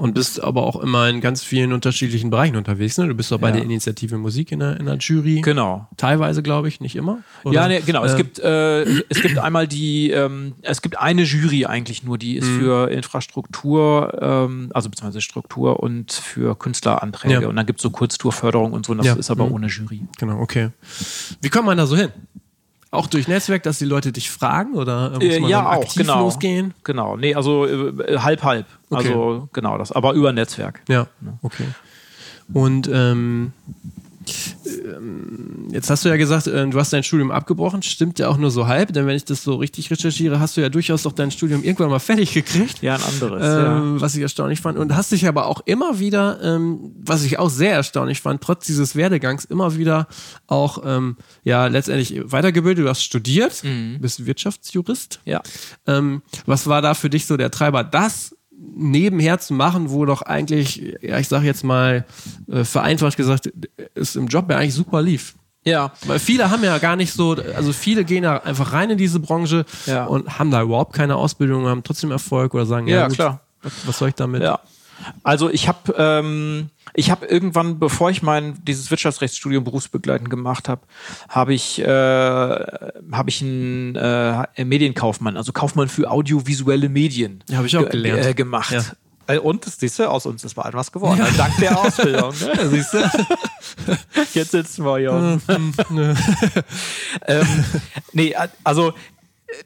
Und 0.00 0.14
bist 0.14 0.42
aber 0.42 0.62
auch 0.66 0.76
immer 0.80 1.08
in 1.08 1.20
ganz 1.20 1.42
vielen 1.44 1.72
unterschiedlichen 1.74 2.30
Bereichen 2.30 2.56
unterwegs. 2.56 2.96
Ne? 2.96 3.06
Du 3.08 3.14
bist 3.14 3.30
auch 3.32 3.38
bei 3.38 3.48
Ja. 3.48 3.56
der 3.56 3.62
Initiative 3.64 4.16
Musik 4.16 4.50
in 4.50 4.60
der, 4.60 4.78
in 4.80 4.86
der 4.86 4.96
Jury. 4.96 5.42
Genau. 5.42 5.86
Teilweise, 5.98 6.42
glaube 6.42 6.68
ich, 6.68 6.80
nicht 6.80 6.96
immer. 6.96 7.18
Oder? 7.44 7.54
Ja, 7.54 7.68
nee, 7.68 7.80
genau. 7.84 8.02
es 8.04 8.14
Äh, 8.14 8.16
gibt 8.16 8.38
äh, 8.38 8.82
es 9.08 9.20
gibt 9.20 9.36
einmal 9.38 9.68
die 9.68 10.10
ähm, 10.10 10.54
es 10.62 10.80
gibt 10.80 10.98
eine 10.98 11.22
Jury 11.24 11.66
eigentlich 11.66 12.02
nur, 12.02 12.16
die 12.16 12.36
ist 12.36 12.46
Mhm. 12.48 12.58
für 12.60 12.90
Infrastruktur, 12.90 14.18
ähm, 14.20 14.70
also 14.74 14.88
beziehungsweise 14.88 15.20
Struktur 15.20 15.80
und 15.80 16.12
für 16.12 16.56
Künstleranträge. 16.58 17.42
Ja. 17.42 17.48
Und 17.48 17.56
dann 17.56 17.66
gibt 17.66 17.80
es 17.80 17.82
so 17.82 17.90
Kurztourförderung 17.90 18.72
und 18.72 18.86
so. 18.86 18.92
Und 18.92 18.98
das 18.98 19.06
Ja. 19.06 19.14
ist 19.14 19.30
aber 19.30 19.46
Mhm. 19.46 19.52
ohne 19.52 19.66
Jury. 19.68 20.00
Genau, 20.18 20.40
okay. 20.40 20.70
Wie 21.40 21.48
kommt 21.48 21.66
man 21.66 21.76
da 21.76 21.86
so 21.86 21.96
hin? 21.96 22.08
Auch 22.92 23.06
durch 23.06 23.28
Netzwerk, 23.28 23.62
dass 23.62 23.78
die 23.78 23.84
Leute 23.84 24.10
dich 24.10 24.30
fragen 24.30 24.74
oder 24.74 25.10
muss 25.10 25.22
Äh, 25.22 25.40
man 25.40 25.50
ja, 25.50 25.64
auch, 25.64 25.82
aktiv 25.82 26.02
genau. 26.02 26.20
Losgehen? 26.24 26.74
Genau. 26.82 27.16
Nee, 27.16 27.34
also 27.36 27.66
äh, 27.66 28.18
halb 28.18 28.42
halb. 28.42 28.66
Okay. 28.90 29.08
Also 29.08 29.48
genau 29.52 29.78
das, 29.78 29.92
aber 29.92 30.14
über 30.14 30.32
Netzwerk. 30.32 30.82
Ja, 30.88 31.06
okay. 31.42 31.68
Und 32.52 32.90
ähm, 32.92 33.52
jetzt 35.70 35.90
hast 35.90 36.04
du 36.04 36.08
ja 36.08 36.16
gesagt, 36.16 36.46
äh, 36.46 36.68
du 36.68 36.78
hast 36.78 36.92
dein 36.92 37.02
Studium 37.02 37.30
abgebrochen. 37.30 37.82
Stimmt 37.82 38.18
ja 38.18 38.28
auch 38.28 38.36
nur 38.36 38.50
so 38.50 38.66
halb, 38.66 38.92
denn 38.92 39.06
wenn 39.06 39.16
ich 39.16 39.24
das 39.24 39.42
so 39.42 39.56
richtig 39.56 39.90
recherchiere, 39.90 40.40
hast 40.40 40.56
du 40.56 40.60
ja 40.60 40.68
durchaus 40.68 41.02
doch 41.02 41.12
dein 41.12 41.30
Studium 41.30 41.62
irgendwann 41.62 41.90
mal 41.90 41.98
fertig 41.98 42.32
gekriegt. 42.32 42.82
Ja, 42.82 42.96
ein 42.96 43.02
anderes. 43.02 43.42
Ähm, 43.42 44.00
Was 44.00 44.14
ich 44.14 44.22
erstaunlich 44.22 44.60
fand. 44.60 44.78
Und 44.78 44.94
hast 44.94 45.12
dich 45.12 45.26
aber 45.26 45.46
auch 45.46 45.60
immer 45.66 45.98
wieder, 45.98 46.40
ähm, 46.42 46.92
was 46.98 47.24
ich 47.24 47.38
auch 47.38 47.50
sehr 47.50 47.72
erstaunlich 47.72 48.20
fand, 48.20 48.40
trotz 48.42 48.66
dieses 48.66 48.96
Werdegangs 48.96 49.44
immer 49.44 49.76
wieder 49.76 50.08
auch 50.46 50.82
ähm, 50.84 51.16
ja 51.44 51.66
letztendlich 51.66 52.20
weitergebildet. 52.24 52.84
Du 52.84 52.88
hast 52.88 53.02
studiert, 53.02 53.62
bist 53.98 54.26
Wirtschaftsjurist. 54.26 55.20
ja. 55.24 55.42
Ähm, 55.86 56.22
was 56.46 56.66
war 56.66 56.82
da 56.82 56.94
für 56.94 57.10
dich 57.10 57.26
so 57.26 57.36
der 57.36 57.50
Treiber, 57.50 57.84
das 57.84 58.36
nebenher 58.62 59.38
zu 59.38 59.54
machen, 59.54 59.90
wo 59.90 60.04
doch 60.04 60.22
eigentlich, 60.22 60.94
ja, 61.00 61.18
ich 61.18 61.28
sage 61.28 61.46
jetzt 61.46 61.64
mal 61.64 62.04
äh, 62.50 62.64
vereinfacht 62.64 63.16
gesagt, 63.16 63.50
es 63.94 64.16
im 64.16 64.26
Job 64.26 64.50
ja 64.50 64.56
eigentlich 64.58 64.74
super 64.74 65.00
lief? 65.02 65.34
Ja. 65.64 65.92
Weil 66.06 66.18
viele 66.18 66.50
haben 66.50 66.64
ja 66.64 66.78
gar 66.78 66.96
nicht 66.96 67.12
so, 67.12 67.36
also 67.56 67.72
viele 67.72 68.04
gehen 68.04 68.22
da 68.22 68.38
einfach 68.38 68.72
rein 68.72 68.90
in 68.90 68.98
diese 68.98 69.20
Branche 69.20 69.64
Ja. 69.86 70.04
und 70.04 70.38
haben 70.38 70.50
da 70.50 70.62
überhaupt 70.62 70.94
keine 70.94 71.16
Ausbildung, 71.16 71.66
haben 71.66 71.82
trotzdem 71.82 72.10
Erfolg 72.10 72.54
oder 72.54 72.66
sagen, 72.66 72.86
ja, 72.86 72.96
Ja, 73.00 73.06
gut, 73.08 73.16
klar. 73.16 73.40
Was, 73.62 73.72
was 73.86 73.98
soll 73.98 74.08
ich 74.08 74.14
damit? 74.14 74.42
Ja. 74.42 74.60
Also 75.22 75.50
ich 75.50 75.68
habe 75.68 75.94
ähm, 75.96 76.70
ich 76.94 77.10
habe 77.10 77.26
irgendwann, 77.26 77.78
bevor 77.78 78.10
ich 78.10 78.22
mein 78.22 78.58
dieses 78.64 78.90
Wirtschaftsrechtsstudium 78.90 79.64
berufsbegleitend 79.64 80.28
gemacht 80.30 80.68
habe, 80.68 80.82
habe 81.28 81.54
ich 81.54 81.78
äh, 81.80 81.84
habe 81.84 83.28
ich 83.28 83.42
einen 83.42 83.94
äh, 83.96 84.64
Medienkaufmann, 84.64 85.36
also 85.36 85.52
Kaufmann 85.52 85.88
für 85.88 86.10
audiovisuelle 86.10 86.88
Medien, 86.88 87.44
Ja, 87.48 87.58
hab 87.58 87.64
ich 87.66 87.76
auch 87.76 87.82
ge- 87.82 87.90
gelernt. 87.90 88.24
Äh, 88.26 88.34
gemacht. 88.34 88.72
Ja. 88.72 88.82
Äh, 89.26 89.38
Und 89.38 89.64
das 89.66 89.78
siehst 89.78 89.98
du, 90.00 90.10
aus 90.10 90.26
uns 90.26 90.42
ist 90.42 90.54
bald 90.54 90.74
was 90.74 90.90
geworden. 90.90 91.20
Also 91.20 91.36
Dank 91.36 91.56
der 91.58 91.78
Ausbildung. 91.78 92.32
Ne? 92.40 92.68
Siehst 92.68 92.94
du? 92.94 92.98
Jetzt 94.34 94.50
sitzen 94.50 94.84
wir 94.84 94.98
hier. 94.98 95.40
ähm, 97.26 97.46
nee, 98.12 98.34
also 98.64 98.92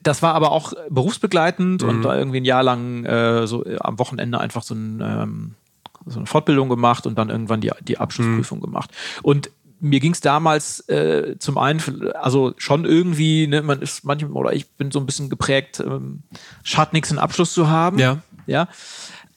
das 0.03 0.23
war 0.23 0.35
aber 0.35 0.53
auch 0.53 0.73
berufsbegleitend 0.91 1.83
und 1.83 2.03
da 2.03 2.17
irgendwie 2.17 2.41
ein 2.41 2.45
Jahr 2.45 2.63
lang 2.63 3.05
äh, 3.05 3.47
so 3.47 3.65
äh, 3.65 3.77
am 3.81 3.99
Wochenende 3.99 4.41
einfach 4.41 4.63
so, 4.63 4.75
ein, 4.75 5.01
ähm, 5.03 5.55
so 6.07 6.19
eine 6.19 6.27
Fortbildung 6.27 6.69
gemacht 6.69 7.07
und 7.07 7.19
dann 7.19 7.31
irgendwann 7.31 7.61
die, 7.61 7.71
die 7.83 7.99
Abschlussprüfung 7.99 8.61
gemacht. 8.61 8.91
Und 9.23 9.51
mir 9.81 10.01
ging 10.01 10.13
es 10.13 10.21
damals 10.21 10.89
äh, 10.89 11.37
zum 11.39 11.59
einen, 11.59 11.81
also 12.15 12.55
schon 12.57 12.85
irgendwie, 12.85 13.47
ne, 13.47 13.63
man 13.63 13.83
ist 13.83 14.05
manchmal, 14.05 14.33
oder 14.33 14.53
ich 14.55 14.71
bin 14.71 14.91
so 14.91 14.99
ein 14.99 15.07
bisschen 15.07 15.29
geprägt, 15.29 15.81
ähm, 15.81 16.23
schadet 16.63 16.95
nichts, 16.95 17.11
einen 17.11 17.19
Abschluss 17.19 17.53
zu 17.53 17.69
haben. 17.69 17.99
Ja. 17.99 18.23
Ja. 18.47 18.69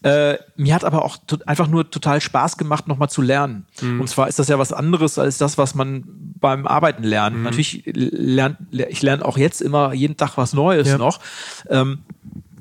Äh, 0.04 0.38
mir 0.56 0.76
hat 0.76 0.84
aber 0.84 1.04
auch 1.04 1.18
einfach 1.46 1.68
nur 1.68 1.90
total 1.90 2.22
Spaß 2.22 2.58
gemacht, 2.58 2.88
nochmal 2.88 3.10
zu 3.10 3.22
lernen. 3.22 3.66
Und 3.82 4.08
zwar 4.08 4.28
ist 4.28 4.38
das 4.40 4.48
ja 4.48 4.60
was 4.60 4.72
anderes 4.72 5.18
als 5.18 5.38
das, 5.40 5.58
was 5.58 5.74
man 5.76 6.04
beim 6.40 6.68
Arbeiten 6.68 7.04
lernt. 7.04 7.42
Natürlich 7.44 7.84
lernt, 7.86 8.58
ich 8.72 9.02
lerne 9.02 9.26
auch 9.26 9.38
jetzt 9.38 9.62
immer 9.62 9.94
jeden 9.94 10.16
Tag 10.18 10.38
was 10.38 10.54
Neues 10.54 10.88
Ja. 10.88 10.98
noch. 10.98 11.20
Ähm, 11.70 12.00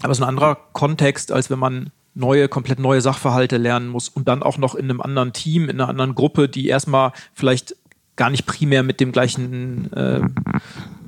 aber 0.02 0.12
es 0.12 0.18
ist 0.18 0.22
ein 0.24 0.28
anderer 0.28 0.56
Kontext, 0.72 1.30
als 1.30 1.50
wenn 1.50 1.58
man 1.58 1.90
neue, 2.14 2.48
komplett 2.48 2.78
neue 2.78 3.02
Sachverhalte 3.02 3.58
lernen 3.58 3.88
muss 3.88 4.08
und 4.08 4.26
dann 4.28 4.42
auch 4.42 4.56
noch 4.56 4.74
in 4.74 4.84
einem 4.86 5.02
anderen 5.02 5.34
Team, 5.34 5.64
in 5.68 5.78
einer 5.80 5.88
anderen 5.90 6.14
Gruppe, 6.14 6.48
die 6.48 6.66
erstmal 6.68 7.12
vielleicht 7.34 7.76
gar 8.16 8.30
nicht 8.30 8.46
primär 8.46 8.82
mit 8.82 8.98
dem 9.00 9.12
gleichen, 9.12 9.92
äh, 9.92 10.22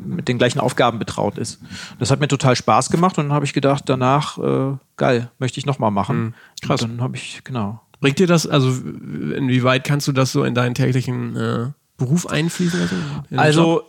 mit 0.09 0.29
den 0.29 0.39
gleichen 0.39 0.61
Aufgaben 0.61 0.99
betraut 0.99 1.39
ist. 1.39 1.61
Das 1.99 2.11
hat 2.11 2.21
mir 2.21 2.29
total 2.29 2.57
Spaß 2.57 2.91
gemacht 2.91 3.19
und 3.19 3.27
dann 3.27 3.33
habe 3.35 3.45
ich 3.45 3.53
gedacht, 3.53 3.85
danach, 3.87 4.39
äh, 4.39 4.77
geil, 4.97 5.31
möchte 5.39 5.59
ich 5.59 5.67
nochmal 5.67 5.91
machen. 5.91 6.35
krass. 6.63 6.83
Und 6.83 6.91
dann 6.97 7.01
habe 7.03 7.17
ich, 7.17 7.43
genau. 7.45 7.81
Bringt 8.01 8.19
dir 8.19 8.27
das, 8.27 8.47
also 8.47 8.71
inwieweit 8.71 9.85
kannst 9.85 10.07
du 10.09 10.13
das 10.13 10.33
so 10.33 10.45
in 10.45 10.55
deinen 10.55 10.75
täglichen 10.75 11.37
äh, 11.37 11.67
Beruf 11.97 12.27
einfließen 12.27 12.81
Job? 12.81 13.39
Also, 13.39 13.83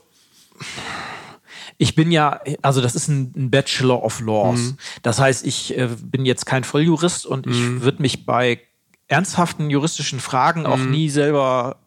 ich 1.78 1.96
bin 1.96 2.12
ja, 2.12 2.40
also 2.62 2.82
das 2.82 2.96
ist 2.96 3.08
ein, 3.08 3.50
Bachelor 3.50 4.04
of 4.04 4.20
Laws. 4.20 4.60
Mhm. 4.60 4.78
Das 5.04 5.20
heißt, 5.20 5.46
ich 5.46 5.78
äh, 5.78 5.90
bin 6.02 6.26
jetzt 6.26 6.46
kein 6.46 6.64
Volljurist 6.64 7.26
und 7.26 7.48
ich 7.48 7.82
würde 7.82 8.02
mich 8.02 8.26
bei 8.26 8.62
ernsthaften 9.08 9.70
juristischen 9.70 10.20
Fragen 10.20 10.66
auch 10.66 10.78
Mhm. 10.78 10.92
nie 10.92 11.10
selber, 11.10 11.78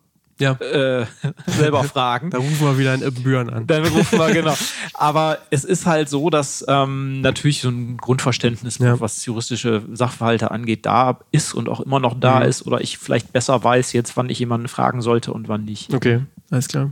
ja, 0.43 0.53
äh, 0.55 1.07
selber 1.47 1.85
fragen. 1.85 2.31
da 2.31 2.39
rufen 2.39 2.61
wir 2.61 2.79
wieder 2.79 2.93
einen 2.93 3.13
Büren 3.15 3.49
an. 3.51 3.67
Dann 3.67 3.85
rufen 3.87 4.19
wir, 4.19 4.33
genau. 4.33 4.55
Aber 4.95 5.39
es 5.51 5.65
ist 5.65 5.87
halt 5.87 6.09
so, 6.09 6.29
dass 6.31 6.65
ähm, 6.69 7.21
natürlich 7.23 7.61
so 7.63 7.69
ein 7.71 7.97
Grundverständnis, 7.97 8.79
Ja. 8.79 9.01
was 9.01 9.25
juristische 9.25 9.83
Sachverhalte 9.93 10.51
angeht, 10.51 10.85
da 10.87 11.21
ist 11.31 11.55
und 11.55 11.69
auch 11.69 11.81
immer 11.81 12.01
noch 12.01 12.19
da 12.19 12.41
Mhm. 12.41 12.47
ist 12.47 12.67
oder 12.67 12.81
ich 12.81 12.99
vielleicht 12.99 13.33
besser 13.33 13.63
weiß 13.63 13.93
jetzt, 13.93 14.17
wann 14.17 14.29
ich 14.29 14.39
jemanden 14.39 14.69
fragen 14.69 15.01
sollte 15.03 15.33
und 15.33 15.49
wann 15.49 15.65
nicht. 15.65 15.95
Okay, 15.95 16.21
alles 16.51 16.69
klar. 16.69 16.91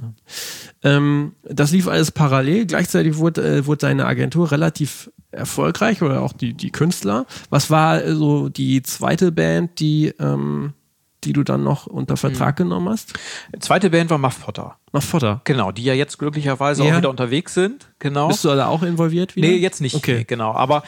Ähm, 0.82 1.32
das 1.44 1.72
lief 1.72 1.88
alles 1.88 2.10
parallel. 2.10 2.66
Gleichzeitig 2.66 3.16
wurde, 3.16 3.42
äh, 3.58 3.66
wurde 3.66 3.86
deine 3.86 4.06
Agentur 4.06 4.50
relativ 4.50 5.10
erfolgreich 5.32 6.02
oder 6.02 6.22
auch 6.22 6.32
die, 6.32 6.54
die 6.54 6.70
Künstler. 6.70 7.26
Was 7.50 7.70
war 7.70 8.14
so 8.14 8.48
die 8.48 8.82
zweite 8.82 9.30
Band, 9.32 9.78
die, 9.78 10.12
ähm, 10.18 10.72
die 11.24 11.32
du 11.32 11.42
dann 11.42 11.62
noch 11.64 11.86
unter 11.86 12.16
Vertrag 12.16 12.56
genommen 12.56 12.88
hast? 12.88 13.14
Zweite 13.60 13.90
Band 13.90 14.10
war 14.10 14.18
Muff 14.18 14.40
Potter. 14.44 14.76
Nach 14.92 15.08
Potter. 15.08 15.40
Genau, 15.44 15.70
die 15.72 15.84
ja 15.84 15.94
jetzt 15.94 16.18
glücklicherweise 16.18 16.84
Ja. 16.84 16.92
auch 16.92 16.98
wieder 16.98 17.10
unterwegs 17.10 17.54
sind. 17.54 17.88
Genau. 17.98 18.28
Bist 18.28 18.44
du 18.44 18.48
da 18.48 18.66
auch 18.68 18.82
involviert 18.82 19.36
wieder? 19.36 19.48
Nee, 19.48 19.56
jetzt 19.56 19.80
nicht. 19.80 19.94
Okay. 19.94 20.18
Nee, 20.18 20.24
genau. 20.24 20.52
Aber 20.54 20.82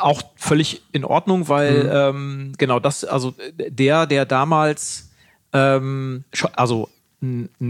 auch 0.00 0.22
völlig 0.36 0.82
in 0.92 1.04
Ordnung, 1.04 1.48
weil 1.48 1.84
Mhm. 1.84 1.90
ähm, 1.92 2.52
genau 2.58 2.80
das, 2.80 3.04
also 3.04 3.34
der, 3.56 4.06
der 4.06 4.24
damals, 4.26 5.10
ähm, 5.52 6.24
also 6.54 6.88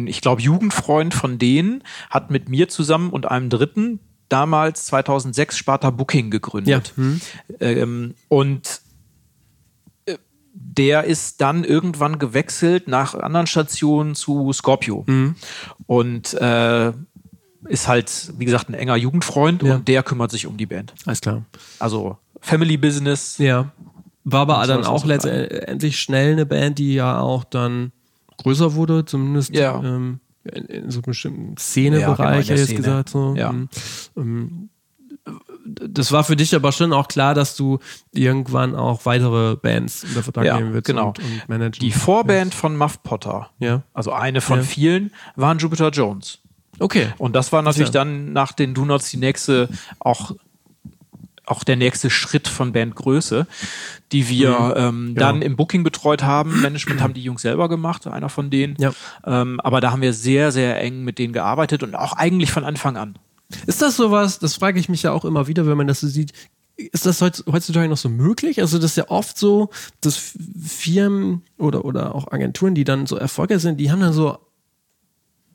ich 0.06 0.20
glaube, 0.20 0.42
Jugendfreund 0.42 1.14
von 1.14 1.38
denen 1.38 1.82
hat 2.10 2.30
mit 2.30 2.48
mir 2.48 2.68
zusammen 2.68 3.10
und 3.10 3.30
einem 3.30 3.48
Dritten 3.48 4.00
damals 4.28 4.86
2006 4.86 5.56
Sparta 5.56 5.90
Booking 5.90 6.30
gegründet. 6.30 6.92
Ja. 6.96 7.02
Mhm. 7.02 7.20
Ähm, 7.60 8.14
und 8.28 8.80
der 10.58 11.04
ist 11.04 11.40
dann 11.40 11.64
irgendwann 11.64 12.18
gewechselt 12.18 12.88
nach 12.88 13.14
anderen 13.14 13.46
Stationen 13.46 14.14
zu 14.14 14.52
Scorpio. 14.52 15.04
Mhm. 15.06 15.34
Und 15.86 16.34
äh, 16.34 16.92
ist 17.68 17.88
halt, 17.88 18.32
wie 18.38 18.44
gesagt, 18.44 18.68
ein 18.68 18.74
enger 18.74 18.96
Jugendfreund 18.96 19.62
Ja. 19.62 19.76
und 19.76 19.88
der 19.88 20.02
kümmert 20.02 20.30
sich 20.30 20.46
um 20.46 20.56
die 20.56 20.66
Band. 20.66 20.94
Alles 21.04 21.20
klar. 21.20 21.44
Also 21.78 22.16
Family 22.40 22.76
Business. 22.76 23.38
Ja. 23.38 23.72
War 24.24 24.40
aber 24.42 24.66
dann 24.66 24.84
auch 24.84 25.04
letztendlich 25.04 25.98
schnell 26.00 26.32
eine 26.32 26.46
Band, 26.46 26.78
die 26.78 26.94
ja 26.94 27.20
auch 27.20 27.44
dann 27.44 27.92
größer 28.38 28.74
wurde, 28.74 29.04
zumindest 29.04 29.54
Ja. 29.54 29.82
ähm, 29.82 30.20
in, 30.44 30.64
in 30.66 30.90
so 30.90 30.98
einem 30.98 31.02
bestimmten 31.06 31.56
Szenebereich, 31.56 32.18
Ja, 32.18 32.24
genau, 32.30 32.38
ich 32.40 32.48
jetzt 32.48 32.64
Szene. 32.64 32.76
gesagt. 32.80 33.08
So. 33.10 33.34
Ja. 33.36 33.52
Mhm. 33.52 33.68
Ähm, 34.16 34.68
Das 35.64 36.12
war 36.12 36.22
für 36.24 36.36
dich 36.36 36.54
aber 36.54 36.70
schon 36.72 36.92
auch 36.92 37.08
klar, 37.08 37.34
dass 37.34 37.56
du 37.56 37.80
irgendwann 38.12 38.74
auch 38.76 39.04
weitere 39.04 39.56
Bands 39.56 40.04
unter 40.04 40.22
Vertrag 40.22 40.44
Ja, 40.44 40.58
nehmen 40.58 40.72
willst 40.72 40.86
genau. 40.86 41.08
und, 41.08 41.18
und 41.18 41.48
managen. 41.48 41.80
Die 41.80 41.90
Vorband 41.92 42.54
von 42.54 42.76
Muff 42.76 43.02
Potter, 43.02 43.50
Ja. 43.58 43.82
also 43.92 44.12
eine 44.12 44.40
von 44.40 44.58
Ja. 44.60 44.64
vielen, 44.64 45.10
waren 45.34 45.58
Jupiter 45.58 45.90
Jones. 45.90 46.38
Okay. 46.78 47.08
Und 47.18 47.34
das 47.34 47.52
war 47.52 47.62
natürlich 47.62 47.88
Ja. 47.88 48.04
dann 48.04 48.32
nach 48.32 48.52
den 48.52 48.74
Do 48.74 48.84
Nots 48.84 49.10
die 49.10 49.16
nächste 49.16 49.68
auch 49.98 50.32
auch 51.48 51.62
der 51.62 51.76
nächste 51.76 52.10
Schritt 52.10 52.48
von 52.48 52.72
Bandgröße, 52.72 53.46
die 54.10 54.28
wir 54.28 54.50
Mhm. 54.58 54.72
ähm, 54.76 55.14
dann 55.14 55.42
im 55.42 55.54
Booking 55.54 55.84
betreut 55.84 56.24
haben. 56.24 56.60
Management 56.60 57.00
haben 57.00 57.14
die 57.14 57.22
Jungs 57.22 57.42
selber 57.42 57.68
gemacht, 57.68 58.04
einer 58.08 58.28
von 58.28 58.50
denen. 58.50 58.74
Ja. 58.80 58.90
Ähm, 59.24 59.60
aber 59.60 59.80
da 59.80 59.92
haben 59.92 60.02
wir 60.02 60.12
sehr, 60.12 60.50
sehr 60.50 60.80
eng 60.80 61.04
mit 61.04 61.18
denen 61.20 61.32
gearbeitet 61.32 61.84
und 61.84 61.94
auch 61.94 62.14
eigentlich 62.14 62.50
von 62.50 62.64
Anfang 62.64 62.96
an. 62.96 63.16
Ist 63.66 63.82
das 63.82 63.96
sowas, 63.96 64.38
das 64.38 64.54
frage 64.56 64.78
ich 64.80 64.88
mich 64.88 65.02
ja 65.02 65.12
auch 65.12 65.24
immer 65.24 65.46
wieder, 65.46 65.66
wenn 65.66 65.76
man 65.76 65.86
das 65.86 66.00
so 66.00 66.08
sieht, 66.08 66.32
ist 66.76 67.06
das 67.06 67.22
heutz- 67.22 67.44
heutzutage 67.50 67.88
noch 67.88 67.96
so 67.96 68.08
möglich? 68.08 68.60
Also 68.60 68.78
das 68.78 68.90
ist 68.92 68.96
ja 68.96 69.08
oft 69.08 69.38
so, 69.38 69.70
dass 70.00 70.34
Firmen 70.64 71.42
oder, 71.58 71.84
oder 71.84 72.14
auch 72.14 72.30
Agenturen, 72.32 72.74
die 72.74 72.84
dann 72.84 73.06
so 73.06 73.16
erfolgreich 73.16 73.62
sind, 73.62 73.78
die 73.80 73.90
haben 73.90 74.00
dann 74.00 74.12
so 74.12 74.38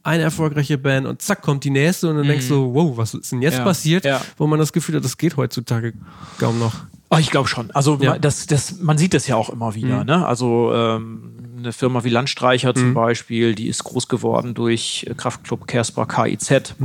eine 0.04 0.24
erfolgreiche 0.24 0.80
Band 0.80 1.06
und 1.06 1.22
zack 1.22 1.44
kommt 1.44 1.64
die 1.64 1.70
nächste 1.70 2.10
und 2.10 2.18
dann 2.18 2.26
denkst 2.28 2.48
du, 2.48 2.74
wow, 2.74 2.98
was 2.98 3.14
ist 3.14 3.32
denn 3.32 3.42
jetzt 3.44 3.54
Mhm. 3.56 3.60
Ja, 3.60 3.64
passiert? 3.66 4.06
ja. 4.06 4.22
Wo 4.38 4.48
man 4.48 4.58
das 4.58 4.74
Gefühl 4.74 4.96
hat, 4.96 5.04
das 5.06 5.18
geht 5.18 5.38
heutzutage 5.38 5.94
kaum 6.40 6.58
noch. 6.58 6.74
Oh, 7.12 7.18
ich 7.20 7.30
glaube 7.30 7.48
schon. 7.48 7.70
Also 7.72 7.98
Ja. 8.02 8.18
das, 8.18 8.48
das, 8.48 8.80
man 8.80 8.98
sieht 8.98 9.14
das 9.14 9.28
ja 9.28 9.36
auch 9.36 9.50
immer 9.52 9.76
wieder. 9.76 10.04
Ne? 10.04 10.26
Also 10.26 10.72
ähm, 10.74 11.34
eine 11.64 11.74
Firma 11.74 12.04
wie 12.04 12.10
Landstreicher 12.10 12.74
zum 12.74 12.94
Beispiel, 12.94 13.56
die 13.56 13.68
ist 13.68 13.84
groß 13.84 14.08
geworden 14.08 14.54
durch 14.54 15.06
äh, 15.10 15.14
Kraftclub 15.14 15.68
Kersper 15.68 16.06
KIZ. 16.06 16.76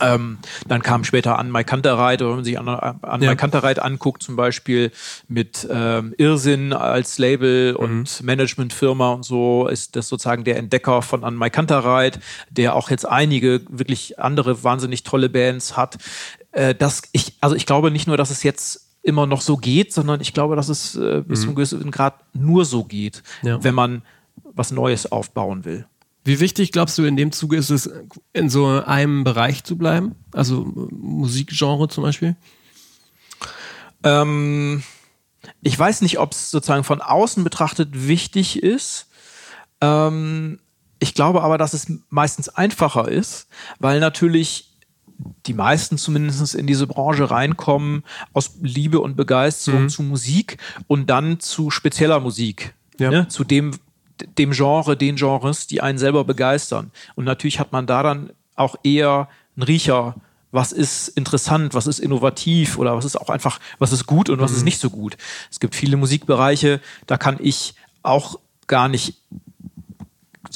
Ähm, 0.00 0.38
dann 0.68 0.82
kam 0.82 1.04
später 1.04 1.38
an 1.38 1.50
Mai 1.50 1.64
Kantereit, 1.64 2.20
oder 2.20 2.30
wenn 2.30 2.36
man 2.36 2.44
sich 2.44 2.58
an, 2.58 2.68
an 2.68 3.22
Ja. 3.22 3.30
Mai 3.30 3.36
Kantereit 3.36 3.78
anguckt, 3.78 4.22
zum 4.22 4.36
Beispiel 4.36 4.92
mit 5.28 5.66
ähm, 5.70 6.14
Irrsinn 6.18 6.72
als 6.72 7.18
Label 7.18 7.74
und 7.74 8.22
Managementfirma 8.22 9.12
und 9.12 9.24
so, 9.24 9.68
ist 9.68 9.96
das 9.96 10.08
sozusagen 10.08 10.44
der 10.44 10.58
Entdecker 10.58 11.02
von 11.02 11.24
An 11.24 11.34
Mai 11.34 11.50
Kantereit, 11.50 12.20
der 12.50 12.74
auch 12.74 12.90
jetzt 12.90 13.06
einige 13.06 13.62
wirklich 13.68 14.18
andere 14.18 14.62
wahnsinnig 14.64 15.02
tolle 15.02 15.28
Bands 15.28 15.76
hat. 15.76 15.96
Äh, 16.52 16.74
das, 16.74 17.02
ich, 17.12 17.34
also 17.40 17.56
ich 17.56 17.66
glaube 17.66 17.90
nicht 17.90 18.06
nur, 18.06 18.16
dass 18.16 18.30
es 18.30 18.42
jetzt 18.42 18.85
immer 19.06 19.26
noch 19.26 19.40
so 19.40 19.56
geht, 19.56 19.92
sondern 19.92 20.20
ich 20.20 20.34
glaube, 20.34 20.56
dass 20.56 20.68
es 20.68 20.96
äh, 20.96 21.22
bis 21.26 21.40
zu 21.42 21.46
einem 21.48 21.54
gewissen 21.56 21.90
Grad 21.90 22.14
nur 22.34 22.64
so 22.64 22.84
geht, 22.84 23.22
Ja. 23.42 23.62
wenn 23.62 23.74
man 23.74 24.02
was 24.54 24.70
Neues 24.72 25.10
aufbauen 25.12 25.64
will. 25.64 25.86
Wie 26.24 26.40
wichtig 26.40 26.72
glaubst 26.72 26.98
du 26.98 27.04
in 27.04 27.16
dem 27.16 27.30
Zuge 27.30 27.56
ist 27.56 27.70
es, 27.70 27.88
in 28.32 28.50
so 28.50 28.66
einem 28.66 29.22
Bereich 29.22 29.62
zu 29.62 29.78
bleiben? 29.78 30.16
Also 30.32 30.64
Musikgenre 30.90 31.86
zum 31.88 32.02
Beispiel? 32.02 32.34
Ähm, 34.02 34.82
ich 35.62 35.78
weiß 35.78 36.00
nicht, 36.02 36.18
ob 36.18 36.32
es 36.32 36.50
sozusagen 36.50 36.84
von 36.84 37.00
außen 37.00 37.44
betrachtet 37.44 37.90
wichtig 38.08 38.62
ist. 38.62 39.06
Ähm, 39.80 40.58
ich 40.98 41.14
glaube 41.14 41.42
aber, 41.42 41.58
dass 41.58 41.74
es 41.74 41.86
meistens 42.08 42.48
einfacher 42.48 43.08
ist, 43.08 43.46
weil 43.78 44.00
natürlich 44.00 44.75
die 45.46 45.54
meisten 45.54 45.98
zumindest 45.98 46.54
in 46.54 46.66
diese 46.66 46.86
Branche 46.86 47.30
reinkommen 47.30 48.04
aus 48.32 48.58
Liebe 48.60 49.00
und 49.00 49.16
Begeisterung 49.16 49.88
zu 49.88 50.02
Musik 50.02 50.58
und 50.86 51.08
dann 51.08 51.40
zu 51.40 51.70
spezieller 51.70 52.20
Musik. 52.20 52.74
Ja. 52.98 53.10
Ne? 53.10 53.28
Zu 53.28 53.44
dem, 53.44 53.72
dem 54.38 54.52
Genre, 54.52 54.96
den 54.96 55.16
Genres, 55.16 55.66
die 55.66 55.80
einen 55.80 55.98
selber 55.98 56.24
begeistern. 56.24 56.90
Und 57.14 57.24
natürlich 57.24 57.60
hat 57.60 57.72
man 57.72 57.86
da 57.86 58.02
dann 58.02 58.30
auch 58.54 58.76
eher 58.82 59.28
einen 59.56 59.62
Riecher, 59.62 60.16
was 60.52 60.72
ist 60.72 61.08
interessant, 61.08 61.74
was 61.74 61.86
ist 61.86 61.98
innovativ 61.98 62.78
oder 62.78 62.96
was 62.96 63.04
ist 63.04 63.16
auch 63.16 63.28
einfach, 63.28 63.60
was 63.78 63.92
ist 63.92 64.06
gut 64.06 64.30
und 64.30 64.40
was 64.40 64.52
ist 64.52 64.64
nicht 64.64 64.80
so 64.80 64.90
gut. 64.90 65.16
Es 65.50 65.60
gibt 65.60 65.74
viele 65.74 65.96
Musikbereiche, 65.96 66.80
da 67.06 67.18
kann 67.18 67.36
ich 67.40 67.74
auch 68.02 68.38
gar 68.66 68.88
nicht 68.88 69.18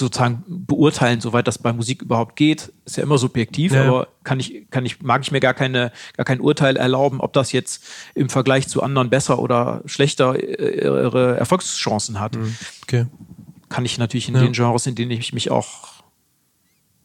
sozusagen 0.01 0.43
beurteilen, 0.67 1.21
soweit 1.21 1.47
das 1.47 1.59
bei 1.59 1.73
Musik 1.73 2.03
überhaupt 2.03 2.35
geht. 2.37 2.73
Ist 2.85 2.97
ja 2.97 3.03
immer 3.05 3.19
subjektiv, 3.19 3.73
Ja, 3.73 3.85
aber 3.87 4.09
kann 4.25 4.41
ich, 4.41 4.69
kann 4.71 4.85
ich, 4.85 5.01
mag 5.03 5.23
ich 5.23 5.31
mir 5.31 5.41
gar 5.41 5.55
keine, 5.55 5.93
gar 6.17 6.25
kein 6.25 6.41
Urteil 6.41 6.77
erlauben, 6.77 7.21
ob 7.21 7.33
das 7.33 7.53
jetzt 7.53 7.85
im 8.15 8.29
Vergleich 8.29 8.67
zu 8.69 8.83
anderen 8.83 9.11
besser 9.11 9.39
oder 9.39 9.83
schlechter 9.87 10.35
äh, 10.37 10.81
ihre 10.85 11.37
Erfolgschancen 11.37 12.19
hat. 12.19 12.37
Okay. 12.83 13.07
Kann 13.69 13.85
ich 13.85 13.99
natürlich 13.99 14.29
in 14.29 14.35
Ja. 14.35 14.41
den 14.43 14.53
Genres, 14.53 14.87
in 14.87 14.97
denen 14.97 15.13
ich 15.13 15.33
mich 15.33 15.51
auch 15.51 16.03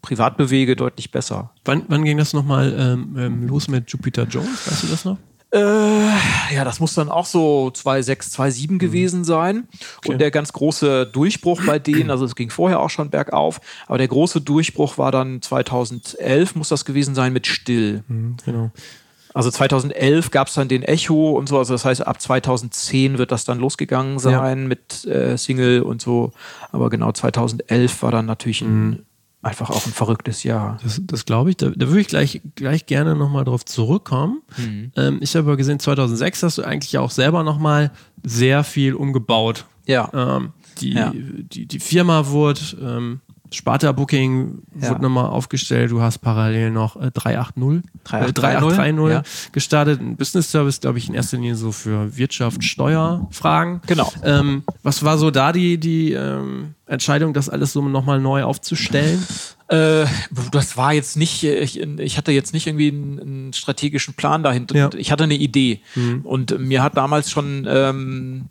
privat 0.01 0.37
bewege, 0.37 0.75
deutlich 0.75 1.11
besser. 1.11 1.51
Wann, 1.63 1.83
wann 1.87 2.03
ging 2.05 2.17
das 2.17 2.33
nochmal 2.33 2.73
ähm, 2.77 3.15
ähm, 3.17 3.47
los 3.47 3.67
mit 3.67 3.89
Jupiter 3.91 4.23
Jones? 4.23 4.67
Weißt 4.69 4.83
du 4.83 4.87
das 4.87 5.05
noch? 5.05 5.17
Äh, 5.55 6.53
ja, 6.53 6.65
das 6.65 6.81
muss 6.81 6.95
dann 6.95 7.09
auch 7.09 7.25
so 7.25 7.71
2,6, 7.73 8.35
2,7 8.35 8.77
gewesen 8.77 9.23
sein. 9.23 9.69
Und 10.05 10.19
der 10.19 10.29
ganz 10.29 10.51
große 10.51 11.05
Durchbruch 11.05 11.61
bei 11.65 11.79
denen, 11.79 12.09
also 12.11 12.25
es 12.25 12.35
ging 12.35 12.49
vorher 12.49 12.81
auch 12.81 12.89
schon 12.89 13.09
bergauf, 13.09 13.61
aber 13.87 13.97
der 13.97 14.09
große 14.09 14.41
Durchbruch 14.41 14.97
war 14.97 15.13
dann 15.13 15.41
2011, 15.41 16.55
muss 16.55 16.67
das 16.69 16.83
gewesen 16.83 17.15
sein, 17.15 17.31
mit 17.31 17.47
Still. 17.47 18.03
Genau. 18.43 18.71
Also 19.33 19.49
2011 19.49 20.31
gab 20.31 20.47
es 20.47 20.55
dann 20.55 20.67
den 20.67 20.83
Echo 20.83 21.31
und 21.31 21.47
so, 21.47 21.57
also 21.57 21.73
das 21.73 21.85
heißt, 21.85 22.05
ab 22.05 22.21
2010 22.21 23.17
wird 23.17 23.31
das 23.31 23.45
dann 23.45 23.59
losgegangen 23.59 24.19
sein 24.19 24.67
mit 24.67 25.05
äh, 25.05 25.37
Single 25.37 25.81
und 25.81 26.01
so. 26.01 26.31
Aber 26.71 26.89
genau 26.89 27.11
2011 27.13 28.01
war 28.01 28.11
dann 28.11 28.25
natürlich 28.25 28.61
ein, 28.61 29.05
einfach 29.45 29.69
auch 29.69 29.85
ein 29.85 29.91
verrücktes 29.91 30.43
Jahr. 30.43 30.77
Das, 30.83 30.99
das 31.03 31.25
glaube 31.25 31.51
ich. 31.51 31.57
Da, 31.57 31.69
da 31.69 31.87
würde 31.87 32.01
ich 32.01 32.07
gleich, 32.07 32.41
gleich 32.55 32.85
gerne 32.87 33.15
nochmal 33.15 33.45
drauf 33.45 33.63
zurückkommen. 33.63 34.41
Ähm, 34.95 35.19
ich 35.21 35.35
habe 35.35 35.47
aber 35.47 35.57
gesehen, 35.57 35.79
2006 35.79 36.43
hast 36.43 36.57
du 36.57 36.63
eigentlich 36.63 36.97
auch 36.97 37.11
selber 37.11 37.43
nochmal 37.43 37.91
sehr 38.23 38.63
viel 38.63 38.95
umgebaut. 38.95 39.65
Ja. 39.85 40.09
Ähm, 40.13 40.53
die, 40.79 40.93
Ja. 40.93 41.13
die, 41.13 41.67
die 41.67 41.79
Firma 41.79 42.27
wurde, 42.27 42.59
ähm, 42.81 43.21
Sparta 43.51 43.91
Booking 43.91 44.63
Ja. 44.79 44.89
wurde 44.89 45.03
nochmal 45.03 45.25
aufgestellt. 45.27 45.91
Du 45.91 46.01
hast 46.01 46.19
parallel 46.19 46.71
noch 46.71 46.95
äh, 46.95 47.11
380, 47.11 47.83
3830, 48.03 48.29
äh, 48.29 48.33
3830 48.33 49.13
ja. 49.13 49.49
gestartet. 49.51 50.01
Ein 50.01 50.15
Business 50.17 50.51
Service, 50.51 50.81
glaube 50.81 50.97
ich, 50.97 51.09
in 51.09 51.15
erster 51.15 51.37
Linie 51.37 51.55
so 51.55 51.71
für 51.71 52.17
Wirtschaft, 52.17 52.63
Steuerfragen. 52.63 53.81
Genau. 53.87 54.11
Ähm, 54.23 54.63
was 54.83 55.03
war 55.03 55.17
so 55.17 55.31
da 55.31 55.51
die, 55.51 55.77
die 55.77 56.13
ähm, 56.13 56.75
Entscheidung, 56.87 57.33
das 57.33 57.49
alles 57.49 57.73
so 57.73 57.81
nochmal 57.87 58.19
neu 58.19 58.43
aufzustellen? 58.43 59.25
Äh, 59.67 60.05
das 60.51 60.77
war 60.77 60.93
jetzt 60.93 61.17
nicht, 61.17 61.43
äh, 61.43 61.59
ich, 61.59 61.79
ich 61.79 62.17
hatte 62.17 62.31
jetzt 62.31 62.53
nicht 62.53 62.67
irgendwie 62.67 62.89
einen, 62.89 63.19
einen 63.19 63.53
strategischen 63.53 64.13
Plan 64.13 64.43
dahinter. 64.43 64.75
Ja. 64.75 64.89
Ich 64.95 65.11
hatte 65.11 65.23
eine 65.23 65.35
Idee. 65.35 65.81
Und 66.23 66.59
mir 66.59 66.83
hat 66.83 66.97
damals 66.97 67.31
schon 67.31 67.65
ähm, 67.67 68.45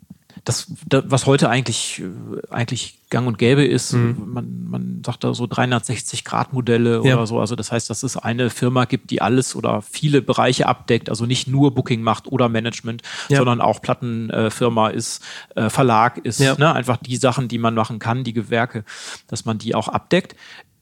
das, 0.45 0.67
da, 0.87 1.03
was 1.07 1.25
heute 1.25 1.49
eigentlich, 1.49 2.01
äh, 2.01 2.53
eigentlich 2.53 2.99
gang 3.09 3.27
und 3.27 3.37
gäbe 3.37 3.65
ist, 3.65 3.93
man, 3.93 4.65
man 4.69 5.01
sagt 5.05 5.23
da 5.23 5.33
so 5.33 5.45
360-Grad-Modelle 5.45 7.01
Ja. 7.03 7.15
oder 7.15 7.27
so. 7.27 7.39
Also 7.39 7.55
das 7.55 7.71
heißt, 7.71 7.89
dass 7.89 8.03
es 8.03 8.15
eine 8.17 8.49
Firma 8.49 8.85
gibt, 8.85 9.09
die 9.11 9.21
alles 9.21 9.55
oder 9.55 9.81
viele 9.81 10.21
Bereiche 10.21 10.67
abdeckt, 10.67 11.09
also 11.09 11.25
nicht 11.25 11.47
nur 11.47 11.73
Booking 11.73 12.01
macht 12.01 12.27
oder 12.27 12.47
Management, 12.49 13.01
Ja. 13.29 13.37
sondern 13.37 13.59
auch 13.61 13.81
Plattenfirma 13.81 14.89
ist, 14.89 15.23
äh, 15.55 15.69
Verlag 15.69 16.17
ist, 16.19 16.39
Ja. 16.39 16.55
ne? 16.57 16.73
einfach 16.73 16.97
die 16.97 17.17
Sachen, 17.17 17.47
die 17.47 17.57
man 17.57 17.73
machen 17.75 17.99
kann, 17.99 18.23
die 18.23 18.33
Gewerke, 18.33 18.83
dass 19.27 19.45
man 19.45 19.57
die 19.57 19.75
auch 19.75 19.87
abdeckt 19.87 20.35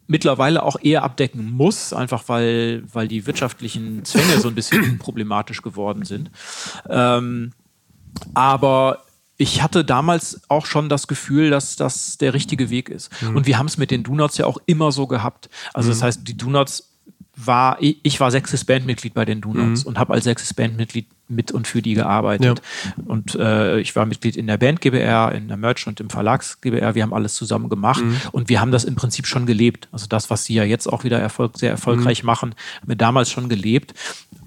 mittlerweile 0.06 0.64
auch 0.64 0.76
eher 0.82 1.02
abdecken 1.04 1.50
muss, 1.54 1.94
einfach 1.94 2.24
weil, 2.28 2.84
weil 2.92 3.08
die 3.08 3.26
wirtschaftlichen 3.26 4.04
Zwänge 4.04 4.38
so 4.42 4.50
ein 4.50 4.54
bisschen 4.56 4.98
problematisch 5.00 5.62
geworden 5.62 6.04
sind. 6.04 6.30
Ähm, 6.90 7.54
aber 8.34 9.04
ich 9.38 9.64
hatte 9.64 9.84
damals 9.84 10.42
auch 10.48 10.66
schon 10.66 10.90
das 10.90 11.08
Gefühl, 11.08 11.50
dass 11.50 11.76
das 11.76 12.18
der 12.18 12.34
richtige 12.34 12.70
Weg 12.70 12.90
ist. 12.90 13.10
Und 13.36 13.48
wir 13.48 13.58
haben 13.58 13.66
es 13.66 13.78
mit 13.78 13.92
den 13.92 14.04
Donuts 14.04 14.38
ja 14.38 14.46
auch 14.46 14.60
immer 14.66 14.92
so 14.92 15.08
gehabt. 15.08 15.50
Also 15.74 15.90
das 15.90 16.04
heißt, 16.04 16.28
die 16.28 16.38
Donuts 16.38 16.92
war, 17.36 17.78
ich 17.82 18.20
war 18.20 18.30
sechstes 18.30 18.64
Bandmitglied 18.64 19.14
bei 19.14 19.26
den 19.26 19.42
Donuts 19.42 19.84
und 19.86 19.98
habe 19.98 20.14
als 20.14 20.26
sechstes 20.26 20.54
Bandmitglied 20.54 21.08
mit 21.28 21.52
und 21.52 21.68
für 21.68 21.82
die 21.82 21.94
gearbeitet. 21.94 22.62
Und 23.06 23.36
äh, 23.36 23.80
ich 23.80 23.96
war 23.96 24.06
Mitglied 24.06 24.36
in 24.36 24.48
der 24.48 24.58
Band 24.58 24.82
GBR, 24.82 25.32
in 25.34 25.48
der 25.48 25.58
Merch 25.58 25.88
und 25.88 26.00
im 26.00 26.10
Verlags 26.10 26.60
GBR. 26.62 26.96
Wir 26.96 27.04
haben 27.04 27.14
alles 27.14 27.36
zusammen 27.36 27.70
gemacht 27.70 28.04
und 28.32 28.50
wir 28.50 28.60
haben 28.60 28.72
das 28.72 28.84
im 28.84 28.96
Prinzip 28.96 29.26
schon 29.26 29.46
gelebt. 29.46 29.88
Also 29.92 30.08
das, 30.08 30.30
was 30.30 30.46
sie 30.46 30.54
ja 30.54 30.64
jetzt 30.64 30.88
auch 30.88 31.04
wieder 31.04 31.20
Erfolg, 31.20 31.58
sehr 31.58 31.72
erfolgreich 31.72 32.24
machen, 32.24 32.56
haben 32.82 32.88
wir 32.88 32.96
damals 32.96 33.32
schon 33.32 33.50
gelebt. 33.50 33.94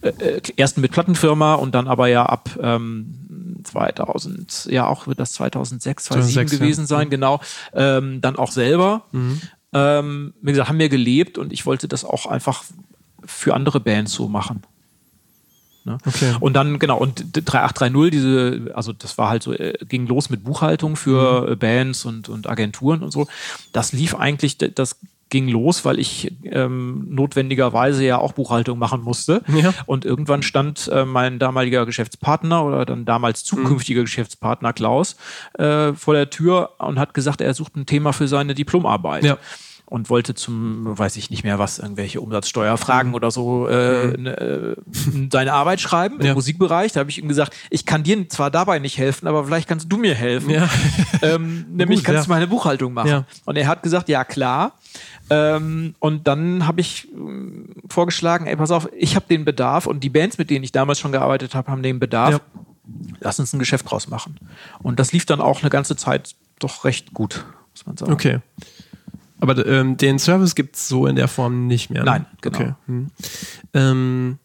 Äh, 0.02 0.08
äh, 0.08 0.42
erst 0.56 0.78
mit 0.78 0.92
Plattenfirma 0.92 1.54
und 1.54 1.74
dann 1.74 1.88
aber 1.88 2.08
ja 2.08 2.26
ab 2.26 2.50
ähm, 2.60 3.60
2000, 3.64 4.68
ja 4.70 4.86
auch 4.86 5.06
wird 5.06 5.18
das 5.18 5.32
2006, 5.32 6.04
2007 6.04 6.48
2006, 6.48 6.52
ja. 6.52 6.58
gewesen 6.58 6.86
sein, 6.86 7.10
genau. 7.10 7.40
Ähm, 7.74 8.20
dann 8.20 8.36
auch 8.36 8.50
selber. 8.50 9.04
Ähm, 9.72 10.34
wie 10.40 10.52
gesagt, 10.52 10.68
haben 10.68 10.78
wir 10.78 10.88
gelebt 10.88 11.38
und 11.38 11.52
ich 11.52 11.66
wollte 11.66 11.88
das 11.88 12.04
auch 12.04 12.26
einfach 12.26 12.64
für 13.24 13.54
andere 13.54 13.80
Bands 13.80 14.12
so 14.12 14.28
machen. 14.28 14.62
Ne? 15.86 15.98
Okay. 16.04 16.34
Und 16.40 16.54
dann, 16.54 16.78
genau, 16.80 16.98
und 16.98 17.24
3830, 17.32 18.10
diese, 18.10 18.74
also 18.74 18.92
das 18.92 19.16
war 19.18 19.30
halt 19.30 19.42
so, 19.42 19.52
äh, 19.52 19.74
ging 19.88 20.06
los 20.06 20.30
mit 20.30 20.42
Buchhaltung 20.42 20.96
für 20.96 21.48
äh, 21.48 21.56
Bands 21.56 22.04
und, 22.04 22.28
und 22.28 22.48
Agenturen 22.48 23.02
und 23.02 23.12
so. 23.12 23.28
Das 23.72 23.92
lief 23.92 24.16
eigentlich, 24.16 24.58
das 24.58 24.98
ging 25.28 25.48
los, 25.48 25.84
weil 25.84 25.98
ich 25.98 26.32
ähm, 26.44 27.06
notwendigerweise 27.08 28.04
ja 28.04 28.18
auch 28.18 28.32
Buchhaltung 28.32 28.78
machen 28.78 29.02
musste. 29.02 29.42
Ja. 29.48 29.72
Und 29.86 30.04
irgendwann 30.04 30.42
stand 30.42 30.88
äh, 30.88 31.04
mein 31.04 31.38
damaliger 31.38 31.86
Geschäftspartner 31.86 32.64
oder 32.64 32.84
dann 32.84 33.04
damals 33.04 33.44
zukünftiger 33.44 34.02
Geschäftspartner 34.02 34.72
Klaus 34.72 35.16
äh, 35.54 35.92
vor 35.94 36.14
der 36.14 36.30
Tür 36.30 36.70
und 36.78 36.98
hat 36.98 37.14
gesagt, 37.14 37.40
er 37.40 37.54
sucht 37.54 37.76
ein 37.76 37.86
Thema 37.86 38.12
für 38.12 38.28
seine 38.28 38.54
Diplomarbeit. 38.54 39.24
Ja. 39.24 39.38
Und 39.86 40.10
wollte 40.10 40.34
zum, 40.34 40.98
weiß 40.98 41.16
ich 41.16 41.30
nicht 41.30 41.44
mehr 41.44 41.60
was, 41.60 41.78
irgendwelche 41.78 42.20
Umsatzsteuerfragen 42.20 43.14
oder 43.14 43.30
so 43.30 43.68
äh, 43.68 44.16
ne, 44.18 44.36
äh, 44.36 44.76
seine 45.30 45.52
Arbeit 45.52 45.80
schreiben 45.80 46.20
im 46.20 46.26
Ja. 46.26 46.34
Musikbereich. 46.34 46.92
Da 46.92 47.00
habe 47.00 47.10
ich 47.10 47.18
ihm 47.18 47.28
gesagt, 47.28 47.54
ich 47.70 47.86
kann 47.86 48.02
dir 48.02 48.28
zwar 48.28 48.50
dabei 48.50 48.80
nicht 48.80 48.98
helfen, 48.98 49.28
aber 49.28 49.44
vielleicht 49.44 49.68
kannst 49.68 49.90
du 49.90 49.96
mir 49.96 50.14
helfen. 50.14 50.50
Ja. 50.50 50.68
Ähm, 51.22 51.64
nämlich 51.70 52.00
Gut, 52.00 52.06
kannst 52.06 52.18
ja. 52.18 52.24
du 52.24 52.30
meine 52.30 52.46
Buchhaltung 52.46 52.92
machen. 52.92 53.24
Und 53.46 53.56
er 53.56 53.66
hat 53.68 53.82
gesagt, 53.82 54.10
ja 54.10 54.22
klar. 54.22 54.72
Ähm, 55.30 55.94
und 55.98 56.28
dann 56.28 56.66
habe 56.66 56.82
ich 56.82 57.08
ähm, 57.14 57.70
vorgeschlagen, 57.88 58.46
ey, 58.46 58.54
pass 58.56 58.70
auf, 58.70 58.88
ich 58.96 59.16
habe 59.16 59.24
den 59.26 59.44
Bedarf 59.46 59.86
und 59.86 60.04
die 60.04 60.10
Bands, 60.10 60.36
mit 60.36 60.50
denen 60.50 60.62
ich 60.62 60.72
damals 60.72 60.98
schon 60.98 61.12
gearbeitet 61.12 61.54
habe, 61.54 61.70
haben 61.70 61.82
den 61.82 61.98
Bedarf. 61.98 62.40
Lass 63.20 63.40
uns 63.40 63.52
ein 63.54 63.58
Geschäft 63.58 63.90
draus 63.90 64.08
machen. 64.08 64.38
Und 64.82 65.00
das 65.00 65.12
lief 65.12 65.24
dann 65.24 65.40
auch 65.40 65.62
eine 65.62 65.70
ganze 65.70 65.96
Zeit 65.96 66.34
doch 66.58 66.84
recht 66.84 67.14
gut, 67.14 67.44
muss 67.72 67.86
man 67.86 67.96
sagen. 67.96 68.12
Okay. 68.12 68.40
Aber 69.40 69.66
ähm, 69.66 69.96
den 69.96 70.18
Service 70.18 70.54
gibt 70.54 70.76
es 70.76 70.88
so 70.88 71.06
in 71.06 71.16
der 71.16 71.28
Form 71.28 71.66
nicht 71.66 71.90
mehr. 71.90 72.04
Ne? 72.04 72.10
Nein, 72.10 72.26
genau. 72.40 72.58
Okay. 72.58 72.74
Hm. 72.86 73.06
Ähm, 73.74 74.38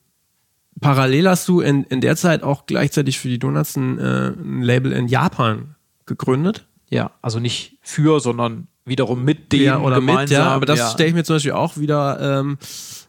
parallel 0.81 1.29
hast 1.29 1.47
du 1.47 1.61
in, 1.61 1.83
in 1.85 2.01
der 2.01 2.15
Zeit 2.17 2.43
auch 2.43 2.65
gleichzeitig 2.65 3.19
für 3.19 3.29
die 3.29 3.39
Donuts 3.39 3.75
ein, 3.77 3.99
äh, 3.99 4.27
ein 4.29 4.61
Label 4.61 4.91
in 4.91 5.07
Japan 5.07 5.75
gegründet. 6.05 6.65
Ja, 6.89 7.11
also 7.21 7.39
nicht 7.39 7.77
für, 7.81 8.19
sondern 8.19 8.67
wiederum 8.83 9.23
mit 9.23 9.53
dem 9.53 9.61
ja, 9.61 9.79
oder 9.79 9.95
gemeinsam. 9.95 10.21
mit, 10.23 10.31
ja, 10.31 10.45
aber 10.47 10.65
das 10.65 10.79
ja. 10.79 10.89
stelle 10.89 11.09
ich 11.09 11.15
mir 11.15 11.23
zum 11.23 11.35
Beispiel 11.37 11.51
auch 11.53 11.77
wieder 11.77 12.39
ähm, 12.41 12.57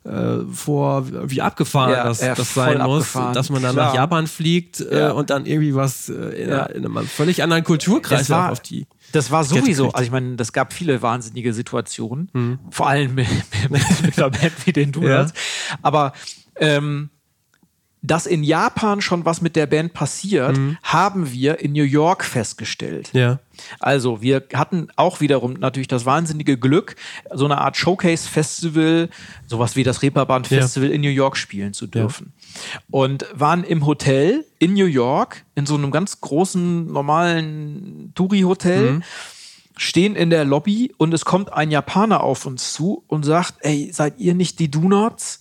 äh, 0.04 0.44
vor, 0.52 1.06
wie 1.30 1.40
abgefahren 1.40 1.92
Ja, 1.92 2.04
das, 2.04 2.20
das 2.20 2.54
sein 2.54 2.78
muss, 2.82 3.02
abgefahren, 3.02 3.34
dass 3.34 3.50
man 3.50 3.62
dann 3.62 3.72
klar. 3.72 3.86
nach 3.88 3.94
Japan 3.94 4.26
fliegt 4.28 4.80
äh, 4.80 5.10
und 5.12 5.30
dann 5.30 5.46
irgendwie 5.46 5.74
was 5.74 6.08
äh, 6.10 6.12
in, 6.12 6.50
einer, 6.52 6.70
in 6.70 6.84
einem 6.84 7.06
völlig 7.06 7.42
anderen 7.42 7.64
Kulturkreis 7.64 8.30
war- 8.30 8.52
auf 8.52 8.60
die. 8.60 8.86
Das 9.12 9.30
war 9.30 9.44
sowieso, 9.44 9.92
also 9.92 10.04
ich 10.04 10.10
meine, 10.10 10.36
das 10.36 10.52
gab 10.52 10.72
viele 10.72 11.02
wahnsinnige 11.02 11.52
Situationen, 11.52 12.30
Mhm. 12.32 12.58
vor 12.70 12.88
allem 12.88 13.14
mit, 13.16 13.28
mit, 13.70 14.02
mit 14.02 14.18
einer 14.18 14.30
Band 14.30 14.52
wie 14.66 14.72
den 14.72 14.92
Donuts. 14.92 15.32
Aber 15.82 16.12
ähm, 16.56 17.10
dass 18.02 18.26
in 18.26 18.42
Japan 18.42 19.00
schon 19.00 19.24
was 19.24 19.40
mit 19.40 19.54
der 19.54 19.66
Band 19.66 19.94
passiert, 19.94 20.58
haben 20.82 21.32
wir 21.32 21.60
in 21.60 21.72
New 21.72 21.84
York 21.84 22.24
festgestellt. 22.24 23.14
Mhm. 23.14 23.20
Ja. 23.20 23.38
Also, 23.78 24.20
wir 24.20 24.42
hatten 24.54 24.88
auch 24.96 25.20
wiederum 25.20 25.54
natürlich 25.54 25.86
das 25.86 26.04
wahnsinnige 26.04 26.58
Glück, 26.58 26.96
so 27.32 27.44
eine 27.44 27.58
Art 27.58 27.76
Showcase-Festival, 27.76 29.08
sowas 29.46 29.76
wie 29.76 29.84
das 29.84 30.02
Reeperbahn-Festival 30.02 30.90
in 30.90 31.00
New 31.00 31.10
York 31.10 31.36
spielen 31.36 31.72
zu 31.74 31.86
dürfen. 31.86 32.32
Und 32.90 33.24
waren 33.34 33.62
im 33.62 33.86
Hotel 33.86 34.44
in 34.58 34.74
New 34.74 34.86
York, 34.86 35.44
in 35.54 35.64
so 35.66 35.76
einem 35.76 35.92
ganz 35.92 36.20
großen, 36.20 36.92
normalen 36.92 38.12
Touri-Hotel, 38.16 39.02
stehen 39.76 40.16
in 40.16 40.30
der 40.30 40.44
Lobby 40.44 40.92
und 40.96 41.14
es 41.14 41.24
kommt 41.24 41.52
ein 41.52 41.70
Japaner 41.70 42.22
auf 42.22 42.46
uns 42.46 42.72
zu 42.72 43.04
und 43.06 43.24
sagt, 43.24 43.54
ey, 43.60 43.90
seid 43.92 44.18
ihr 44.18 44.34
nicht 44.34 44.58
die 44.58 44.70
Donuts? 44.70 45.40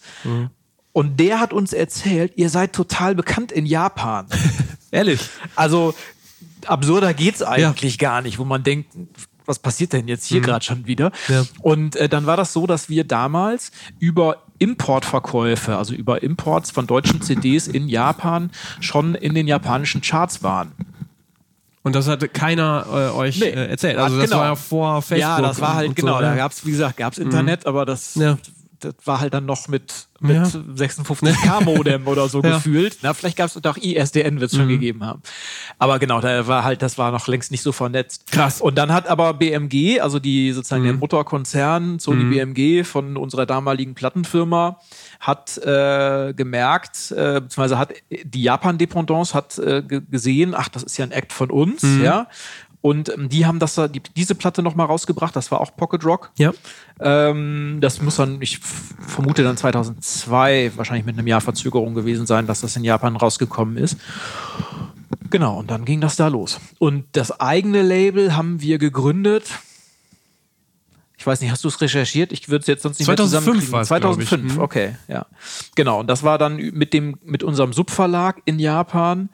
Und 0.93 1.19
der 1.19 1.39
hat 1.39 1.53
uns 1.53 1.73
erzählt, 1.73 2.33
ihr 2.35 2.49
seid 2.49 2.73
total 2.73 3.15
bekannt 3.15 3.51
in 3.51 3.65
Japan. 3.65 4.25
Ehrlich. 4.91 5.21
Also 5.55 5.93
absurder 6.65 7.13
geht's 7.13 7.41
eigentlich 7.41 7.97
gar 7.97 8.21
nicht, 8.21 8.39
wo 8.39 8.43
man 8.45 8.63
denkt, 8.63 8.89
was 9.45 9.59
passiert 9.59 9.93
denn 9.93 10.07
jetzt 10.07 10.25
hier 10.27 10.41
gerade 10.41 10.63
schon 10.63 10.85
wieder? 10.87 11.11
Mhm. 11.27 11.33
Ja. 11.33 11.43
Und 11.61 11.95
äh, 11.95 12.07
dann 12.09 12.25
war 12.25 12.37
das 12.37 12.53
so, 12.53 12.67
dass 12.67 12.89
wir 12.89 13.03
damals 13.05 13.71
über 13.99 14.43
Importverkäufe, 14.59 15.75
also 15.77 15.93
über 15.93 16.21
Imports 16.23 16.71
von 16.71 16.87
deutschen 16.87 17.21
CDs 17.21 17.67
in 17.67 17.87
Japan 17.89 18.51
schon 18.79 19.15
in 19.15 19.33
den 19.33 19.47
japanischen 19.47 20.01
Charts 20.01 20.43
waren. 20.43 20.71
Und 21.83 21.95
das 21.95 22.07
hatte 22.07 22.29
keiner 22.29 22.85
äh, 22.91 23.17
euch 23.17 23.39
Nee. 23.39 23.47
äh, 23.47 23.69
erzählt. 23.69 23.97
Also 23.97 24.17
das 24.17 24.25
genau. 24.29 24.41
war 24.41 24.47
ja 24.49 24.55
vor 24.55 25.01
Facebook. 25.01 25.19
ja, 25.19 25.41
das 25.41 25.59
war 25.59 25.73
halt 25.73 25.95
genau, 25.95 26.15
So, 26.15 26.21
da 26.21 26.29
ja. 26.31 26.35
gab's 26.35 26.63
wie 26.65 26.71
gesagt, 26.71 26.97
gab's 26.97 27.17
Internet, 27.17 27.65
aber 27.65 27.85
das 27.85 28.13
Ja. 28.15 28.37
Das 28.81 28.95
war 29.05 29.19
halt 29.21 29.33
dann 29.33 29.45
noch 29.45 29.67
mit, 29.67 30.07
mit 30.19 30.35
Ja. 30.35 30.43
56k 30.43 31.63
Modem 31.63 32.07
oder 32.07 32.27
so 32.29 32.41
Ja. 32.43 32.49
Mhm. 32.49 32.53
gefühlt. 32.55 32.97
Na, 33.01 33.13
vielleicht 33.13 33.37
gab 33.37 33.47
es 33.47 33.63
auch 33.65 33.77
ISDN, 33.77 34.39
wird 34.39 34.51
es 34.51 34.57
schon 34.57 34.67
gegeben 34.67 35.03
haben. 35.05 35.21
Aber 35.79 35.99
genau, 35.99 36.19
da 36.21 36.47
war 36.47 36.63
halt, 36.63 36.81
das 36.81 36.97
war 36.97 37.11
noch 37.11 37.27
längst 37.27 37.51
nicht 37.51 37.61
so 37.63 37.71
vernetzt. 37.71 38.31
Krass. 38.31 38.61
Und 38.61 38.77
dann 38.77 38.91
hat 38.91 39.07
aber 39.07 39.33
BMG, 39.33 39.99
also 40.01 40.19
die 40.19 40.51
sozusagen 40.51 40.83
Mhm. 40.83 40.87
der 40.87 40.95
Mutterkonzern 40.95 41.99
Sony 41.99 42.23
BMG 42.25 42.83
von 42.85 43.17
unserer 43.17 43.45
damaligen 43.45 43.93
Plattenfirma, 43.95 44.79
hat 45.19 45.57
äh, 45.59 46.33
gemerkt, 46.35 47.11
äh, 47.11 47.41
beziehungsweise 47.41 47.77
hat 47.77 47.93
die 48.09 48.41
Japan-Dependance 48.43 49.33
hat 49.33 49.57
äh, 49.59 49.81
ge- 49.83 50.01
gesehen, 50.09 50.53
ach, 50.55 50.69
das 50.69 50.83
ist 50.83 50.97
ja 50.97 51.05
ein 51.05 51.11
Act 51.11 51.31
von 51.33 51.51
uns, 51.51 51.83
Mhm. 51.83 52.03
ja. 52.03 52.27
Und 52.81 53.09
ähm, 53.09 53.29
die 53.29 53.45
haben 53.45 53.59
das, 53.59 53.75
da- 53.75 53.87
die, 53.87 54.01
diese 54.15 54.33
Platte 54.35 54.63
nochmal 54.63 54.87
rausgebracht, 54.87 55.35
das 55.35 55.51
war 55.51 55.61
auch 55.61 55.75
Pocket 55.75 56.03
Rock. 56.03 56.31
Ja. 56.37 56.51
Ähm, 56.99 57.77
das 57.79 58.01
muss 58.01 58.15
dann, 58.15 58.41
ich 58.41 58.57
vermute 58.59 59.43
dann 59.43 59.55
2002, 59.57 60.71
wahrscheinlich 60.75 61.05
mit 61.05 61.17
einem 61.17 61.27
Jahr 61.27 61.41
Verzögerung 61.41 61.93
gewesen 61.93 62.25
sein, 62.25 62.47
dass 62.47 62.61
das 62.61 62.75
in 62.75 62.83
Japan 62.83 63.15
rausgekommen 63.15 63.77
ist. 63.77 63.97
Genau, 65.29 65.59
und 65.59 65.71
dann 65.71 65.85
ging 65.85 66.01
das 66.01 66.15
da 66.15 66.27
los. 66.27 66.59
Und 66.79 67.05
das 67.13 67.39
eigene 67.39 67.81
Label 67.83 68.35
haben 68.35 68.61
wir 68.61 68.77
gegründet. 68.79 69.45
Ich 71.21 71.27
weiß 71.27 71.39
nicht, 71.39 71.51
hast 71.51 71.63
du 71.63 71.67
es 71.67 71.79
recherchiert? 71.79 72.31
Ich 72.31 72.49
würde 72.49 72.61
es 72.61 72.67
jetzt 72.67 72.81
sonst 72.81 72.97
nicht 72.97 73.05
2005 73.05 73.45
mehr 73.45 73.61
zusammenkriegen. 73.63 73.71
war's, 73.73 73.87
glaub 73.89 74.19
ich. 74.19 74.27
2005, 74.27 74.55
Mhm. 74.55 74.59
okay, 74.63 74.95
ja. 75.07 75.27
Genau, 75.75 75.99
und 75.99 76.07
das 76.07 76.23
war 76.23 76.39
dann 76.39 76.55
mit 76.55 76.93
dem 76.93 77.19
mit 77.23 77.43
unserem 77.43 77.73
Subverlag 77.73 78.41
in 78.45 78.57
Japan, 78.57 79.29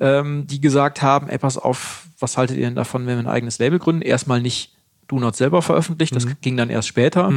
ähm, 0.00 0.46
die 0.46 0.60
gesagt 0.60 1.02
haben, 1.02 1.28
ey, 1.28 1.38
pass 1.38 1.58
auf, 1.58 2.06
was 2.20 2.36
haltet 2.36 2.56
ihr 2.56 2.66
denn 2.66 2.76
davon, 2.76 3.04
wenn 3.08 3.16
wir 3.16 3.24
ein 3.24 3.26
eigenes 3.34 3.58
Label 3.58 3.80
gründen? 3.80 4.02
Erstmal 4.02 4.40
nicht 4.40 4.74
Do 5.08 5.18
Not 5.18 5.34
selber 5.34 5.60
veröffentlicht, 5.60 6.12
Mhm. 6.14 6.18
das 6.20 6.26
ging 6.40 6.56
dann 6.56 6.70
erst 6.70 6.86
später. 6.86 7.32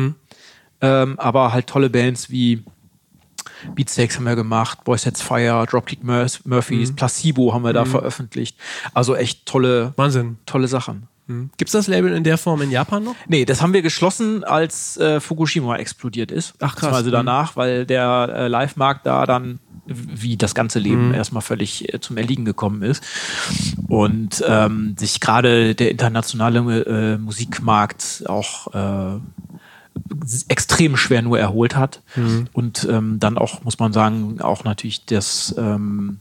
Ähm, 0.80 1.20
aber 1.20 1.52
halt 1.52 1.66
tolle 1.66 1.90
Bands 1.90 2.30
wie 2.30 2.64
Beatsteaks 3.74 4.18
haben 4.18 4.26
wir 4.26 4.36
gemacht, 4.36 4.84
Boy 4.84 5.00
Sets 5.00 5.24
Fire, 5.24 5.66
Dropkick 5.68 6.04
Murphys, 6.04 6.92
Mhm. 6.92 6.96
Placebo 6.96 7.52
haben 7.54 7.64
wir 7.64 7.74
da 7.74 7.86
veröffentlicht. 7.86 8.58
Also 8.94 9.16
echt 9.16 9.48
tolle, 9.48 9.94
Wahnsinn. 9.96 10.38
tolle 10.46 10.68
Sachen. 10.68 11.08
Gibt 11.28 11.68
es 11.68 11.72
das 11.74 11.88
Label 11.88 12.14
in 12.14 12.24
der 12.24 12.38
Form 12.38 12.62
in 12.62 12.72
Japan 12.72 13.04
noch? 13.04 13.16
Nee, 13.28 13.44
das 13.46 13.62
haben 13.62 13.74
wir 13.74 13.82
geschlossen, 13.82 14.44
als 14.44 14.98
äh, 14.98 15.20
Fukushima 15.20 15.76
explodiert 15.78 16.32
ist. 16.32 16.54
Ach, 16.62 16.76
krass. 16.76 16.94
Also 16.94 17.10
Mhm. 17.10 17.14
danach, 17.14 17.56
weil 17.56 17.86
der 17.86 18.30
äh, 18.34 18.48
Live-Markt 18.48 19.06
da 19.06 19.26
dann 19.26 19.60
wie 19.86 20.36
das 20.38 20.54
ganze 20.54 20.80
Mhm. 20.80 20.86
Leben 20.86 21.14
erstmal 21.14 21.42
völlig 21.42 21.94
äh, 21.94 22.00
zum 22.02 22.18
Erliegen 22.18 22.44
gekommen 22.46 22.82
ist. 22.82 23.04
Und 23.88 24.44
ähm, 24.48 24.96
sich 24.98 25.20
gerade 25.20 25.76
der 25.76 25.92
internationale 25.92 26.60
äh, 26.86 27.18
Musikmarkt 27.18 28.24
auch 28.28 28.74
äh, 28.74 29.20
extrem 30.48 30.98
schwer 30.98 31.22
nur 31.22 31.40
erholt 31.40 31.76
hat. 31.76 32.02
Mhm. 32.16 32.48
Und 32.54 32.88
ähm, 32.90 33.20
dann 33.20 33.38
auch, 33.38 33.64
muss 33.64 33.80
man 33.80 33.94
sagen, 33.94 34.42
auch 34.42 34.64
natürlich 34.64 35.06
das, 35.06 35.56
ähm, 35.58 36.20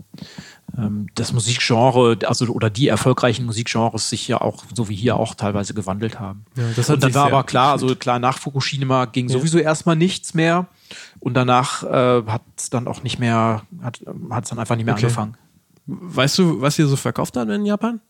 das 1.14 1.32
Musikgenre, 1.32 2.18
also 2.26 2.46
oder 2.48 2.68
die 2.68 2.88
erfolgreichen 2.88 3.46
Musikgenres 3.46 4.10
sich 4.10 4.28
ja 4.28 4.40
auch, 4.42 4.64
so 4.74 4.88
wie 4.90 4.94
hier 4.94 5.16
auch 5.16 5.34
teilweise 5.34 5.72
gewandelt 5.72 6.20
haben. 6.20 6.44
Ja, 6.54 6.64
das 6.76 6.88
hat 6.90 6.96
und 6.96 7.02
dann 7.04 7.14
war 7.14 7.26
aber 7.26 7.44
klar, 7.44 7.72
also 7.72 7.96
klar, 7.96 8.18
nach 8.18 8.38
Fukushima 8.38 9.06
ging 9.06 9.28
sowieso 9.30 9.58
erstmal 9.58 9.96
nichts 9.96 10.34
mehr. 10.34 10.66
Und 11.18 11.34
danach 11.34 11.82
äh, 11.82 12.22
hat 12.26 12.42
es 12.58 12.68
dann 12.70 12.86
auch 12.88 13.02
nicht 13.02 13.18
mehr, 13.18 13.62
hat 13.80 14.00
es 14.44 14.50
dann 14.50 14.58
einfach 14.58 14.76
nicht 14.76 14.84
mehr 14.84 14.94
Okay. 14.94 15.04
angefangen. 15.06 15.36
Weißt 15.86 16.38
du, 16.38 16.60
was 16.60 16.78
ihr 16.78 16.86
so 16.88 16.96
verkauft 16.96 17.36
hat 17.36 17.48
in 17.48 17.64
Japan? 17.64 18.00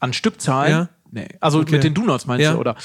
An 0.00 0.12
Stückzahlen? 0.12 0.72
Ja. 0.72 0.88
Nee. 1.10 1.28
Also 1.40 1.60
Okay. 1.60 1.72
mit 1.72 1.84
den 1.84 1.92
Donuts 1.94 2.26
meinst 2.26 2.44
Ja. 2.44 2.52
du, 2.54 2.58
oder? 2.60 2.76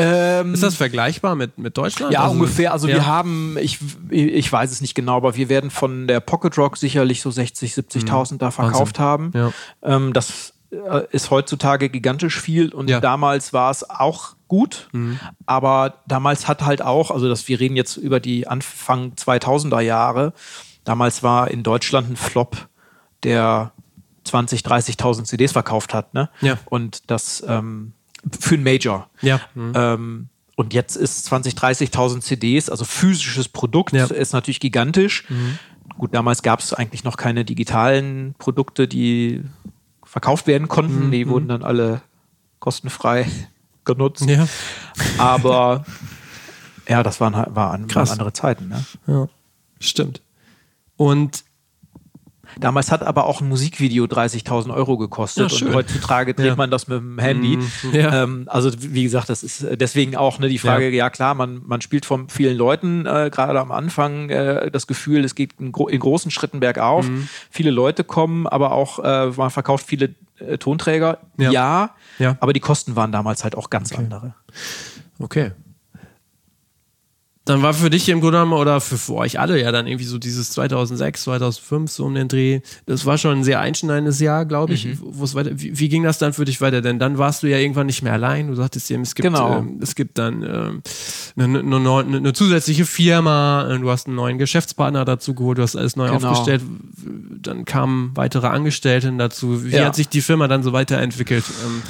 Ähm, 0.00 0.54
Ist 0.54 0.62
das 0.62 0.76
vergleichbar 0.76 1.34
mit, 1.34 1.58
mit 1.58 1.76
Deutschland? 1.76 2.12
Ja, 2.12 2.20
Also- 2.22 2.34
ungefähr. 2.34 2.72
Also 2.72 2.86
ja. 2.86 2.94
wir 2.94 3.06
haben, 3.06 3.56
ich, 3.60 3.78
ich 4.10 4.50
weiß 4.52 4.70
es 4.70 4.80
nicht 4.80 4.94
genau, 4.94 5.16
aber 5.16 5.34
wir 5.34 5.48
werden 5.48 5.70
von 5.70 6.06
der 6.06 6.20
Pocket 6.20 6.56
Rock 6.56 6.76
sicherlich 6.76 7.20
so 7.20 7.30
60, 7.32 7.72
70.000 7.74 8.38
da 8.38 8.52
verkauft 8.52 9.00
haben. 9.00 9.32
Ja. 9.34 9.52
Ähm, 9.82 10.12
das 10.12 10.54
äh, 10.70 11.02
ist 11.10 11.30
heutzutage 11.32 11.88
gigantisch 11.88 12.40
viel 12.40 12.72
und 12.72 12.88
Ja. 12.88 13.00
damals 13.00 13.52
war 13.52 13.70
es 13.72 13.88
auch 13.90 14.36
gut, 14.46 14.88
aber 15.46 15.94
damals 16.06 16.48
hat 16.48 16.62
halt 16.64 16.80
auch, 16.80 17.10
also 17.10 17.28
das, 17.28 17.48
wir 17.48 17.60
reden 17.60 17.76
jetzt 17.76 17.96
über 17.98 18.18
die 18.20 18.46
Anfang 18.46 19.12
2000er 19.14 19.80
Jahre, 19.80 20.32
damals 20.84 21.22
war 21.22 21.50
in 21.50 21.62
Deutschland 21.62 22.08
ein 22.10 22.16
Flop, 22.16 22.68
der 23.24 23.72
20, 24.24 24.62
30.000 24.62 25.24
CDs 25.24 25.52
verkauft 25.52 25.92
hat, 25.92 26.14
ne? 26.14 26.30
Ja. 26.40 26.56
Und 26.66 27.10
das 27.10 27.44
ähm, 27.46 27.92
für 28.38 28.54
ein 28.56 28.62
Major. 28.62 29.08
Ja. 29.20 29.40
Ähm, 29.56 30.28
und 30.56 30.74
jetzt 30.74 30.96
ist 30.96 31.24
20, 31.26 31.54
30.000 31.54 32.20
CDs, 32.20 32.68
also 32.70 32.84
physisches 32.84 33.48
Produkt, 33.48 33.92
Ja. 33.92 34.06
ist 34.06 34.32
natürlich 34.32 34.60
gigantisch. 34.60 35.24
Gut, 35.98 36.14
damals 36.14 36.42
gab 36.42 36.60
es 36.60 36.72
eigentlich 36.72 37.04
noch 37.04 37.16
keine 37.16 37.44
digitalen 37.44 38.34
Produkte, 38.38 38.88
die 38.88 39.42
verkauft 40.04 40.46
werden 40.46 40.68
konnten. 40.68 41.10
Die 41.10 41.28
wurden 41.28 41.48
dann 41.48 41.62
alle 41.62 42.02
kostenfrei 42.60 43.26
genutzt. 43.84 44.26
Ja. 44.28 44.48
Aber 45.18 45.84
ja, 46.88 47.02
das 47.02 47.20
waren, 47.20 47.36
halt- 47.36 47.54
war 47.54 47.70
an, 47.72 47.86
Krass. 47.86 48.08
waren 48.08 48.14
andere 48.18 48.32
Zeiten. 48.32 48.68
Ne? 48.68 48.84
ja. 49.06 49.28
Stimmt. 49.80 50.22
Und 50.96 51.44
Damals 52.58 52.90
hat 52.90 53.02
aber 53.02 53.26
auch 53.26 53.40
ein 53.40 53.48
Musikvideo 53.48 54.04
30.000 54.04 54.72
Euro 54.74 54.96
gekostet 54.96 55.50
Ja, 55.52 55.66
und 55.66 55.74
heutzutage 55.74 56.34
dreht 56.34 56.46
Ja. 56.46 56.56
man 56.56 56.70
das 56.70 56.88
mit 56.88 56.98
dem 56.98 57.18
Handy. 57.18 57.56
Mhm. 57.56 57.68
Ja. 57.92 58.22
Ähm, 58.22 58.44
also 58.46 58.70
wie 58.78 59.02
gesagt, 59.02 59.28
das 59.28 59.42
ist 59.42 59.66
deswegen 59.72 60.16
auch 60.16 60.38
ne, 60.38 60.48
die 60.48 60.58
Frage, 60.58 60.90
ja, 60.90 61.10
klar, 61.10 61.34
man, 61.34 61.60
man 61.66 61.80
spielt 61.80 62.06
von 62.06 62.28
vielen 62.28 62.56
Leuten 62.56 63.06
äh, 63.06 63.30
gerade 63.32 63.60
am 63.60 63.70
Anfang 63.72 64.30
äh, 64.30 64.70
das 64.70 64.86
Gefühl, 64.86 65.24
es 65.24 65.34
geht 65.34 65.52
in, 65.58 65.72
gro 65.72 65.88
in 65.88 66.00
großen 66.00 66.30
Schritten 66.30 66.60
bergauf. 66.60 67.08
Mhm. 67.08 67.28
Viele 67.50 67.70
Leute 67.70 68.04
kommen, 68.04 68.46
aber 68.46 68.72
auch 68.72 68.98
äh, 68.98 69.26
man 69.36 69.50
verkauft 69.50 69.86
viele 69.86 70.14
äh, 70.38 70.58
Tonträger. 70.58 71.18
Ja. 71.36 71.50
Ja. 71.50 71.90
Ja. 72.18 72.36
aber 72.40 72.52
die 72.52 72.60
Kosten 72.60 72.96
waren 72.96 73.12
damals 73.12 73.44
halt 73.44 73.54
auch 73.56 73.70
ganz 73.70 73.92
andere. 73.92 74.34
Okay. 75.20 75.52
Dann 77.48 77.62
war 77.62 77.72
für 77.72 77.88
dich 77.88 78.08
im 78.10 78.20
Grunde 78.20 78.38
genommen, 78.38 78.52
oder 78.52 78.78
für, 78.80 78.98
für 78.98 79.14
euch 79.14 79.40
alle 79.40 79.58
ja 79.58 79.72
dann 79.72 79.86
irgendwie 79.86 80.04
so 80.04 80.18
dieses 80.18 80.50
2006, 80.50 81.22
2005 81.24 81.90
so 81.90 82.04
um 82.04 82.14
den 82.14 82.28
Dreh. 82.28 82.60
Das 82.84 83.06
war 83.06 83.16
schon 83.16 83.38
ein 83.38 83.44
sehr 83.44 83.60
einschneidendes 83.60 84.20
Jahr, 84.20 84.44
glaube 84.44 84.74
ich. 84.74 84.84
Mhm. 84.84 84.98
Weiter, 85.34 85.50
wie, 85.54 85.78
wie 85.78 85.88
ging 85.88 86.02
das 86.02 86.18
dann 86.18 86.34
für 86.34 86.44
dich 86.44 86.60
weiter? 86.60 86.82
Denn 86.82 86.98
dann 86.98 87.16
warst 87.16 87.42
du 87.42 87.46
ja 87.46 87.56
irgendwann 87.56 87.86
nicht 87.86 88.02
mehr 88.02 88.12
allein. 88.12 88.48
Du 88.48 88.54
sagtest 88.54 88.90
eben, 88.90 89.00
es 89.02 89.14
gibt, 89.14 89.26
Genau. 89.26 89.60
ähm, 89.60 89.78
es 89.80 89.94
gibt 89.94 90.18
dann 90.18 90.42
ähm, 90.42 90.82
eine, 91.36 91.60
eine, 91.60 91.76
eine, 91.76 92.16
eine 92.18 92.32
zusätzliche 92.34 92.84
Firma, 92.84 93.66
äh, 93.70 93.78
du 93.78 93.90
hast 93.90 94.06
einen 94.08 94.16
neuen 94.16 94.36
Geschäftspartner 94.36 95.06
dazu 95.06 95.32
geholt, 95.34 95.56
du 95.56 95.62
hast 95.62 95.74
alles 95.74 95.96
neu 95.96 96.10
Genau. 96.10 96.28
aufgestellt. 96.28 96.60
Dann 97.40 97.64
kamen 97.64 98.10
weitere 98.14 98.48
Angestellte 98.48 99.10
dazu. 99.16 99.64
Wie 99.64 99.70
Ja. 99.70 99.86
hat 99.86 99.96
sich 99.96 100.08
die 100.10 100.20
Firma 100.20 100.48
dann 100.48 100.62
so 100.62 100.74
weiterentwickelt? 100.74 101.44
Ähm, 101.64 101.82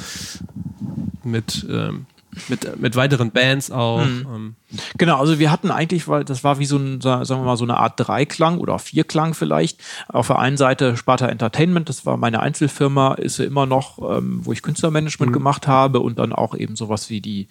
mit, 1.23 1.65
ähm, 1.69 2.05
mit, 2.47 2.79
mit 2.79 2.95
weiteren 2.95 3.31
Bands 3.31 3.71
auch. 3.71 4.03
Mhm. 4.05 4.25
Ähm, 4.33 4.55
Genau, 4.99 5.19
also 5.19 5.39
wir 5.39 5.49
hatten 5.49 5.71
eigentlich, 5.71 6.07
weil 6.07 6.23
das 6.23 6.43
war 6.43 6.59
wie 6.59 6.65
so 6.65 6.77
ein, 6.77 7.01
sa- 7.01 7.25
sagen 7.25 7.41
wir 7.41 7.45
mal, 7.45 7.57
so 7.57 7.63
eine 7.63 7.77
Art 7.77 7.93
Dreiklang 7.97 8.59
oder 8.59 8.77
Vierklang 8.77 9.33
vielleicht. 9.33 9.81
Auf 10.07 10.27
der 10.27 10.37
einen 10.37 10.57
Seite 10.57 10.95
Sparta 10.95 11.25
Entertainment, 11.27 11.89
das 11.89 12.05
war 12.05 12.17
meine 12.17 12.39
Einzelfirma, 12.39 13.15
ist 13.15 13.37
sie 13.37 13.45
immer 13.45 13.65
noch, 13.65 13.97
ähm, 13.97 14.41
wo 14.43 14.53
ich 14.53 14.61
Künstlermanagement 14.61 15.33
gemacht 15.33 15.67
habe 15.67 16.01
und 16.01 16.19
dann 16.19 16.33
auch 16.33 16.53
eben 16.55 16.75
sowas 16.75 17.09
wie 17.09 17.19
die 17.19 17.47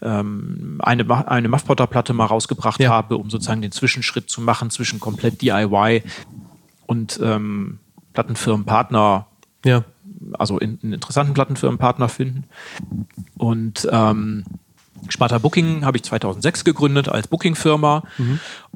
ähm, 0.00 0.80
eine, 0.82 1.04
Ma- 1.04 1.20
eine 1.26 1.48
Muffpotter-Platte 1.48 2.14
mal 2.14 2.24
rausgebracht 2.24 2.80
Ja. 2.80 2.88
habe, 2.88 3.18
um 3.18 3.28
sozusagen 3.28 3.60
den 3.60 3.72
Zwischenschritt 3.72 4.30
zu 4.30 4.40
machen 4.40 4.70
zwischen 4.70 4.98
komplett 4.98 5.42
DIY 5.42 6.02
und 6.86 7.20
ähm, 7.22 7.80
Plattenfirmenpartner 8.14 9.26
ja. 9.64 9.84
Also 10.38 10.58
in, 10.58 10.78
einen 10.82 10.92
interessanten 10.94 11.34
Plattenfirmenpartner 11.34 12.08
finden. 12.08 12.44
Und 13.38 13.88
ähm, 13.90 14.44
Sparta 15.08 15.38
Booking 15.38 15.84
habe 15.84 15.96
ich 15.96 16.04
2006 16.04 16.64
gegründet 16.64 17.08
als 17.08 17.26
Bookingfirma 17.26 18.04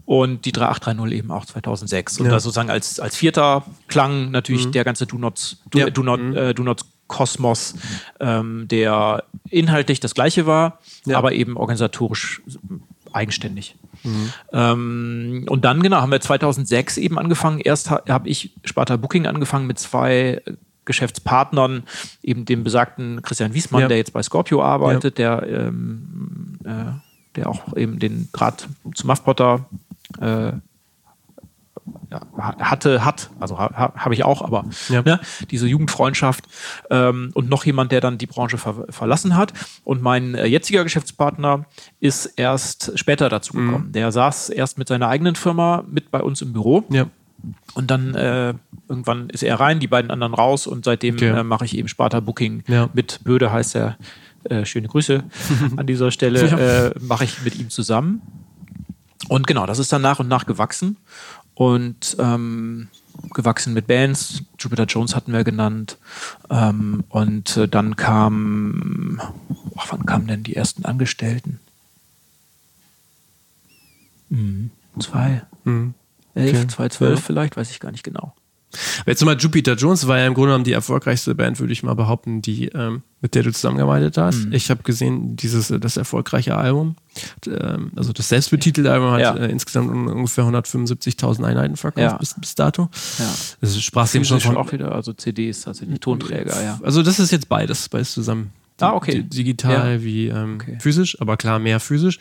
und 0.05 0.44
die 0.44 0.51
3830 0.53 1.18
eben 1.18 1.30
auch 1.30 1.44
2006. 1.44 2.18
Und 2.20 2.26
Ja. 2.26 2.32
das 2.32 2.42
sozusagen 2.42 2.70
als, 2.70 2.99
als 2.99 3.16
vierter 3.16 3.64
Klang 3.86 4.32
natürlich 4.32 4.70
der 4.72 4.82
ganze 4.84 5.07
Do 5.07 5.18
Not, 5.18 5.57
Do, 5.70 5.78
Ja. 5.78 5.90
Do 5.90 6.03
Not, 6.03 6.20
äh, 6.34 6.53
Do 6.55 6.64
Not 6.64 6.82
Kosmos, 7.07 7.74
ähm, 8.18 8.66
der 8.68 9.22
inhaltlich 9.51 10.01
das 10.01 10.14
gleiche 10.14 10.47
war, 10.47 10.80
Ja. 11.05 11.18
aber 11.18 11.32
eben 11.32 11.57
organisatorisch 11.57 12.42
eigenständig. 13.12 13.76
Ähm, 14.53 15.47
und 15.49 15.64
dann, 15.64 15.82
genau, 15.82 15.99
haben 16.01 16.12
wir 16.12 16.20
2006 16.20 16.97
eben 16.97 17.18
angefangen. 17.18 17.61
Erst 17.61 17.90
ha 17.90 18.03
habe 18.09 18.28
ich 18.28 18.53
Sparta 18.64 18.97
Booking 18.97 19.26
angefangen 19.26 19.66
mit 19.66 19.78
zwei 19.78 20.42
Geschäftspartnern, 20.87 21.82
eben 22.22 22.45
dem 22.47 22.64
besagten 22.64 23.20
Christian 23.22 23.53
Wiesmann, 23.53 23.82
Ja. 23.82 23.89
der 23.89 23.99
jetzt 23.99 24.12
bei 24.14 24.22
Scorpio 24.22 24.62
arbeitet, 24.62 25.18
der, 25.18 25.43
ähm, 25.47 26.59
äh, 26.64 26.93
der 27.37 27.51
auch 27.51 27.76
eben 27.76 27.99
den 27.99 28.28
Draht 28.32 28.66
zu 28.95 29.07
Muffpotter 29.07 29.66
äh, 30.20 30.53
ja, 32.11 32.20
ha- 32.37 32.57
hatte, 32.59 33.05
hat, 33.05 33.30
also 33.39 33.59
ha, 33.59 33.70
ha, 33.74 33.93
habe 33.97 34.14
ich 34.14 34.24
auch, 34.24 34.43
aber 34.43 34.64
Ja. 34.89 35.03
ne, 35.03 35.20
diese 35.51 35.66
Jugendfreundschaft 35.68 36.45
ähm, 36.91 37.30
und 37.34 37.49
noch 37.49 37.64
jemand, 37.64 37.93
der 37.93 38.01
dann 38.01 38.18
die 38.18 38.26
Branche 38.26 38.59
ver 38.59 38.87
verlassen 38.91 39.37
hat. 39.37 39.53
Und 39.84 40.03
mein 40.03 40.34
äh, 40.34 40.47
jetziger 40.47 40.82
Geschäftspartner 40.84 41.64
ist 42.01 42.26
erst 42.37 42.93
später 42.99 43.28
dazu 43.28 43.57
Mhm. 43.57 43.66
gekommen. 43.66 43.93
Der 43.93 44.11
saß 44.12 44.49
erst 44.51 44.78
mit 44.78 44.89
seiner 44.89 45.09
eigenen 45.09 45.37
Firma 45.37 45.84
mit 45.89 46.11
bei 46.11 46.20
uns 46.22 46.43
im 46.43 46.53
Büro 46.53 46.84
Ja. 46.91 47.07
Und 47.74 47.90
dann 47.90 48.14
äh, 48.14 48.55
irgendwann 48.88 49.28
ist 49.30 49.42
er 49.42 49.59
rein, 49.61 49.80
die 49.80 49.86
beiden 49.86 50.11
anderen 50.11 50.34
raus 50.34 50.66
und 50.66 50.84
seitdem 50.84 51.14
Okay. 51.16 51.28
äh, 51.28 51.42
mache 51.42 51.64
ich 51.64 51.76
eben 51.76 51.88
Sparta 51.88 52.20
Booking 52.20 52.62
Ja. 52.68 52.88
mit 52.92 53.20
Böde 53.24 53.53
heißt 53.53 53.74
er. 53.76 53.97
Äh, 54.44 54.64
schöne 54.64 54.86
Grüße 54.88 55.24
an 55.76 55.86
dieser 55.86 56.11
Stelle 56.12 56.92
äh, 56.94 56.99
mache 57.01 57.24
ich 57.24 57.42
mit 57.42 57.57
ihm 57.57 57.68
zusammen. 57.70 58.22
Und 59.28 59.47
genau, 59.49 59.66
das 59.66 59.78
ist 59.80 59.92
dann 59.92 60.03
nach 60.03 60.20
und 60.20 60.28
nach 60.28 60.47
gewachsen 60.47 60.97
und 61.55 62.16
ähm, 62.20 62.88
gewachsen 63.34 63.72
mit 63.74 63.86
Bands. 63.88 64.42
Jupiter 64.59 64.84
Jones 64.84 65.16
hatten 65.16 65.32
wir 65.32 65.42
genannt. 65.42 65.99
Ähm, 66.51 67.03
und 67.09 67.57
äh, 67.57 67.66
dann 67.66 67.97
kam, 67.97 69.20
ach, 69.76 69.86
wann 69.90 70.07
kamen 70.07 70.26
denn 70.28 70.42
die 70.44 70.55
ersten 70.55 70.84
Angestellten? 70.84 71.59
Mhm. 74.28 74.70
Zwei, 75.01 75.42
Mhm. 75.64 75.94
Elf, 76.37 76.57
Okay. 76.57 76.66
zwei, 76.68 76.89
zwölf 76.89 77.18
Ja. 77.18 77.24
vielleicht, 77.24 77.57
weiß 77.57 77.70
ich 77.70 77.80
gar 77.80 77.91
nicht 77.93 78.05
genau. 78.05 78.34
Jetzt 79.07 79.24
mal 79.24 79.37
Jupiter 79.39 79.74
Jones 79.74 80.07
war 80.07 80.18
ja 80.18 80.26
im 80.26 80.34
Grunde 80.34 80.49
genommen 80.49 80.64
die 80.64 80.72
erfolgreichste 80.72 81.34
Band, 81.34 81.61
würde 81.61 81.72
ich 81.72 81.82
mal 81.82 81.95
behaupten, 81.95 82.43
die 82.43 82.66
ähm, 82.68 83.03
mit 83.22 83.34
der 83.34 83.43
du 83.45 83.53
zusammengearbeitet 83.53 84.18
hast. 84.18 84.47
Mhm. 84.47 84.53
Ich 84.53 84.68
habe 84.70 84.82
gesehen, 84.82 85.34
dieses 85.37 85.70
äh, 85.70 85.78
das 85.80 85.97
erfolgreiche 85.97 86.57
Album, 86.57 86.97
ähm, 87.47 87.93
also 87.97 88.12
das 88.12 88.28
selbstbetitelte 88.28 88.93
Album 88.93 89.12
hat 89.12 89.20
Ja. 89.20 89.34
äh, 89.37 89.51
insgesamt 89.51 89.89
un- 89.91 90.09
ungefähr 90.09 90.45
175.000 90.45 91.45
Einheiten 91.45 91.76
verkauft 91.76 92.03
Ja. 92.12 92.16
bis, 92.18 92.34
bis 92.39 92.55
dato. 92.55 92.91
Ja. 93.18 93.34
Das 93.62 93.80
sprach 93.80 94.12
eben 94.14 94.24
schon 94.26 94.41
von 94.41 94.57
auch 94.59 94.70
wieder, 94.72 94.93
also 94.93 95.12
CDs, 95.14 95.66
also 95.66 95.87
die 95.87 95.99
Tonträger, 95.99 96.62
ja. 96.62 96.78
Also 96.82 97.03
das 97.03 97.18
ist 97.18 97.30
jetzt 97.30 97.49
beides, 97.49 97.89
beides 97.89 98.12
zusammen. 98.12 98.53
Ah, 98.81 98.93
okay. 98.95 99.22
Di- 99.22 99.29
Digital 99.29 99.95
Ja. 99.95 100.03
wie 100.03 100.29
ähm, 100.29 100.59
Okay. 100.61 100.79
physisch, 100.81 101.20
aber 101.20 101.37
klar 101.37 101.59
mehr 101.59 101.81
physisch. 101.81 102.18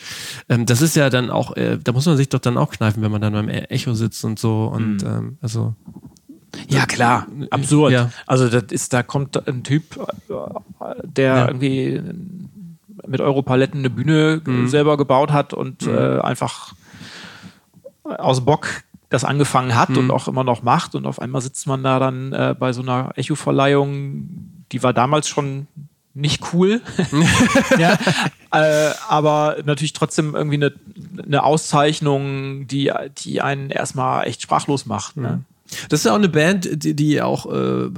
Ähm, 0.49 0.65
das 0.65 0.81
ist 0.81 0.95
ja 0.95 1.09
dann 1.09 1.29
auch, 1.29 1.55
äh, 1.57 1.77
da 1.83 1.91
muss 1.91 2.05
man 2.05 2.15
sich 2.17 2.29
doch 2.29 2.39
dann 2.39 2.57
auch 2.57 2.71
kneifen, 2.71 3.01
wenn 3.03 3.11
man 3.11 3.21
dann 3.21 3.33
beim 3.33 3.49
E- 3.49 3.65
Echo 3.69 3.93
sitzt 3.93 4.23
und 4.23 4.39
so 4.39 4.65
und 4.65 5.03
Mhm. 5.03 5.07
ähm, 5.07 5.37
also 5.41 5.73
Ja, 6.69 6.85
klar, 6.85 7.27
absurd. 7.49 7.91
Ja. 7.91 8.11
Also 8.25 8.47
das 8.47 8.71
ist, 8.71 8.93
da 8.93 9.03
kommt 9.03 9.45
ein 9.47 9.63
Typ, 9.65 9.97
äh, 10.29 10.33
der 11.03 11.25
Ja. 11.35 11.47
irgendwie 11.47 12.01
mit 13.05 13.19
Europaletten 13.19 13.79
eine 13.79 13.89
Bühne 13.89 14.41
Mhm. 14.45 14.69
selber 14.69 14.95
gebaut 14.95 15.31
hat 15.33 15.53
und 15.53 15.85
äh, 15.85 16.19
einfach 16.19 16.73
aus 18.03 18.45
Bock 18.45 18.67
das 19.09 19.23
angefangen 19.23 19.75
hat 19.75 19.89
Mhm. 19.89 19.97
und 19.97 20.11
auch 20.11 20.27
immer 20.29 20.43
noch 20.45 20.63
macht 20.63 20.95
und 20.95 21.05
auf 21.05 21.19
einmal 21.21 21.41
sitzt 21.41 21.67
man 21.67 21.83
da 21.83 21.99
dann 21.99 22.31
äh, 22.33 22.55
bei 22.57 22.71
so 22.73 22.81
einer 22.81 23.11
Echo-Verleihung, 23.15 24.29
die 24.71 24.81
war 24.81 24.93
damals 24.93 25.27
schon 25.27 25.67
nicht 26.15 26.41
cool, 26.53 26.81
ja, 27.77 27.99
äh, 28.51 28.91
aber 29.07 29.57
natürlich 29.65 29.93
trotzdem 29.93 30.33
irgendwie 30.33 30.55
eine, 30.55 30.73
eine 31.23 31.43
Auszeichnung, 31.43 32.67
die, 32.67 32.91
die 33.19 33.41
einen 33.41 33.69
erstmal 33.69 34.25
echt 34.25 34.41
sprachlos 34.41 34.85
macht. 34.85 35.17
Ne? 35.17 35.41
Das 35.89 35.99
ist 35.99 36.05
ja 36.05 36.11
auch 36.13 36.17
eine 36.17 36.29
Band, 36.29 36.83
die, 36.83 36.95
die 36.95 37.21
auch, 37.21 37.45
äh, 37.51 37.89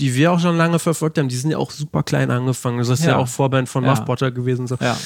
die 0.00 0.14
wir 0.14 0.32
auch 0.32 0.40
schon 0.40 0.56
lange 0.56 0.78
verfolgt 0.78 1.18
haben. 1.18 1.28
Die 1.28 1.36
sind 1.36 1.50
ja 1.50 1.56
auch 1.58 1.70
super 1.70 2.02
klein 2.02 2.30
angefangen. 2.30 2.78
Das 2.78 2.88
ist 2.88 3.04
ja, 3.04 3.12
Ja. 3.12 3.16
auch 3.18 3.28
Vorband 3.28 3.68
von 3.68 3.84
Ja. 3.84 3.90
Muff 3.90 4.04
Potter 4.04 4.30
gewesen. 4.30 4.66
So. 4.66 4.76
Ja. 4.80 4.96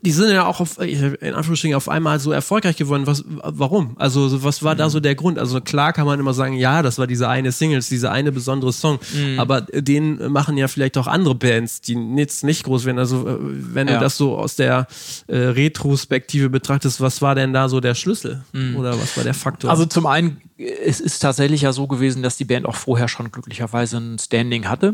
Die 0.00 0.12
sind 0.12 0.30
ja 0.30 0.46
auch 0.46 0.60
auf, 0.60 0.78
in 0.80 1.34
Anführungsstrichen 1.34 1.74
auf 1.76 1.88
einmal 1.88 2.18
so 2.18 2.32
erfolgreich 2.32 2.76
geworden. 2.76 3.06
Was, 3.06 3.24
warum? 3.26 3.96
Also, 3.98 4.28
so, 4.28 4.42
was 4.42 4.62
war 4.62 4.74
da 4.74 4.88
so 4.90 5.00
der 5.00 5.14
Grund? 5.14 5.38
Also, 5.38 5.60
klar 5.60 5.92
kann 5.92 6.06
man 6.06 6.18
immer 6.18 6.34
sagen, 6.34 6.54
ja, 6.54 6.82
das 6.82 6.98
war 6.98 7.06
diese 7.06 7.28
eine 7.28 7.52
Singles, 7.52 7.88
dieser 7.88 8.12
eine 8.12 8.32
besondere 8.32 8.72
Song. 8.72 8.98
Aber 9.38 9.60
den 9.62 10.30
machen 10.32 10.56
ja 10.56 10.68
vielleicht 10.68 10.96
auch 10.98 11.06
andere 11.06 11.34
Bands, 11.34 11.80
die 11.80 11.94
jetzt 12.16 12.44
nicht 12.44 12.64
groß 12.64 12.84
werden. 12.84 12.98
Also, 12.98 13.24
wenn 13.40 13.86
du 13.86 13.92
Ja. 13.94 14.00
das 14.00 14.16
so 14.16 14.36
aus 14.38 14.56
der 14.56 14.86
äh, 15.28 15.36
Retrospektive 15.36 16.50
betrachtest, 16.50 17.00
was 17.00 17.22
war 17.22 17.34
denn 17.34 17.52
da 17.52 17.68
so 17.68 17.80
der 17.80 17.94
Schlüssel? 17.94 18.42
Oder 18.76 18.98
was 19.00 19.16
war 19.16 19.24
der 19.24 19.34
Faktor? 19.34 19.70
Also 19.70 19.86
zum 19.86 20.06
einen, 20.06 20.40
es 20.58 21.00
ist 21.00 21.18
tatsächlich 21.20 21.62
ja 21.62 21.72
so 21.72 21.86
gewesen, 21.86 22.22
dass 22.22 22.36
die 22.36 22.44
Band 22.44 22.66
auch 22.66 22.76
vorher 22.76 23.08
schon 23.08 23.30
glücklicherweise 23.32 23.96
ein 23.98 24.18
Standing 24.18 24.68
hatte 24.68 24.92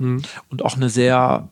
und 0.51 0.65
auch 0.65 0.77
eine 0.77 0.89
sehr 0.91 1.49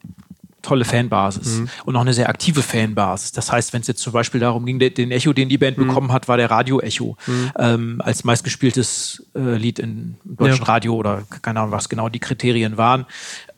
tolle 0.66 0.84
Fanbasis 0.84 1.62
und 1.84 1.96
auch 1.96 2.00
eine 2.00 2.12
sehr 2.12 2.28
aktive 2.28 2.62
Fanbasis. 2.62 3.32
Das 3.32 3.52
heißt, 3.52 3.72
wenn 3.72 3.82
es 3.82 3.86
jetzt 3.86 4.00
zum 4.00 4.12
Beispiel 4.12 4.40
darum 4.40 4.66
ging, 4.66 4.78
den 4.78 5.10
Echo, 5.10 5.32
den 5.32 5.48
die 5.48 5.58
Band 5.58 5.76
bekommen 5.76 6.12
hat, 6.12 6.28
war 6.28 6.36
der 6.36 6.50
Radio-Echo 6.50 7.16
ähm, 7.58 8.00
als 8.04 8.24
meistgespieltes 8.24 9.24
äh, 9.34 9.56
Lied 9.56 9.78
in, 9.78 10.16
im 10.24 10.36
deutschen 10.36 10.64
Ja. 10.64 10.72
Radio 10.72 10.94
oder 10.94 11.22
keine 11.42 11.60
Ahnung, 11.60 11.72
was 11.72 11.88
genau 11.88 12.08
die 12.08 12.18
Kriterien 12.18 12.76
waren. 12.76 13.06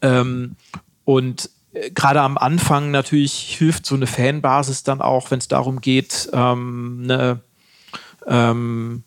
Ähm, 0.03 0.57
und 1.05 1.51
äh, 1.73 1.91
gerade 1.91 2.21
am 2.21 2.37
Anfang 2.37 2.91
natürlich 2.91 3.57
hilft 3.59 3.87
so 3.87 3.95
eine 3.95 4.07
Fanbasis 4.07 4.83
dann 4.83 5.01
auch, 5.01 5.31
wenn 5.31 5.39
es 5.39 5.49
darum 5.49 5.81
geht, 5.81 6.29
ähm, 6.33 7.01
eine 7.05 7.41
ähm, 8.27 9.05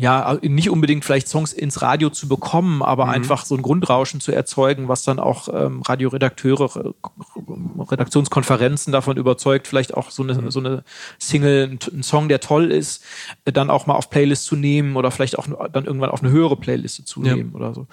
ja, 0.00 0.38
nicht 0.42 0.70
unbedingt 0.70 1.04
vielleicht 1.04 1.26
Songs 1.26 1.52
ins 1.52 1.82
Radio 1.82 2.08
zu 2.08 2.28
bekommen, 2.28 2.84
aber 2.84 3.08
einfach 3.08 3.44
so 3.44 3.56
ein 3.56 3.62
Grundrauschen 3.62 4.20
zu 4.20 4.30
erzeugen, 4.30 4.86
was 4.86 5.02
dann 5.02 5.18
auch 5.18 5.48
ähm, 5.52 5.82
Radioredakteure, 5.82 6.94
äh, 6.94 7.82
Redaktionskonferenzen 7.82 8.92
davon 8.92 9.16
überzeugt, 9.16 9.66
vielleicht 9.66 9.94
auch 9.94 10.12
so 10.12 10.22
eine, 10.22 10.34
mhm. 10.34 10.52
so 10.52 10.60
eine 10.60 10.84
Single, 11.18 11.78
ein 11.92 12.04
Song, 12.04 12.28
der 12.28 12.38
toll 12.38 12.70
ist, 12.70 13.02
äh, 13.44 13.50
dann 13.50 13.70
auch 13.70 13.88
mal 13.88 13.94
auf 13.94 14.08
Playlist 14.08 14.44
zu 14.44 14.54
nehmen 14.54 14.94
oder 14.94 15.10
vielleicht 15.10 15.36
auch 15.36 15.48
dann 15.72 15.84
irgendwann 15.84 16.10
auf 16.10 16.22
eine 16.22 16.30
höhere 16.30 16.56
Playliste 16.56 17.04
zu 17.04 17.20
nehmen 17.20 17.50
ja. 17.50 17.56
oder 17.56 17.74
so. 17.74 17.88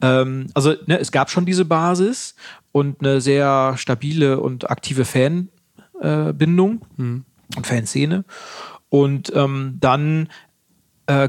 Ähm, 0.00 0.46
also 0.54 0.72
ne, 0.86 1.00
es 1.00 1.12
gab 1.12 1.28
schon 1.28 1.44
diese 1.44 1.66
Basis 1.66 2.34
und 2.72 3.00
eine 3.00 3.20
sehr 3.20 3.74
stabile 3.76 4.40
und 4.40 4.70
aktive 4.70 5.04
Fanbindung 5.04 5.50
äh, 6.00 7.02
mhm. 7.02 7.24
und 7.56 7.66
Fanszene. 7.66 8.24
Und 8.88 9.30
ähm, 9.34 9.76
dann 9.80 10.28
äh, 11.06 11.28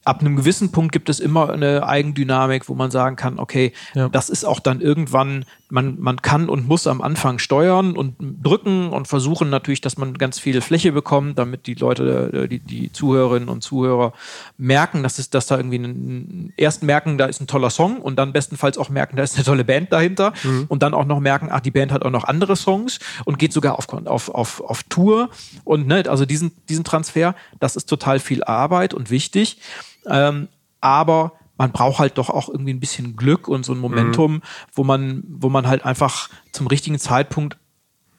ab 0.03 0.21
einem 0.21 0.35
gewissen 0.35 0.71
Punkt 0.71 0.91
gibt 0.91 1.09
es 1.09 1.19
immer 1.19 1.51
eine 1.51 1.87
Eigendynamik, 1.87 2.67
wo 2.69 2.73
man 2.73 2.89
sagen 2.89 3.15
kann, 3.15 3.37
okay, 3.37 3.71
ja. 3.93 4.09
das 4.09 4.29
ist 4.29 4.45
auch 4.45 4.59
dann 4.59 4.81
irgendwann, 4.81 5.45
man, 5.69 5.99
man 5.99 6.23
kann 6.23 6.49
und 6.49 6.67
muss 6.67 6.87
am 6.87 7.01
Anfang 7.01 7.37
steuern 7.37 7.95
und 7.95 8.15
drücken 8.19 8.89
und 8.89 9.07
versuchen 9.07 9.51
natürlich, 9.51 9.79
dass 9.79 9.97
man 9.97 10.15
ganz 10.15 10.39
viel 10.39 10.59
Fläche 10.61 10.91
bekommt, 10.91 11.37
damit 11.37 11.67
die 11.67 11.75
Leute, 11.75 12.31
äh, 12.33 12.47
die, 12.47 12.59
die 12.59 12.91
Zuhörerinnen 12.91 13.47
und 13.47 13.61
Zuhörer 13.61 14.13
merken, 14.57 15.03
dass, 15.03 15.19
es, 15.19 15.29
dass 15.29 15.45
da 15.45 15.57
irgendwie 15.57 15.77
einen, 15.77 16.53
erst 16.57 16.81
merken, 16.81 17.19
da 17.19 17.25
ist 17.27 17.39
ein 17.39 17.47
toller 17.47 17.69
Song 17.69 17.97
und 17.97 18.17
dann 18.17 18.33
bestenfalls 18.33 18.79
auch 18.79 18.89
merken, 18.89 19.17
da 19.17 19.23
ist 19.23 19.35
eine 19.35 19.45
tolle 19.45 19.63
Band 19.63 19.93
dahinter 19.93 20.33
mhm. 20.43 20.65
und 20.67 20.81
dann 20.81 20.95
auch 20.95 21.05
noch 21.05 21.19
merken, 21.19 21.49
ach, 21.51 21.59
die 21.59 21.71
Band 21.71 21.91
hat 21.91 22.03
auch 22.03 22.11
noch 22.11 22.23
andere 22.23 22.55
Songs 22.55 22.99
und 23.25 23.37
geht 23.37 23.53
sogar 23.53 23.77
auf, 23.77 23.87
auf, 24.07 24.29
auf, 24.29 24.61
auf 24.61 24.83
Tour 24.83 25.29
und 25.63 25.85
ne, 25.85 26.05
also 26.07 26.25
diesen, 26.25 26.51
diesen 26.69 26.83
Transfer, 26.83 27.35
das 27.59 27.75
ist 27.75 27.85
total 27.87 28.19
viel 28.19 28.43
Arbeit 28.43 28.95
und 28.95 29.11
wichtig. 29.11 29.59
Ähm, 30.05 30.47
aber 30.79 31.33
man 31.57 31.71
braucht 31.71 31.99
halt 31.99 32.17
doch 32.17 32.29
auch 32.29 32.49
irgendwie 32.49 32.73
ein 32.73 32.79
bisschen 32.79 33.15
Glück 33.15 33.47
und 33.47 33.65
so 33.65 33.73
ein 33.73 33.79
Momentum, 33.79 34.33
mhm. 34.33 34.41
wo 34.73 34.83
man, 34.83 35.23
wo 35.27 35.49
man 35.49 35.67
halt 35.67 35.85
einfach 35.85 36.29
zum 36.51 36.67
richtigen 36.67 36.97
Zeitpunkt 36.97 37.57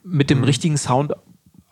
mit 0.05 0.31
dem 0.31 0.39
mhm. 0.39 0.45
richtigen 0.45 0.79
Sound 0.79 1.15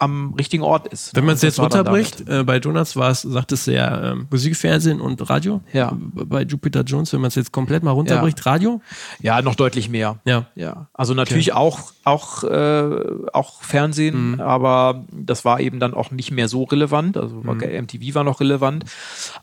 am 0.01 0.35
richtigen 0.35 0.63
Ort 0.63 0.89
ist. 0.89 1.15
Wenn 1.15 1.27
man 1.27 1.35
es 1.35 1.43
jetzt 1.43 1.61
runterbricht, 1.61 2.27
äh, 2.27 2.43
bei 2.43 2.59
Donuts 2.59 2.97
war 2.97 3.11
es, 3.11 3.21
sagt 3.21 3.53
es 3.53 3.67
ja 3.67 4.13
ähm, 4.13 4.27
Musik, 4.31 4.57
Fernsehen 4.57 5.01
und 5.01 5.29
Radio. 5.29 5.61
Ja. 5.73 5.93
Bei 5.95 6.43
Jupiter 6.43 6.83
Jones, 6.83 7.13
wenn 7.13 7.21
man 7.21 7.29
es 7.29 7.35
jetzt 7.35 7.53
komplett 7.53 7.83
mal 7.83 7.91
runterbricht, 7.91 8.39
ja. 8.45 8.51
Radio? 8.51 8.81
Ja, 9.21 9.43
noch 9.43 9.55
deutlich 9.55 9.91
mehr. 9.91 10.19
Ja. 10.25 10.47
ja. 10.55 10.89
Also 10.95 11.13
natürlich 11.13 11.53
okay. 11.53 11.61
auch, 11.61 11.93
auch, 12.05 12.45
äh, 12.45 12.91
auch 13.35 13.63
Fernsehen, 13.63 14.33
mhm. 14.33 14.41
aber 14.41 15.05
das 15.13 15.45
war 15.45 15.61
eben 15.61 15.81
dann 15.81 15.93
auch 15.93 16.11
nicht 16.11 16.31
mehr 16.31 16.49
so 16.49 16.65
relevant. 16.65 17.19
Also 17.19 17.37
mhm. 17.37 17.59
MTV 17.59 18.15
war 18.15 18.25
noch 18.25 18.41
relevant. 18.41 18.85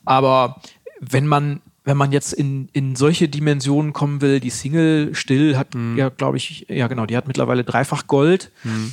Aber 0.04 0.60
wenn 1.00 1.26
man 1.26 1.60
wenn 1.84 1.96
man 1.96 2.12
jetzt 2.12 2.34
in, 2.34 2.68
in 2.74 2.96
solche 2.96 3.30
Dimensionen 3.30 3.94
kommen 3.94 4.20
will, 4.20 4.40
die 4.40 4.50
Single 4.50 5.14
still 5.14 5.56
hat 5.56 5.74
mhm. 5.74 5.96
ja, 5.96 6.10
glaube 6.10 6.36
ich, 6.36 6.66
ja 6.68 6.86
genau, 6.86 7.06
die 7.06 7.16
hat 7.16 7.26
mittlerweile 7.26 7.64
dreifach 7.64 8.06
Gold. 8.06 8.52
Mhm. 8.62 8.92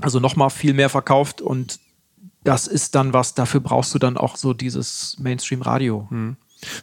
Also 0.00 0.20
nochmal 0.20 0.50
viel 0.50 0.74
mehr 0.74 0.88
verkauft 0.88 1.40
und 1.40 1.78
das 2.42 2.66
ist 2.66 2.94
dann 2.94 3.12
was, 3.12 3.34
dafür 3.34 3.60
brauchst 3.60 3.94
du 3.94 3.98
dann 3.98 4.16
auch 4.16 4.36
so 4.36 4.52
dieses 4.52 5.16
Mainstream-Radio. 5.18 6.06
Mhm. 6.10 6.36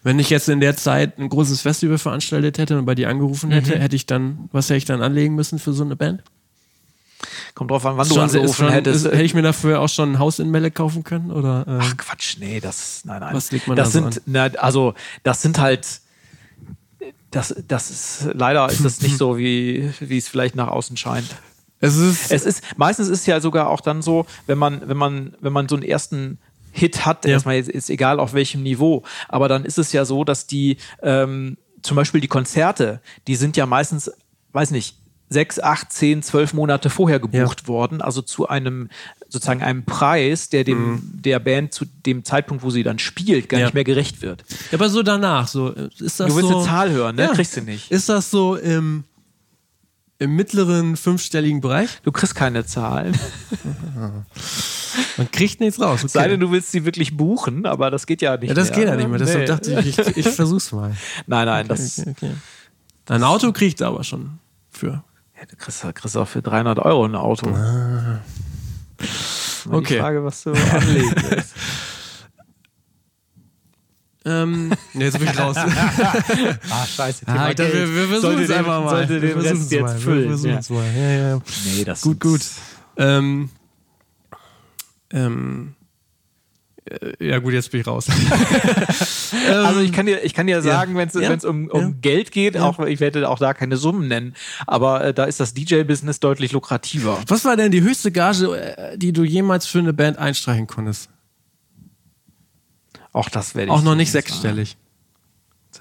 Wenn 0.04 0.20
ich 0.20 0.30
jetzt 0.30 0.50
in 0.50 0.60
der 0.60 0.76
Zeit 0.76 1.18
ein 1.18 1.30
großes 1.30 1.62
Festival 1.62 1.98
veranstaltet 1.98 2.58
hätte 2.58 2.78
und 2.78 2.86
bei 2.86 2.96
dir 2.96 3.10
angerufen 3.10 3.52
hätte, 3.52 3.76
mhm. 3.76 3.82
hätte 3.82 3.96
ich 3.96 4.06
dann, 4.06 4.50
was 4.52 4.70
hätte 4.70 4.78
ich 4.78 4.86
dann 4.86 5.02
anlegen 5.02 5.36
müssen 5.36 5.60
für 5.60 5.74
so 5.74 5.84
eine 5.84 5.96
Band? 5.96 6.24
Kommt 7.54 7.70
drauf 7.72 7.86
an, 7.86 7.98
wann 7.98 8.08
du 8.08 8.20
angerufen 8.20 8.54
schon, 8.54 8.70
hättest. 8.72 9.06
Ist, 9.06 9.12
hätte 9.12 9.24
ich 9.24 9.34
mir 9.34 9.42
dafür 9.42 9.80
auch 9.82 9.90
schon 9.90 10.14
ein 10.14 10.20
Haus 10.20 10.40
in 10.40 10.50
Melle 10.50 10.72
kaufen 10.72 11.04
können? 11.04 11.32
Oder, 11.32 11.66
äh, 11.68 11.78
Ach 11.80 11.98
Quatsch, 11.98 12.38
nee, 12.40 12.60
das, 12.60 13.04
nein, 13.06 13.20
nein. 13.20 13.36
Was 13.36 13.52
legt 13.52 13.68
man 13.68 13.78
das 13.78 13.90
da 13.90 13.92
sind, 13.92 14.14
so 14.16 14.22
na, 14.26 14.46
also, 14.58 14.94
das 15.24 15.42
sind 15.42 15.60
halt, 15.60 16.02
das, 17.30 17.56
das 17.68 17.92
ist, 17.92 18.30
leider 18.34 18.68
ist 18.70 18.84
das 18.84 19.02
nicht 19.02 19.18
so, 19.20 19.38
wie, 19.38 19.92
wie 20.00 20.18
es 20.18 20.28
vielleicht 20.28 20.56
nach 20.56 20.68
außen 20.68 20.98
scheint. 20.98 21.36
Es 21.82 21.98
ist, 21.98 22.32
es 22.32 22.46
ist, 22.46 22.64
meistens 22.78 23.08
ist 23.08 23.22
es 23.22 23.26
ja 23.26 23.40
sogar 23.42 23.70
auch 23.70 23.82
dann 23.82 24.02
so, 24.02 24.26
wenn 24.46 24.58
man, 24.58 24.88
wenn 24.88 24.98
man, 24.98 25.36
wenn 25.42 25.52
man 25.52 25.68
so 25.68 25.76
einen 25.76 25.84
ersten 25.84 26.38
Hit 26.72 27.06
hat, 27.06 27.26
ja. 27.26 27.32
erstmal 27.32 27.58
ist 27.58 27.90
egal 27.90 28.20
auf 28.20 28.34
welchem 28.34 28.64
Niveau, 28.64 29.04
aber 29.28 29.50
dann 29.50 29.66
ist 29.66 29.78
es 29.78 29.92
ja 29.92 30.06
so, 30.06 30.24
dass 30.24 30.48
die, 30.48 30.78
ähm, 31.02 31.58
zum 31.82 31.96
Beispiel 31.96 32.22
die 32.22 32.28
Konzerte, 32.28 33.02
die 33.28 33.36
sind 33.36 33.58
ja 33.58 33.66
meistens, 33.66 34.12
weiß 34.54 34.72
nicht, 34.72 34.96
sechs, 35.32 35.60
acht, 35.60 35.94
zehn, 35.94 36.22
zwölf 36.22 36.54
Monate 36.54 36.90
vorher 36.90 37.20
gebucht 37.20 37.62
ja. 37.62 37.68
worden, 37.68 38.02
also 38.02 38.22
zu 38.22 38.50
einem 38.50 38.90
sozusagen 39.30 39.64
einem 39.64 39.86
Preis, 39.86 40.50
der 40.50 40.66
dem 40.66 40.92
mhm. 40.92 41.02
der 41.14 41.40
Band 41.40 41.74
zu 41.74 41.86
dem 42.06 42.26
Zeitpunkt, 42.26 42.64
wo 42.64 42.70
sie 42.70 42.84
dann 42.84 43.00
spielt, 43.00 43.48
gar 43.48 43.60
ja. 43.60 43.68
nicht 43.68 43.74
mehr 43.74 43.86
gerecht 43.86 44.22
wird. 44.22 44.44
Ja, 44.72 44.78
aber 44.78 44.90
so 44.90 45.04
danach, 45.04 45.48
so 45.48 45.70
ist 45.70 46.20
das 46.20 46.28
Du 46.28 46.36
willst 46.36 46.50
so, 46.50 46.58
eine 46.58 46.66
Zahl 46.66 46.92
hören, 46.92 47.16
ne? 47.16 47.24
Ja. 47.24 47.34
Kriegst 47.34 47.56
du 47.56 47.62
nicht. 47.62 47.90
Ist 47.90 48.10
das 48.10 48.30
so 48.30 48.58
im 48.58 49.06
im 50.22 50.36
mittleren 50.36 50.98
fünfstelligen 50.98 51.62
Bereich? 51.62 52.00
Du 52.04 52.12
kriegst 52.12 52.36
keine 52.36 52.64
Zahlen. 52.64 53.18
Man 55.18 55.32
kriegt 55.32 55.60
nichts 55.60 55.82
raus. 55.82 56.02
Okay. 56.04 56.12
Sei 56.12 56.28
denn, 56.28 56.40
du 56.40 56.52
willst 56.52 56.72
sie 56.72 56.86
wirklich 56.86 57.18
buchen, 57.18 57.66
aber 57.66 57.90
das 57.90 58.06
geht 58.06 58.22
ja 58.22 58.38
nicht. 58.38 58.50
Ja, 58.50 58.54
das 58.54 58.70
mehr. 58.70 58.78
geht 58.78 58.88
ja 58.88 58.96
nicht 58.98 59.10
mehr. 59.10 59.18
Deshalb 59.18 59.40
nee. 59.40 59.46
dachte 59.46 59.80
ich, 59.80 59.98
ich, 59.98 60.18
ich 60.18 60.28
versuch's 60.36 60.72
mal. 60.72 60.96
Nein, 61.26 61.48
nein, 61.48 61.66
okay, 61.66 61.68
das. 61.70 62.00
Okay, 62.00 62.12
okay. 62.12 62.32
Ein 63.08 63.24
Auto 63.24 63.52
kriegt 63.52 63.82
aber 63.82 64.04
schon 64.04 64.38
für. 64.70 65.04
Ja, 65.40 65.46
du 65.50 65.56
kriegst, 65.56 65.82
kriegst 65.96 66.16
auch 66.16 66.28
für 66.28 66.44
300 66.44 66.78
Euro 66.78 67.06
ein 67.06 67.16
Auto. 67.16 67.50
Ah. 67.50 68.22
Okay. 69.72 69.96
Die 69.96 70.00
Frage, 70.00 70.24
was 70.24 70.44
du 70.44 70.52
anlegen 70.52 71.16
willst. 71.30 71.56
Ähm, 74.24 74.70
ne, 74.94 75.06
jetzt 75.06 75.18
bin 75.18 75.28
ich 75.28 75.40
raus. 75.40 75.56
ah, 76.70 76.86
scheiße. 76.86 77.28
Ah, 77.28 77.50
ich 77.50 77.56
dachte, 77.56 77.74
wir, 77.74 77.96
wir 77.96 78.08
versuchen 78.08 78.40
es 78.40 78.52
einfach 78.52 78.84
mal. 78.84 78.90
Sollte 78.90 79.20
den 79.20 79.36
wir 79.36 79.52
Rest 79.52 79.72
jetzt 79.72 80.04
füllen. 80.04 80.30
Wir 80.30 80.30
versuchen 80.30 80.58
es 80.58 80.70
ja. 80.70 80.76
mal. 80.76 80.86
Ja, 80.96 81.12
ja. 81.12 81.42
Nee, 81.66 81.84
das 81.84 82.02
gut, 82.02 82.20
gut. 82.20 82.42
Ähm, 82.98 83.50
ähm, 85.12 85.76
äh, 86.86 87.28
ja 87.28 87.40
gut, 87.40 87.54
jetzt 87.54 87.72
bin 87.72 87.82
ich 87.82 87.88
raus. 87.88 88.08
also 89.48 89.80
ich 89.80 89.92
kann 89.92 90.06
dir, 90.06 90.24
ich 90.24 90.34
kann 90.34 90.48
dir 90.48 90.62
sagen, 90.62 90.96
ja. 90.96 91.10
wenn 91.14 91.38
es 91.38 91.46
um, 91.46 91.68
um 91.68 91.82
ja. 91.82 91.94
Geld 92.02 92.32
geht, 92.32 92.58
auch 92.58 92.80
ich 92.80 93.00
werde 93.00 93.30
auch 93.30 93.40
da 93.40 93.54
keine 93.54 93.78
Summen 93.78 94.08
nennen, 94.08 94.36
aber 94.68 95.04
äh, 95.04 95.14
da 95.14 95.26
ist 95.26 95.40
das 95.40 95.54
DJ-Business 95.54 96.20
deutlich 96.20 96.52
lukrativer. 96.52 97.20
Was 97.28 97.46
war 97.46 97.56
denn 97.56 97.72
die 97.72 97.82
höchste 97.82 98.12
Gage, 98.12 98.56
äh, 98.56 98.98
die 98.98 99.14
du 99.14 99.24
jemals 99.24 99.68
für 99.68 99.80
eine 99.80 99.94
Band 99.94 100.18
einstreichen 100.18 100.68
konntest? 100.68 101.10
Auch 103.14 103.30
das 103.30 103.56
werde 103.56 103.72
ich. 103.72 103.78
Auch 103.78 103.84
noch 103.84 103.96
nicht 103.96 104.12
sechsstellig. 104.12 104.78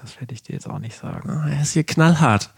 Das 0.01 0.19
werde 0.19 0.33
ich 0.33 0.43
dir 0.43 0.53
jetzt 0.53 0.69
auch 0.69 0.79
nicht 0.79 0.97
sagen. 0.97 1.29
Oh, 1.29 1.49
er 1.49 1.61
ist 1.61 1.73
hier 1.73 1.83
knallhart. 1.83 2.49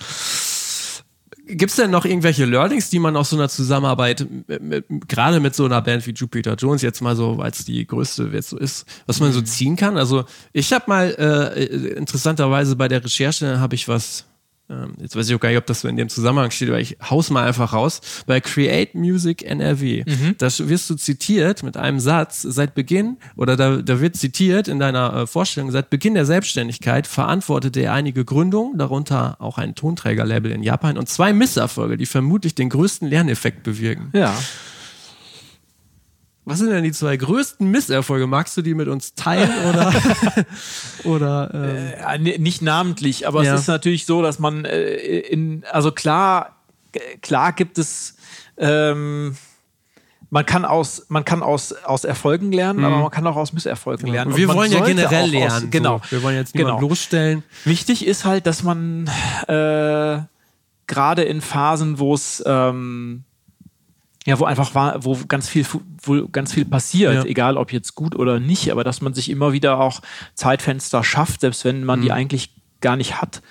Gibt 1.45 1.71
es 1.71 1.75
denn 1.75 1.91
noch 1.91 2.05
irgendwelche 2.05 2.45
Learnings, 2.45 2.89
die 2.89 2.99
man 2.99 3.17
aus 3.17 3.31
so 3.31 3.35
einer 3.35 3.49
Zusammenarbeit, 3.49 4.25
mit, 4.47 4.61
mit, 4.61 4.85
gerade 5.09 5.41
mit 5.41 5.53
so 5.53 5.65
einer 5.65 5.81
Band 5.81 6.07
wie 6.07 6.11
Jupiter 6.11 6.55
Jones, 6.55 6.81
jetzt 6.81 7.01
mal 7.01 7.17
so, 7.17 7.39
als 7.41 7.65
die 7.65 7.85
größte 7.85 8.29
jetzt 8.31 8.49
so 8.49 8.57
ist, 8.57 8.85
was 9.07 9.19
man 9.19 9.33
so 9.33 9.41
mhm. 9.41 9.45
ziehen 9.45 9.75
kann? 9.75 9.97
Also 9.97 10.23
ich 10.53 10.71
habe 10.71 10.85
mal 10.87 11.09
äh, 11.09 11.65
interessanterweise 11.95 12.77
bei 12.77 12.87
der 12.87 13.03
Recherche 13.03 13.59
habe 13.59 13.75
ich 13.75 13.89
was 13.89 14.25
ähm, 14.73 14.93
jetzt 14.99 15.15
weiß 15.15 15.29
ich 15.29 15.35
auch 15.35 15.39
gar 15.39 15.49
nicht, 15.49 15.57
ob 15.57 15.65
das 15.65 15.81
so 15.81 15.87
in 15.87 15.97
dem 15.97 16.09
Zusammenhang 16.09 16.51
steht, 16.51 16.69
aber 16.69 16.79
ich 16.79 16.97
haus 17.09 17.29
mal 17.29 17.45
einfach 17.45 17.73
raus. 17.73 18.01
Bei 18.25 18.39
Create 18.39 18.95
Music 18.95 19.43
NRW, 19.43 20.03
mhm. 20.05 20.35
da 20.37 20.47
wirst 20.47 20.89
du 20.89 20.95
zitiert 20.95 21.63
mit 21.63 21.77
einem 21.77 21.99
Satz, 21.99 22.41
seit 22.41 22.75
Beginn, 22.75 23.17
oder 23.35 23.55
da, 23.55 23.77
da 23.77 24.01
wird 24.01 24.15
zitiert 24.15 24.67
in 24.67 24.79
deiner 24.79 25.13
äh, 25.13 25.27
Vorstellung, 25.27 25.71
seit 25.71 25.89
Beginn 25.89 26.13
der 26.13 26.25
Selbstständigkeit 26.25 27.07
verantwortete 27.07 27.81
er 27.81 27.93
einige 27.93 28.25
Gründungen, 28.25 28.77
darunter 28.77 29.37
auch 29.39 29.57
ein 29.57 29.75
Tonträgerlabel 29.75 30.51
in 30.51 30.63
Japan 30.63 30.97
und 30.97 31.09
zwei 31.09 31.33
Misserfolge, 31.33 31.97
die 31.97 32.05
vermutlich 32.05 32.55
den 32.55 32.69
größten 32.69 33.07
Lerneffekt 33.07 33.63
bewirken. 33.63 34.09
Ja. 34.13 34.35
Was 36.45 36.59
sind 36.59 36.71
denn 36.71 36.83
die 36.83 36.91
zwei 36.91 37.15
größten 37.15 37.69
Misserfolge? 37.69 38.27
Magst 38.27 38.57
du 38.57 38.61
die 38.61 38.73
mit 38.73 38.89
uns 38.89 39.15
teilen 39.15 39.49
oder? 39.69 39.93
oder 41.05 41.95
ähm? 42.05 42.25
äh, 42.25 42.37
nicht 42.37 42.61
namentlich, 42.61 43.27
aber 43.27 43.43
ja. 43.43 43.55
es 43.55 43.61
ist 43.61 43.67
natürlich 43.67 44.05
so, 44.05 44.21
dass 44.21 44.39
man 44.39 44.65
äh, 44.65 44.95
in, 45.19 45.63
also 45.71 45.91
klar, 45.91 46.57
klar 47.21 47.53
gibt 47.53 47.77
es, 47.77 48.17
ähm, 48.57 49.37
man 50.29 50.45
kann 50.45 50.65
aus, 50.65 51.05
man 51.09 51.23
kann 51.23 51.43
aus, 51.43 51.73
aus 51.85 52.03
Erfolgen 52.03 52.51
lernen, 52.51 52.79
mhm. 52.79 52.85
aber 52.85 52.97
man 52.97 53.11
kann 53.11 53.25
auch 53.27 53.35
aus 53.35 53.53
Misserfolgen 53.53 54.11
lernen. 54.11 54.31
Und 54.31 54.37
wir 54.37 54.47
wollen 54.47 54.71
ja 54.71 54.83
generell 54.83 55.29
lernen. 55.29 55.65
Aus, 55.65 55.69
genau. 55.69 56.01
So. 56.03 56.11
Wir 56.11 56.23
wollen 56.23 56.35
jetzt 56.35 56.53
genau. 56.53 56.77
bloßstellen. 56.77 57.43
Wichtig 57.65 58.05
ist 58.05 58.25
halt, 58.25 58.47
dass 58.47 58.63
man 58.63 59.07
äh, 59.47 60.21
gerade 60.87 61.23
in 61.23 61.39
Phasen, 61.39 61.99
wo 61.99 62.15
es 62.15 62.43
ähm, 62.45 63.23
ja, 64.25 64.39
wo 64.39 64.45
einfach 64.45 64.73
war, 64.73 65.03
wo 65.03 65.17
ganz 65.27 65.49
viel, 65.49 65.65
wo 66.01 66.27
ganz 66.27 66.53
viel 66.53 66.65
passiert, 66.65 67.13
ja. 67.13 67.23
egal 67.25 67.57
ob 67.57 67.73
jetzt 67.73 67.95
gut 67.95 68.15
oder 68.15 68.39
nicht, 68.39 68.71
aber 68.71 68.83
dass 68.83 69.01
man 69.01 69.13
sich 69.13 69.29
immer 69.29 69.51
wieder 69.51 69.79
auch 69.79 70.01
Zeitfenster 70.35 71.03
schafft, 71.03 71.41
selbst 71.41 71.65
wenn 71.65 71.83
man 71.83 71.99
mhm. 71.99 72.03
die 72.03 72.11
eigentlich 72.11 72.53
gar 72.81 72.95
nicht 72.95 73.21
hat. 73.21 73.41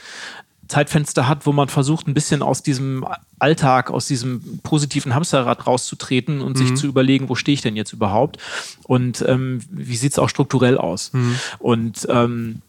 Zeitfenster 0.68 1.28
hat, 1.28 1.44
wo 1.44 1.52
man 1.52 1.68
versucht, 1.68 2.06
ein 2.06 2.14
bisschen 2.14 2.40
aus 2.40 2.62
diesem 2.62 3.06
Alltag, 3.38 3.90
aus 3.90 4.06
diesem 4.06 4.60
positiven 4.62 5.14
Hamsterrad 5.14 5.66
rauszutreten 5.66 6.40
und 6.40 6.58
mhm. 6.58 6.66
sich 6.66 6.74
zu 6.76 6.86
überlegen, 6.86 7.28
wo 7.28 7.34
stehe 7.34 7.54
ich 7.54 7.60
denn 7.60 7.76
jetzt 7.76 7.92
überhaupt 7.92 8.38
und 8.84 9.22
ähm, 9.28 9.60
wie 9.70 9.96
sieht 9.96 10.12
es 10.12 10.18
auch 10.18 10.30
strukturell 10.30 10.78
aus. 10.78 11.12
Mhm. 11.12 11.38
Und 11.58 12.06
ähm, 12.08 12.62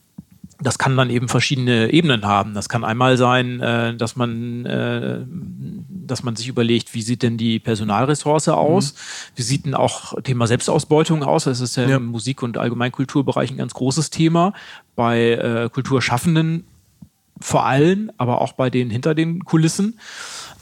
das 0.63 0.77
kann 0.77 0.95
dann 0.97 1.09
eben 1.09 1.27
verschiedene 1.27 1.91
Ebenen 1.91 2.25
haben. 2.25 2.53
Das 2.53 2.69
kann 2.69 2.83
einmal 2.83 3.17
sein, 3.17 3.59
äh, 3.59 3.95
dass 3.95 4.15
man, 4.15 4.65
äh, 4.65 5.19
dass 5.89 6.23
man 6.23 6.35
sich 6.35 6.47
überlegt, 6.47 6.93
wie 6.93 7.01
sieht 7.01 7.21
denn 7.21 7.37
die 7.37 7.59
Personalressource 7.59 8.49
aus? 8.49 8.93
Mhm. 8.93 8.97
Wie 9.35 9.41
sieht 9.41 9.65
denn 9.65 9.75
auch 9.75 10.21
Thema 10.23 10.47
Selbstausbeutung 10.47 11.23
aus? 11.23 11.43
Das 11.43 11.59
ist 11.59 11.75
ja, 11.75 11.87
ja. 11.87 11.97
im 11.97 12.05
Musik- 12.05 12.43
und 12.43 12.57
Allgemeinkulturbereich 12.57 13.51
ein 13.51 13.57
ganz 13.57 13.73
großes 13.73 14.09
Thema. 14.09 14.53
Bei 14.95 15.31
äh, 15.31 15.69
Kulturschaffenden 15.69 16.65
vor 17.39 17.65
allem, 17.65 18.11
aber 18.17 18.41
auch 18.41 18.53
bei 18.53 18.69
denen 18.69 18.89
hinter 18.89 19.13
den 19.15 19.43
Kulissen. 19.43 19.99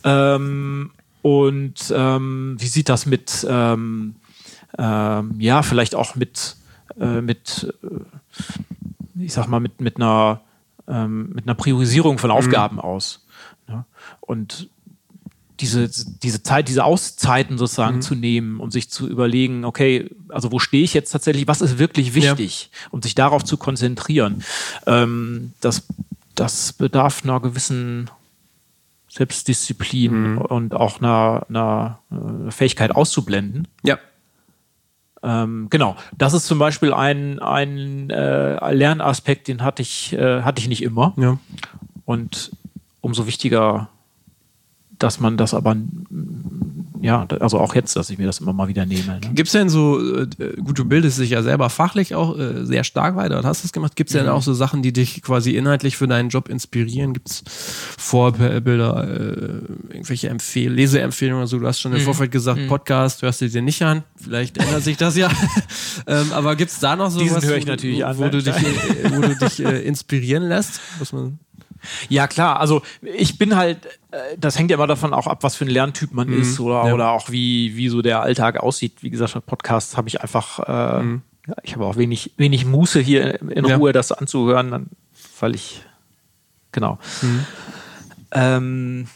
Ähm, 0.03 0.91
und 1.21 1.93
ähm, 1.95 2.55
wie 2.59 2.67
sieht 2.67 2.89
das 2.89 3.05
mit, 3.05 3.45
ähm, 3.47 4.15
ähm, 4.77 5.35
ja, 5.37 5.61
vielleicht 5.61 5.93
auch 5.93 6.15
mit, 6.15 6.55
äh, 6.99 7.21
mit 7.21 7.71
äh, 7.83 7.87
ich 9.24 9.34
sag 9.34 9.47
mal, 9.47 9.59
mit, 9.59 9.82
mit, 9.82 9.97
einer, 9.97 10.41
ähm, 10.88 11.30
mit 11.34 11.45
einer 11.45 11.55
Priorisierung 11.55 12.17
von 12.17 12.30
mhm. 12.30 12.36
Aufgaben 12.36 12.76
mhm. 12.78 12.82
aus. 12.82 13.26
Ja? 13.67 13.86
Und 14.19 14.69
diese, 15.61 15.89
diese 16.24 16.41
Zeit, 16.41 16.67
diese 16.67 16.84
Auszeiten 16.84 17.57
sozusagen 17.57 17.97
mhm. 17.97 18.01
zu 18.01 18.15
nehmen 18.15 18.59
und 18.59 18.72
sich 18.72 18.89
zu 18.89 19.07
überlegen, 19.07 19.63
okay, 19.63 20.09
also 20.30 20.51
wo 20.51 20.59
stehe 20.59 20.84
ich 20.84 20.93
jetzt 20.93 21.11
tatsächlich, 21.11 21.47
was 21.47 21.61
ist 21.61 21.78
wirklich 21.78 22.15
wichtig 22.15 22.69
ja. 22.72 22.88
und 22.89 23.03
sich 23.03 23.15
darauf 23.15 23.43
zu 23.43 23.57
konzentrieren. 23.57 24.43
Ähm, 24.88 25.53
das, 25.61 25.84
das 26.36 26.74
bedarf 26.74 27.24
einer 27.24 27.39
gewissen 27.39 28.09
Selbstdisziplin 29.07 30.34
mhm. 30.34 30.38
und 30.39 30.74
auch 30.74 30.99
einer, 30.99 31.45
einer 31.49 31.99
äh, 32.11 32.51
Fähigkeit 32.51 32.91
auszublenden. 32.91 33.67
Ja. 33.84 33.99
Ähm, 35.24 35.67
genau, 35.69 35.95
das 36.17 36.34
ist 36.34 36.47
zum 36.47 36.57
Beispiel 36.57 36.93
ein, 36.93 37.39
ein 37.39 38.09
äh, 38.09 38.74
Lernaspekt, 38.74 39.47
den 39.47 39.63
hatte 39.63 39.82
ich, 39.82 40.13
äh, 40.13 40.41
hatte 40.41 40.61
ich 40.61 40.67
nicht 40.67 40.82
immer. 40.82 41.13
Ja. 41.17 41.38
Und 42.05 42.51
umso 43.01 43.28
wichtiger 43.28 43.89
dass 45.01 45.19
man 45.19 45.37
das 45.37 45.53
aber, 45.53 45.75
ja, 47.01 47.25
also 47.39 47.59
auch 47.59 47.73
jetzt, 47.73 47.95
dass 47.95 48.09
ich 48.09 48.17
mir 48.17 48.27
das 48.27 48.39
immer 48.39 48.53
mal 48.53 48.67
wieder 48.67 48.85
nehme. 48.85 49.19
Ne? 49.19 49.31
Gibt 49.33 49.47
es 49.47 49.53
denn 49.53 49.69
so, 49.69 49.99
äh, 49.99 50.27
gut, 50.63 50.77
du 50.77 50.85
bildest 50.85 51.19
dich 51.19 51.31
ja 51.31 51.41
selber 51.41 51.69
fachlich 51.69 52.13
auch 52.13 52.37
äh, 52.37 52.65
sehr 52.65 52.83
stark 52.83 53.15
weiter 53.15 53.39
und 53.39 53.45
hast 53.45 53.65
es 53.65 53.71
gemacht. 53.71 53.95
Gibt 53.95 54.11
es 54.11 54.15
mhm. 54.15 54.19
denn 54.19 54.29
auch 54.29 54.43
so 54.43 54.53
Sachen, 54.53 54.83
die 54.83 54.93
dich 54.93 55.21
quasi 55.23 55.55
inhaltlich 55.55 55.97
für 55.97 56.07
deinen 56.07 56.29
Job 56.29 56.49
inspirieren? 56.49 57.13
Gibt 57.13 57.29
es 57.29 57.43
Vorbilder, 57.97 59.07
äh, 59.07 59.93
irgendwelche 59.93 60.29
Empfehl 60.29 60.71
Leseempfehlungen 60.71 61.41
oder 61.41 61.47
so? 61.47 61.57
Du 61.57 61.67
hast 61.67 61.79
schon 61.79 61.93
im 61.93 61.99
mhm. 61.99 62.05
Vorfeld 62.05 62.31
gesagt, 62.31 62.59
mhm. 62.59 62.67
Podcast 62.67 63.23
hörst 63.23 63.41
du 63.41 63.49
dir 63.49 63.61
nicht 63.63 63.81
an. 63.81 64.03
Vielleicht 64.15 64.57
ändert 64.57 64.83
sich 64.83 64.97
das 64.97 65.17
ja. 65.17 65.31
ähm, 66.07 66.31
aber 66.33 66.55
gibt 66.55 66.71
es 66.71 66.79
da 66.79 66.95
noch 66.95 67.09
so 67.09 67.19
was, 67.31 67.43
höre 67.43 67.57
ich 67.57 67.65
wo, 67.65 67.69
natürlich 67.69 68.01
wo, 68.01 68.05
an, 68.05 68.17
wo, 68.19 68.23
ne? 68.25 68.29
du 68.29 68.43
dich, 68.43 68.55
äh, 68.55 69.11
wo 69.11 69.21
du 69.21 69.35
dich 69.35 69.65
äh, 69.65 69.81
inspirieren 69.81 70.43
lässt? 70.43 70.79
Was 70.99 71.13
man 71.13 71.39
ja, 72.09 72.27
klar. 72.27 72.59
Also 72.59 72.82
ich 73.01 73.38
bin 73.38 73.55
halt, 73.55 73.86
äh, 74.11 74.38
das 74.38 74.57
hängt 74.57 74.71
ja 74.71 74.77
immer 74.77 74.88
davon 74.88 75.13
auch 75.13 75.27
ab, 75.27 75.43
was 75.43 75.55
für 75.55 75.65
ein 75.65 75.69
Lerntyp 75.69 76.13
man 76.13 76.29
mhm. 76.29 76.41
ist 76.41 76.59
oder, 76.59 76.88
ja. 76.88 76.93
oder 76.93 77.11
auch 77.11 77.29
wie, 77.29 77.75
wie 77.75 77.89
so 77.89 78.01
der 78.01 78.21
Alltag 78.21 78.57
aussieht. 78.57 79.01
Wie 79.01 79.09
gesagt, 79.09 79.45
Podcasts 79.45 79.97
habe 79.97 80.07
ich 80.07 80.21
einfach, 80.21 80.59
äh, 80.99 81.03
mhm. 81.03 81.21
ich 81.63 81.73
habe 81.73 81.86
auch 81.86 81.97
wenig, 81.97 82.34
wenig 82.38 82.65
Muße 82.65 82.99
hier 82.99 83.41
in 83.41 83.65
ja. 83.65 83.77
Ruhe 83.77 83.93
das 83.93 84.11
anzuhören, 84.11 84.89
weil 85.39 85.55
ich, 85.55 85.84
genau. 86.71 86.99
Mhm. 87.21 87.45
Ähm, 88.34 89.07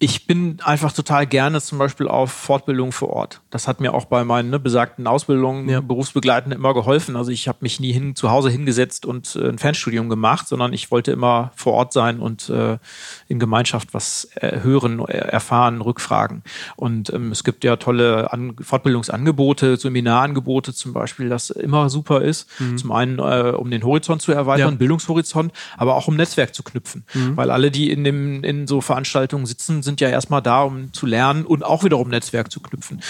ich 0.00 0.28
bin 0.28 0.60
einfach 0.62 0.92
total 0.92 1.26
gerne 1.26 1.60
zum 1.60 1.78
Beispiel 1.78 2.06
auf 2.06 2.30
Fortbildung 2.30 2.92
vor 2.92 3.10
Ort. 3.10 3.40
Das 3.50 3.66
hat 3.66 3.80
mir 3.80 3.94
auch 3.94 4.04
bei 4.04 4.22
meinen 4.22 4.50
ne, 4.50 4.60
besagten 4.60 5.08
Ausbildungen, 5.08 5.68
ja. 5.68 5.80
berufsbegleitend 5.80 6.54
immer 6.54 6.72
geholfen. 6.72 7.16
Also 7.16 7.32
ich 7.32 7.48
habe 7.48 7.58
mich 7.62 7.80
nie 7.80 7.90
hin, 7.90 8.14
zu 8.14 8.30
Hause 8.30 8.48
hingesetzt 8.48 9.06
und 9.06 9.34
äh, 9.34 9.48
ein 9.48 9.58
Fernstudium 9.58 10.08
gemacht, 10.08 10.46
sondern 10.46 10.72
ich 10.72 10.92
wollte 10.92 11.10
immer 11.10 11.50
vor 11.56 11.72
Ort 11.72 11.92
sein 11.92 12.20
und 12.20 12.48
äh, 12.48 12.78
in 13.26 13.40
Gemeinschaft 13.40 13.92
was 13.92 14.28
äh, 14.36 14.60
hören, 14.60 15.00
erfahren, 15.00 15.80
rückfragen. 15.80 16.44
Und 16.76 17.12
ähm, 17.12 17.32
es 17.32 17.42
gibt 17.42 17.64
ja 17.64 17.74
tolle 17.74 18.32
An 18.32 18.54
Fortbildungsangebote, 18.60 19.78
Seminarangebote 19.78 20.74
zum 20.74 20.92
Beispiel, 20.92 21.28
das 21.28 21.50
immer 21.50 21.90
super 21.90 22.22
ist. 22.22 22.48
Mhm. 22.60 22.78
Zum 22.78 22.92
einen, 22.92 23.18
äh, 23.18 23.52
um 23.56 23.68
den 23.68 23.82
Horizont 23.82 24.22
zu 24.22 24.30
erweitern, 24.30 24.74
ja. 24.74 24.78
Bildungshorizont, 24.78 25.52
aber 25.76 25.96
auch 25.96 26.06
um 26.06 26.14
Netzwerk 26.14 26.54
zu 26.54 26.62
knüpfen. 26.62 27.04
Mhm. 27.14 27.36
Weil 27.36 27.50
alle, 27.50 27.72
die 27.72 27.90
in, 27.90 28.04
dem, 28.04 28.44
in 28.44 28.68
so 28.68 28.80
Veranstaltungen 28.80 29.44
sitzen, 29.44 29.82
sind 29.88 30.02
ja 30.02 30.10
erstmal 30.10 30.42
da, 30.42 30.62
um 30.62 30.92
zu 30.92 31.06
lernen 31.06 31.46
und 31.46 31.64
auch 31.64 31.82
wiederum 31.82 32.08
Netzwerk 32.08 32.52
zu 32.52 32.60
knüpfen. 32.60 33.00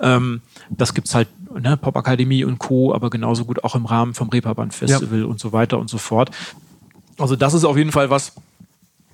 Ähm, 0.00 0.42
das 0.70 0.94
es 0.96 1.14
halt, 1.14 1.28
ne, 1.52 1.76
Popakademie 1.76 2.44
und 2.44 2.60
Co., 2.60 2.94
aber 2.94 3.10
genauso 3.10 3.44
gut 3.44 3.64
auch 3.64 3.74
im 3.74 3.84
Rahmen 3.84 4.14
vom 4.14 4.28
Reeperbahn 4.28 4.70
Festival 4.70 5.20
ja. 5.20 5.24
und 5.26 5.40
so 5.40 5.52
weiter 5.52 5.78
und 5.78 5.90
so 5.90 5.98
fort. 5.98 6.30
Also 7.18 7.34
das 7.34 7.52
ist 7.52 7.64
auf 7.64 7.76
jeden 7.76 7.90
Fall 7.90 8.10
was, 8.10 8.34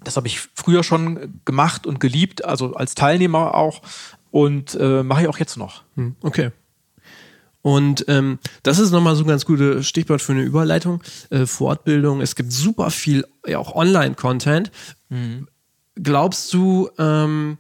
das 0.05 0.17
habe 0.17 0.27
ich 0.27 0.41
früher 0.55 0.85
schon 0.85 1.41
gemacht 1.47 1.87
und 1.87 2.01
geliebt, 2.01 2.45
also 2.45 2.75
als 2.75 2.95
Teilnehmer 2.95 3.55
auch 3.55 3.81
und 4.31 4.77
äh, 4.79 5.03
mache 5.03 5.23
ich 5.23 5.29
auch 5.29 5.39
jetzt 5.39 5.57
noch. 5.57 5.85
Hm, 5.97 6.17
okay. 6.21 6.51
Und 7.63 8.05
ähm, 8.09 8.39
das 8.63 8.79
ist 8.79 8.93
nochmal 8.93 9.17
so 9.17 9.25
ein 9.25 9.29
ganz 9.29 9.47
gutes 9.47 9.89
Stichwort 9.89 10.21
für 10.21 10.33
eine 10.33 10.43
Überleitung. 10.43 11.03
Äh, 11.31 11.47
Fortbildung, 11.47 12.21
es 12.21 12.37
gibt 12.37 12.53
super 12.53 12.91
viel, 12.91 13.27
ja 13.47 13.59
auch 13.59 13.75
Online-Content. 13.75 14.71
Mhm 15.09 15.49
glaubst 15.97 16.53
du, 16.53 16.89
ähm, 16.99 17.59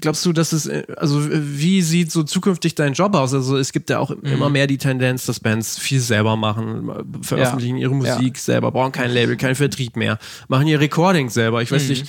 glaubst 0.00 0.24
du, 0.26 0.32
dass 0.32 0.52
es, 0.52 0.66
äh, 0.66 0.84
also 0.96 1.20
wie 1.30 1.82
sieht 1.82 2.10
so 2.10 2.22
zukünftig 2.22 2.74
dein 2.74 2.94
Job 2.94 3.14
aus? 3.14 3.34
Also 3.34 3.56
es 3.56 3.72
gibt 3.72 3.90
ja 3.90 3.98
auch 3.98 4.10
mhm. 4.10 4.24
immer 4.24 4.50
mehr 4.50 4.66
die 4.66 4.78
Tendenz, 4.78 5.26
dass 5.26 5.40
Bands 5.40 5.78
viel 5.78 6.00
selber 6.00 6.36
machen, 6.36 6.90
veröffentlichen 7.22 7.76
ja. 7.76 7.82
ihre 7.82 7.94
Musik 7.94 8.36
ja. 8.36 8.42
selber, 8.42 8.72
brauchen 8.72 8.92
kein 8.92 9.10
Label, 9.10 9.36
keinen 9.36 9.54
Vertrieb 9.54 9.96
mehr, 9.96 10.18
machen 10.48 10.66
ihr 10.66 10.80
Recording 10.80 11.30
selber. 11.30 11.62
Ich 11.62 11.70
weiß 11.70 11.84
mhm. 11.84 11.88
nicht, 11.90 12.06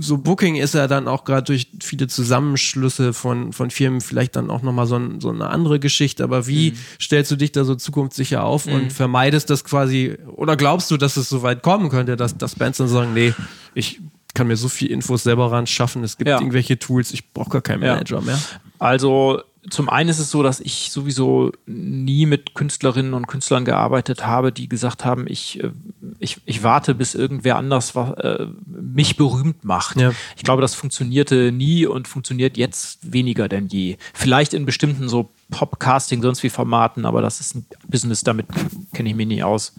so 0.00 0.18
Booking 0.18 0.56
ist 0.56 0.74
ja 0.74 0.86
dann 0.86 1.08
auch 1.08 1.24
gerade 1.24 1.42
durch 1.42 1.68
viele 1.82 2.06
Zusammenschlüsse 2.06 3.12
von, 3.12 3.52
von 3.52 3.70
Firmen 3.70 4.00
vielleicht 4.00 4.36
dann 4.36 4.48
auch 4.50 4.62
nochmal 4.62 4.86
so, 4.86 4.96
ein, 4.96 5.20
so 5.20 5.30
eine 5.30 5.48
andere 5.48 5.80
Geschichte. 5.80 6.22
Aber 6.22 6.46
wie 6.46 6.70
mhm. 6.70 6.76
stellst 7.00 7.30
du 7.32 7.36
dich 7.36 7.52
da 7.52 7.64
so 7.64 7.74
zukunftssicher 7.74 8.44
auf 8.44 8.66
mhm. 8.66 8.74
und 8.74 8.92
vermeidest 8.92 9.50
das 9.50 9.64
quasi, 9.64 10.16
oder 10.36 10.56
glaubst 10.56 10.90
du, 10.90 10.96
dass 10.96 11.16
es 11.16 11.28
so 11.28 11.42
weit 11.42 11.62
kommen 11.62 11.88
könnte, 11.88 12.16
dass, 12.16 12.36
dass 12.36 12.54
Bands 12.54 12.78
dann 12.78 12.88
sagen, 12.88 13.12
nee, 13.12 13.34
ich 13.74 14.00
kann 14.38 14.46
mir 14.46 14.56
so 14.56 14.68
viel 14.68 14.90
Infos 14.90 15.24
selber 15.24 15.50
ran 15.50 15.66
schaffen. 15.66 16.04
Es 16.04 16.16
gibt 16.16 16.28
ja. 16.28 16.38
irgendwelche 16.38 16.78
Tools, 16.78 17.12
ich 17.12 17.32
brauche 17.32 17.50
gar 17.50 17.60
keinen 17.60 17.80
Manager 17.80 18.18
ja. 18.20 18.22
mehr. 18.22 18.38
Also 18.78 19.42
zum 19.68 19.88
einen 19.88 20.08
ist 20.08 20.20
es 20.20 20.30
so, 20.30 20.44
dass 20.44 20.60
ich 20.60 20.92
sowieso 20.92 21.50
nie 21.66 22.24
mit 22.24 22.54
Künstlerinnen 22.54 23.14
und 23.14 23.26
Künstlern 23.26 23.64
gearbeitet 23.64 24.24
habe, 24.24 24.52
die 24.52 24.68
gesagt 24.68 25.04
haben, 25.04 25.26
ich, 25.28 25.62
äh, 25.62 25.72
ich, 26.20 26.38
ich 26.44 26.62
warte, 26.62 26.94
bis 26.94 27.16
irgendwer 27.16 27.56
anders 27.56 27.96
äh, 27.96 28.46
mich 28.64 29.16
berühmt 29.16 29.64
macht. 29.64 29.96
Ja. 29.96 30.12
Ich 30.36 30.44
glaube, 30.44 30.62
das 30.62 30.76
funktionierte 30.76 31.50
nie 31.50 31.84
und 31.84 32.06
funktioniert 32.06 32.56
jetzt 32.56 33.12
weniger 33.12 33.48
denn 33.48 33.66
je. 33.66 33.96
Vielleicht 34.14 34.54
in 34.54 34.66
bestimmten 34.66 35.08
so 35.08 35.30
Popcasting, 35.50 36.22
sonst 36.22 36.44
wie 36.44 36.50
Formaten, 36.50 37.04
aber 37.04 37.22
das 37.22 37.40
ist 37.40 37.56
ein 37.56 37.66
Business, 37.88 38.22
damit 38.22 38.46
kenne 38.94 39.08
ich 39.08 39.16
mich 39.16 39.26
nie 39.26 39.42
aus. 39.42 39.74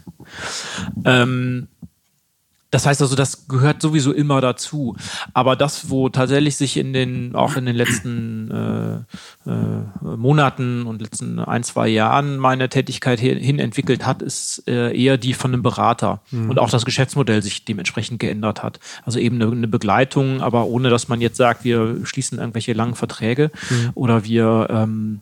Ähm, 1.06 1.70
das 2.72 2.86
heißt 2.86 3.02
also, 3.02 3.16
das 3.16 3.48
gehört 3.48 3.82
sowieso 3.82 4.14
immer 4.14 4.42
dazu. 4.42 4.96
Aber 5.34 5.56
das, 5.56 5.90
wo 5.90 6.10
tatsächlich 6.10 6.56
sich 6.56 6.78
in 6.78 6.94
den, 6.94 7.36
auch 7.36 7.56
in 7.56 7.66
den 7.66 7.76
letzten 7.76 8.52
äh, 8.52 9.50
äh, 9.50 9.84
Monaten 10.02 10.86
und 10.86 11.02
letzten 11.02 11.40
ein, 11.40 11.64
zwei 11.64 11.88
Jahren 11.88 12.38
meine 12.38 12.70
Tätigkeit 12.70 13.20
hin 13.20 13.58
entwickelt 13.58 14.06
hat, 14.06 14.22
ist 14.22 14.68
äh, 14.68 14.96
eher 14.96 15.18
die 15.18 15.34
von 15.34 15.52
einem 15.52 15.64
Berater. 15.64 16.22
Mhm. 16.30 16.52
Und 16.52 16.60
auch 16.60 16.70
das 16.70 16.86
Geschäftsmodell 16.86 17.42
sich 17.42 17.66
dementsprechend 17.66 18.20
geändert 18.20 18.62
hat. 18.62 18.80
Also 19.04 19.18
eben 19.18 19.42
eine, 19.42 19.52
eine, 19.52 19.68
Begleitung, 19.68 20.42
aber 20.42 20.66
ohne 20.66 20.90
dass 20.90 21.08
man 21.08 21.22
jetzt 21.22 21.38
sagt, 21.38 21.64
wir 21.64 22.06
schließen 22.06 22.38
irgendwelche 22.38 22.74
langen 22.74 22.96
Verträge 22.96 23.52
mhm. 23.70 23.90
oder 23.96 24.26
wir, 24.26 24.68
ähm, 24.70 25.22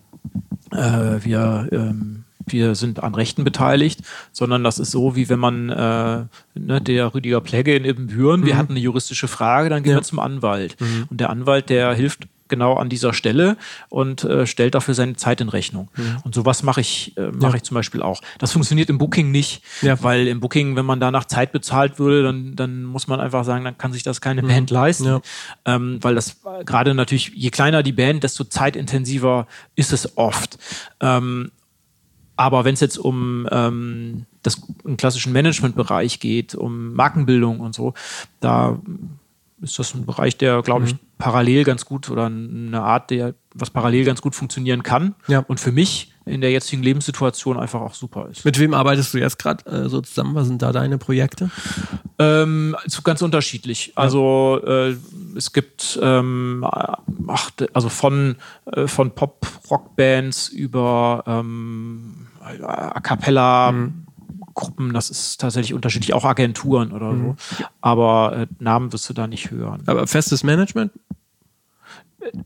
äh, 0.72 1.24
wir 1.24 1.70
ähm, 1.72 2.26
wir 2.52 2.76
sind 2.76 3.04
an 3.04 3.16
Rechten 3.16 3.44
beteiligt, 3.44 4.02
sondern 4.32 4.64
das 4.64 4.80
ist 4.80 4.92
so, 4.92 5.16
wie 5.16 5.30
wenn 5.30 5.40
man, 5.40 5.70
äh, 5.70 6.26
ne, 6.56 6.82
der 6.82 7.14
Rüdiger 7.14 7.42
Plegge 7.42 7.76
in 7.76 7.86
Ibbenbüren, 7.86 8.42
mhm. 8.42 8.46
wir 8.46 8.58
hatten 8.58 8.74
eine 8.74 8.80
juristische 8.80 9.28
Frage, 9.28 9.70
dann 9.70 9.84
gehen 9.84 9.92
ja. 9.92 9.98
wir 10.00 10.04
zum 10.04 10.20
Anwalt. 10.20 10.80
Mhm. 10.80 11.08
Und 11.10 11.20
der 11.20 11.30
Anwalt, 11.30 11.70
der 11.70 11.94
hilft 11.94 12.28
genau 12.48 12.76
an 12.76 12.90
dieser 12.90 13.14
Stelle 13.14 13.58
und 13.90 14.24
äh, 14.24 14.46
stellt 14.46 14.76
dafür 14.76 14.94
seine 14.94 15.16
Zeit 15.16 15.42
in 15.42 15.50
Rechnung. 15.50 15.90
Mhm. 15.96 16.18
Und 16.24 16.36
sowas 16.36 16.64
mache 16.64 16.82
ich, 16.82 17.16
äh, 17.18 17.32
mache 17.32 17.52
ja. 17.52 17.56
ich 17.58 17.64
zum 17.64 17.76
Beispiel 17.76 18.02
auch. 18.02 18.22
Das 18.40 18.52
funktioniert 18.52 18.90
im 18.90 18.98
Booking 18.98 19.32
nicht, 19.32 19.64
ja. 19.82 20.02
weil 20.04 20.28
im 20.28 20.40
Booking, 20.40 20.76
wenn 20.76 20.86
man 20.86 21.00
da 21.00 21.12
nach 21.12 21.26
Zeit 21.26 21.52
bezahlt 21.52 22.00
würde, 22.00 22.24
dann, 22.24 22.56
dann 22.56 22.84
muss 22.84 23.08
man 23.08 23.20
einfach 23.20 23.44
sagen, 23.44 23.64
dann 23.64 23.78
kann 23.78 23.94
sich 23.94 24.04
das 24.04 24.22
keine 24.22 24.42
mhm. 24.42 24.48
Band 24.48 24.72
leisten. 24.72 25.06
Ja. 25.06 25.22
Ähm, 25.66 26.00
weil 26.02 26.16
das 26.16 26.38
äh, 26.46 26.64
gerade 26.64 26.94
natürlich, 26.94 27.32
je 27.36 27.50
kleiner 27.50 27.84
die 27.84 27.92
Band, 27.92 28.24
desto 28.24 28.44
zeitintensiver 28.44 29.48
ist 29.76 29.94
es 29.94 30.18
oft. 30.18 30.58
Ähm, 31.00 31.52
aber 32.38 32.64
wenn 32.64 32.76
es 32.76 32.80
jetzt 32.80 32.98
um 32.98 33.48
ähm, 33.52 34.26
das 34.44 34.62
einen 34.86 34.98
klassischen 34.98 35.34
Managementbereich 35.34 36.20
geht, 36.20 36.56
um 36.56 36.94
Markenbildung 36.94 37.60
und 37.60 37.76
so, 37.76 37.94
da 38.40 38.80
ist 39.62 39.80
das 39.80 39.94
ein 39.96 40.06
Bereich, 40.06 40.38
der, 40.38 40.62
glaube 40.62 40.86
ich, 40.86 40.94
mhm. 40.94 41.00
parallel 41.18 41.64
ganz 41.64 41.86
gut 41.86 42.10
oder 42.10 42.28
eine 42.28 42.82
Art, 42.82 43.10
der 43.10 43.34
was 43.54 43.72
parallel 43.72 44.06
ganz 44.06 44.22
gut 44.22 44.36
funktionieren 44.36 44.84
kann. 44.84 45.16
Ja. 45.28 45.40
Und 45.48 45.60
für 45.60 45.72
mich 45.72 46.14
in 46.26 46.42
der 46.42 46.52
jetzigen 46.52 46.84
Lebenssituation 46.84 47.58
einfach 47.58 47.82
auch 47.82 47.94
super 47.94 48.28
ist. 48.30 48.46
Mit 48.46 48.60
wem 48.60 48.74
arbeitest 48.74 49.14
du 49.14 49.18
jetzt 49.18 49.40
gerade 49.40 49.66
äh, 49.66 49.90
so 49.90 50.02
zusammen? 50.02 50.36
Was 50.36 50.48
sind 50.48 50.62
da 50.62 50.72
deine 50.72 50.98
Projekte? 50.98 51.50
Ähm, 52.20 52.76
ganz 53.04 53.22
unterschiedlich. 53.22 53.94
Also 53.96 54.62
äh, 54.64 54.96
es 55.36 55.54
gibt 55.54 55.98
ähm, 56.02 56.66
ach, 57.28 57.50
also 57.74 57.90
von, 57.90 58.36
äh, 58.66 58.88
von 58.88 59.12
Pop-Rock-Bands 59.12 60.50
über 60.50 61.24
ähm, 61.26 62.27
A 62.64 63.00
cappella 63.02 63.72
mhm. 63.72 64.06
Gruppen, 64.54 64.94
das 64.94 65.10
ist 65.10 65.40
tatsächlich 65.40 65.74
unterschiedlich, 65.74 66.14
auch 66.14 66.26
Agenturen 66.26 66.92
oder 66.92 67.12
mhm. 67.12 67.36
so. 67.38 67.66
Aber 67.82 68.36
äh, 68.36 68.48
Namen 68.60 68.92
wirst 68.92 69.08
du 69.10 69.14
da 69.14 69.28
nicht 69.28 69.52
hören. 69.52 69.84
Aber 69.86 70.08
festes 70.08 70.44
Management? 70.44 70.92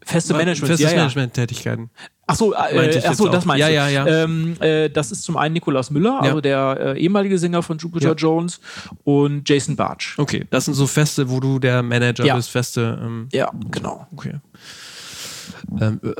Feste 0.03 0.33
Management, 0.33 0.67
Festes 0.67 0.81
ja, 0.81 0.89
ja. 0.91 0.97
Management-Tätigkeiten. 0.97 1.89
Ach 2.27 2.35
so, 2.35 2.53
äh, 2.53 3.01
ach 3.05 3.13
so 3.13 3.27
das 3.27 3.45
meinst 3.45 3.61
ja, 3.61 3.67
du. 3.67 3.73
Ja, 3.73 3.87
ja, 3.87 4.23
ähm, 4.23 4.55
äh, 4.59 4.89
das 4.89 5.11
ist 5.11 5.23
zum 5.23 5.37
einen 5.37 5.53
Nikolaus 5.53 5.89
Müller, 5.89 6.19
Ja. 6.21 6.29
also 6.29 6.41
der 6.41 6.77
äh, 6.95 7.01
ehemalige 7.01 7.37
Sänger 7.37 7.63
von 7.63 7.77
Jupiter 7.77 8.09
Ja. 8.09 8.15
Jones 8.15 8.59
und 9.03 9.47
Jason 9.49 9.75
Bartsch. 9.75 10.17
Okay, 10.19 10.45
das 10.49 10.65
sind 10.65 10.75
so 10.75 10.87
Feste, 10.87 11.29
wo 11.29 11.39
du 11.39 11.59
der 11.59 11.81
Manager 11.83 12.35
bist, 12.35 12.49
Feste. 12.49 12.99
Ähm, 13.01 13.27
Ja, 13.31 13.51
genau. 13.71 14.07
okay. 14.11 14.35
Ähm, 15.79 15.99
äh, 16.03 16.11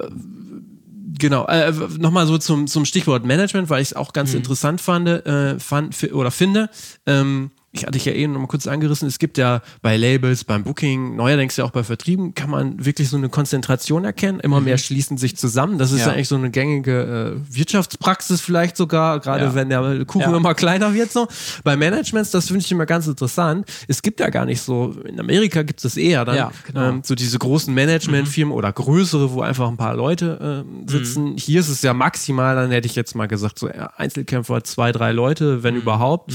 genau, 1.18 1.46
äh, 1.48 1.72
nochmal 1.98 2.26
so 2.28 2.38
zum, 2.38 2.68
zum 2.68 2.86
Stichwort 2.86 3.26
Management, 3.26 3.70
weil 3.70 3.82
ich 3.82 3.90
es 3.90 3.96
auch 3.96 4.14
ganz 4.14 4.34
interessant 4.34 4.82
fand, 4.82 5.08
äh, 5.08 5.60
fand 5.60 5.96
oder 6.14 6.32
finde. 6.32 6.70
Ähm, 7.06 7.52
ich 7.74 7.86
hatte 7.86 7.98
ich 7.98 8.04
ja 8.06 8.12
eben 8.12 8.34
noch 8.34 8.40
mal 8.42 8.48
kurz 8.48 8.68
angerissen, 8.68 9.08
es 9.08 9.18
gibt 9.18 9.38
ja 9.38 9.62
bei 9.82 9.96
Labels, 9.96 10.44
beim 10.44 10.64
Booking, 10.64 11.16
neuerdings 11.16 11.56
ja 11.56 11.64
auch 11.64 11.72
bei 11.72 11.84
Vertrieben, 11.84 12.36
kann 12.36 12.50
man 12.50 12.84
wirklich 12.86 13.08
so 13.10 13.16
eine 13.16 13.30
Konzentration 13.30 14.04
erkennen. 14.04 14.40
Immer 14.42 14.60
mehr 14.60 14.78
schließen 14.78 15.18
sich 15.18 15.38
zusammen. 15.38 15.78
Das 15.78 15.92
ist 15.94 16.02
ja, 16.02 16.12
eigentlich 16.12 16.28
so 16.28 16.36
eine 16.36 16.52
gängige 16.52 17.38
äh, 17.40 17.56
Wirtschaftspraxis 17.56 18.42
vielleicht 18.42 18.76
sogar, 18.76 19.20
gerade 19.22 19.46
Ja. 19.46 19.56
wenn 19.56 19.70
der 19.70 20.04
Kuchen 20.06 20.32
Ja. 20.32 20.36
immer 20.38 20.54
kleiner 20.54 20.94
wird. 20.94 21.12
So. 21.14 21.28
Bei 21.64 21.78
Managements, 21.78 22.32
das 22.32 22.48
finde 22.48 22.60
ich 22.62 22.72
immer 22.72 22.86
ganz 22.86 23.08
interessant. 23.08 23.66
Es 23.88 24.02
gibt 24.02 24.20
ja 24.20 24.30
gar 24.30 24.46
nicht 24.46 24.62
so, 24.62 24.94
in 25.06 25.20
Amerika 25.20 25.64
gibt 25.64 25.84
es 25.86 25.96
eher 25.96 26.26
dann 26.26 26.36
Ja, 26.36 26.52
genau. 26.68 26.90
ähm, 26.90 27.02
so 27.06 27.16
diese 27.16 27.40
großen 27.40 27.74
Managementfirmen 27.74 28.54
oder 28.54 28.72
größere, 28.74 29.32
wo 29.32 29.42
einfach 29.42 29.70
ein 29.70 29.78
paar 29.78 29.96
Leute 29.96 30.66
ähm, 30.68 30.88
sitzen. 30.88 31.36
Hier 31.38 31.62
ist 31.62 31.70
es 31.70 31.82
ja 31.82 31.94
maximal, 31.94 32.56
dann 32.56 32.72
hätte 32.72 32.88
ich 32.88 32.96
jetzt 32.96 33.16
mal 33.16 33.28
gesagt, 33.28 33.60
so 33.60 33.70
äh, 33.70 33.88
Einzelkämpfer, 33.96 34.64
zwei, 34.66 34.92
drei 34.92 35.14
Leute, 35.14 35.64
wenn 35.64 35.76
überhaupt. 35.78 36.34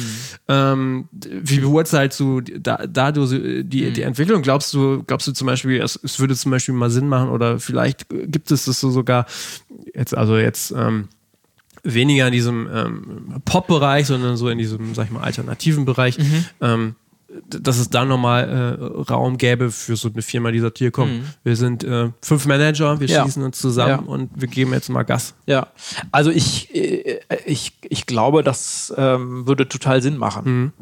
Ähm, 0.49 1.09
wie 1.31 1.61
beurteilst 1.61 2.19
du 2.21 2.41
da, 2.41 2.87
da 2.87 3.13
du 3.13 3.25
äh, 3.35 3.63
die, 3.65 3.93
die 3.93 4.03
Entwicklung? 4.03 4.43
Glaubst 4.43 4.73
du, 4.75 5.03
glaubst 5.07 5.27
du 5.27 5.33
zum 5.33 5.47
Beispiel, 5.47 5.81
es, 5.81 5.99
es 6.03 6.19
würde 6.21 6.35
zum 6.35 6.51
Beispiel 6.51 6.75
mal 6.75 6.91
Sinn 6.91 7.09
machen 7.09 7.31
oder 7.31 7.59
vielleicht 7.59 8.13
äh, 8.13 8.27
gibt 8.27 8.51
es 8.51 8.65
das 8.67 8.81
so 8.81 8.91
sogar 8.91 9.27
jetzt, 9.95 10.17
also 10.17 10.37
jetzt 10.37 10.73
ähm, 10.77 11.09
weniger 11.83 12.27
in 12.27 12.33
diesem 12.33 12.69
ähm, 12.73 13.41
Pop-Bereich, 13.45 14.07
sondern 14.07 14.37
so 14.37 14.49
in 14.49 14.59
diesem, 14.59 14.95
sag 14.95 15.07
ich 15.07 15.11
mal, 15.13 15.21
alternativen 15.23 15.85
Bereich, 15.85 16.19
ähm, 16.61 16.97
d- 17.29 17.59
dass 17.61 17.79
es 17.79 17.91
dann 17.91 18.09
nochmal 18.09 18.49
äh, 18.49 18.85
Raum 19.13 19.39
gäbe 19.39 19.71
für 19.71 19.95
so 19.95 20.09
eine 20.13 20.23
Firma, 20.23 20.51
die 20.51 20.59
sagt, 20.59 20.79
hier 20.79 20.91
komm, 20.91 21.21
wir 21.45 21.55
sind 21.55 21.85
äh, 21.85 22.09
fünf 22.23 22.47
Manager, 22.47 22.99
wir 22.99 23.07
Ja. 23.07 23.23
schließen 23.23 23.45
uns 23.45 23.59
zusammen 23.61 24.05
Ja. 24.05 24.13
und 24.13 24.31
wir 24.35 24.49
geben 24.49 24.73
jetzt 24.73 24.89
mal 24.89 25.05
Gas. 25.05 25.35
Ja, 25.47 25.69
also 26.11 26.31
ich, 26.31 26.75
äh, 26.75 27.21
ich, 27.45 27.73
ich 27.89 28.07
glaube, 28.07 28.43
das 28.43 28.93
ähm, 28.97 29.47
würde 29.47 29.69
total 29.69 30.03
Sinn 30.03 30.17
machen. 30.17 30.73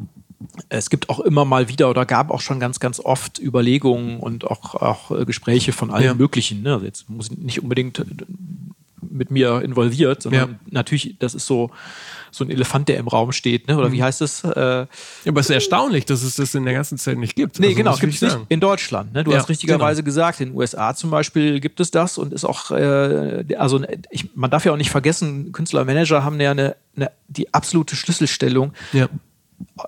Es 0.69 0.89
gibt 0.89 1.09
auch 1.09 1.19
immer 1.21 1.45
mal 1.45 1.69
wieder 1.69 1.89
oder 1.89 2.05
gab 2.05 2.29
auch 2.29 2.41
schon 2.41 2.59
ganz, 2.59 2.79
ganz 2.79 2.99
oft 2.99 3.39
Überlegungen 3.39 4.19
und 4.19 4.45
auch, 4.45 4.75
auch 4.75 5.11
äh, 5.11 5.25
Gespräche 5.25 5.71
von 5.71 5.91
allen 5.91 6.03
Ja. 6.05 6.13
möglichen. 6.13 6.61
Ne? 6.63 6.73
Also 6.73 6.85
jetzt 6.85 7.09
muss 7.09 7.29
ich 7.31 7.37
nicht 7.37 7.61
unbedingt 7.63 7.99
äh, 7.99 8.05
mit 9.01 9.31
mir 9.31 9.61
involviert, 9.61 10.23
sondern 10.23 10.49
Ja. 10.51 10.55
natürlich, 10.71 11.15
das 11.19 11.35
ist 11.35 11.45
so, 11.45 11.69
so 12.31 12.43
ein 12.43 12.49
Elefant, 12.49 12.89
der 12.89 12.97
im 12.97 13.07
Raum 13.07 13.31
steht, 13.31 13.67
ne? 13.67 13.77
oder 13.77 13.91
wie 13.91 14.01
heißt 14.03 14.21
es? 14.21 14.43
Äh, 14.43 14.49
Ja, 14.49 14.87
aber 15.27 15.39
es 15.39 15.45
ist 15.49 15.53
erstaunlich, 15.53 16.05
dass 16.05 16.21
es 16.23 16.35
das 16.35 16.53
in 16.55 16.65
der 16.65 16.73
ganzen 16.73 16.97
Zeit 16.97 17.17
nicht 17.17 17.35
gibt. 17.35 17.59
Nee, 17.59 17.67
Also, 17.67 17.77
genau, 17.77 17.95
gibt 17.97 18.13
es 18.15 18.21
nicht 18.21 18.37
in 18.49 18.59
Deutschland. 18.59 19.13
Ne? 19.13 19.23
Du 19.23 19.31
Ja, 19.31 19.37
hast 19.37 19.47
richtigerweise 19.49 20.03
gesagt, 20.03 20.41
in 20.41 20.49
den 20.49 20.57
USA 20.57 20.95
zum 20.95 21.11
Beispiel 21.11 21.59
gibt 21.61 21.79
es 21.79 21.91
das 21.91 22.17
und 22.17 22.33
ist 22.33 22.43
auch, 22.45 22.71
äh, 22.71 23.45
also 23.57 23.81
ich, 24.09 24.35
man 24.35 24.49
darf 24.51 24.65
ja 24.65 24.73
auch 24.73 24.77
nicht 24.77 24.89
vergessen, 24.91 25.51
Künstler 25.53 25.81
und 25.81 25.87
Manager 25.87 26.23
haben 26.23 26.39
ja 26.41 26.51
eine, 26.51 26.75
eine, 26.95 27.11
die 27.27 27.53
absolute 27.53 27.95
Schlüsselstellung 27.95 28.73
Ja. 28.91 29.07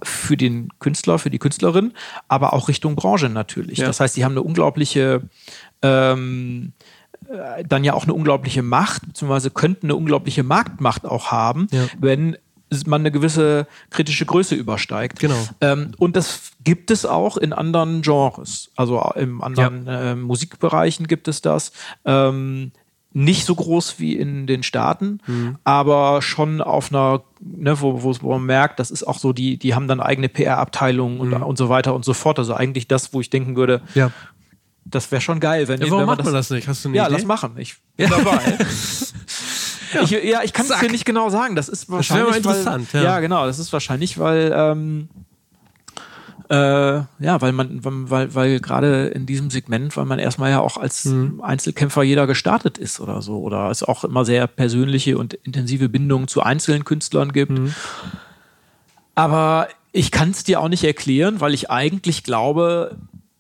Für 0.04 0.38
den 0.38 0.70
Künstler, 0.80 1.20
für 1.20 1.30
die 1.30 1.40
Künstlerin, 1.40 1.94
aber 2.28 2.54
auch 2.54 2.68
Richtung 2.68 2.96
Branche 2.96 3.30
natürlich. 3.30 3.80
Ja. 3.80 3.88
Das 3.88 4.00
heißt, 4.00 4.16
die 4.18 4.26
haben 4.26 4.34
eine 4.34 4.44
unglaubliche, 4.44 5.22
ähm, 5.82 6.74
äh, 7.30 7.64
dann 7.64 7.84
ja 7.84 7.94
auch 7.94 8.04
eine 8.04 8.14
unglaubliche 8.14 8.64
Macht, 8.64 9.08
beziehungsweise 9.08 9.50
könnten 9.52 9.88
eine 9.88 9.96
unglaubliche 9.96 10.44
Marktmacht 10.44 11.06
auch 11.06 11.32
haben, 11.32 11.68
Ja. 11.72 11.86
wenn 12.00 12.38
man 12.86 13.02
eine 13.02 13.12
gewisse 13.12 13.66
kritische 13.90 14.26
Größe 14.26 14.56
übersteigt. 14.56 15.20
Genau. 15.20 15.48
Ähm, 15.62 15.92
und 15.98 16.16
das 16.18 16.52
gibt 16.64 16.92
es 16.92 17.06
auch 17.06 17.38
in 17.38 17.54
anderen 17.54 18.02
Genres. 18.02 18.72
Also 18.76 19.02
im 19.16 19.42
anderen 19.42 19.88
äh, 19.88 20.16
Musikbereichen 20.16 21.08
gibt 21.08 21.30
es 21.30 21.42
das. 21.42 21.72
Ähm, 22.04 22.72
nicht 23.14 23.46
so 23.46 23.56
groß 23.56 24.00
wie 24.00 24.16
in 24.16 24.46
den 24.48 24.62
Staaten, 24.64 25.20
Mhm. 25.26 25.58
aber 25.64 26.22
schon 26.22 26.62
auf 26.62 26.92
einer, 26.92 27.24
ne, 27.40 27.80
wo, 27.82 28.04
wo, 28.04 28.30
man 28.32 28.44
merkt, 28.46 28.80
das 28.80 28.92
ist 28.92 29.04
auch 29.04 29.18
so, 29.18 29.34
die, 29.34 29.58
die 29.58 29.74
haben 29.74 29.88
dann 29.88 30.00
eigene 30.00 30.30
PR-Abteilungen 30.30 31.20
und, 31.20 31.34
und 31.34 31.58
so 31.58 31.70
weiter 31.70 31.96
und 31.96 32.06
so 32.06 32.14
fort. 32.14 32.38
Also 32.38 32.54
eigentlich 32.54 32.88
das, 32.88 33.14
wo 33.14 33.22
ich 33.22 33.30
denken 33.30 33.56
würde, 33.56 33.80
Mhm. 33.80 34.00
Ja. 34.02 34.12
das 34.86 35.12
wäre 35.12 35.22
schon 35.22 35.40
geil, 35.40 35.68
wenn, 35.68 35.80
Ja, 35.82 35.88
warum 35.88 36.02
wenn 36.02 36.06
macht 36.08 36.24
man 36.26 36.34
das 36.34 36.50
nicht? 36.50 36.68
Hast 36.68 36.84
du 36.86 36.90
eine 36.90 36.98
Ja, 36.98 37.06
Idee? 37.08 37.14
lass 37.16 37.26
machen. 37.26 37.54
Ich 37.58 37.76
bin 37.96 38.10
dabei. 38.10 38.40
ja. 39.94 40.02
Ich, 40.04 40.12
ja, 40.12 40.42
ich 40.44 40.54
kann 40.54 40.66
es 40.70 40.80
dir 40.80 40.92
nicht 40.92 41.06
genau 41.06 41.30
sagen. 41.30 41.56
Das 41.56 41.70
ist 41.70 41.90
wahrscheinlich. 41.90 42.30
mal 42.30 42.38
interessant, 42.38 42.94
weil, 42.94 43.04
ja. 43.04 43.14
ja. 43.16 43.20
genau. 43.20 43.46
Das 43.46 43.58
ist 43.60 43.72
wahrscheinlich, 43.74 44.18
weil. 44.20 44.52
Ähm, 44.56 45.10
äh, 46.50 46.56
ja, 46.56 47.42
weil 47.42 47.52
man, 47.52 47.80
weil, 47.84 48.34
weil, 48.34 48.60
gerade 48.60 49.08
in 49.08 49.26
diesem 49.26 49.50
Segment, 49.50 49.98
weil 49.98 50.06
man 50.06 50.20
erstmal 50.20 50.52
ja 50.52 50.60
auch 50.60 50.78
als 50.78 51.06
Mhm. 51.06 51.42
Einzelkämpfer 51.42 52.04
jeder 52.04 52.28
gestartet 52.28 52.78
ist 52.78 53.00
oder 53.00 53.22
so, 53.22 53.40
oder 53.40 53.70
es 53.70 53.84
auch 53.84 54.04
immer 54.04 54.24
sehr 54.24 54.48
persönliche 54.48 55.18
und 55.18 55.34
intensive 55.34 55.90
Bindungen 55.90 56.28
zu 56.28 56.42
einzelnen 56.42 56.86
Künstlern 56.86 57.34
gibt. 57.34 57.52
Mhm. 57.52 57.74
Aber 59.16 59.68
ich 59.92 60.12
kann 60.12 60.30
es 60.30 60.44
dir 60.44 60.62
auch 60.62 60.70
nicht 60.70 60.84
erklären, 60.84 61.42
weil 61.42 61.54
ich 61.54 61.70
eigentlich 61.70 62.24
glaube, 62.24 62.98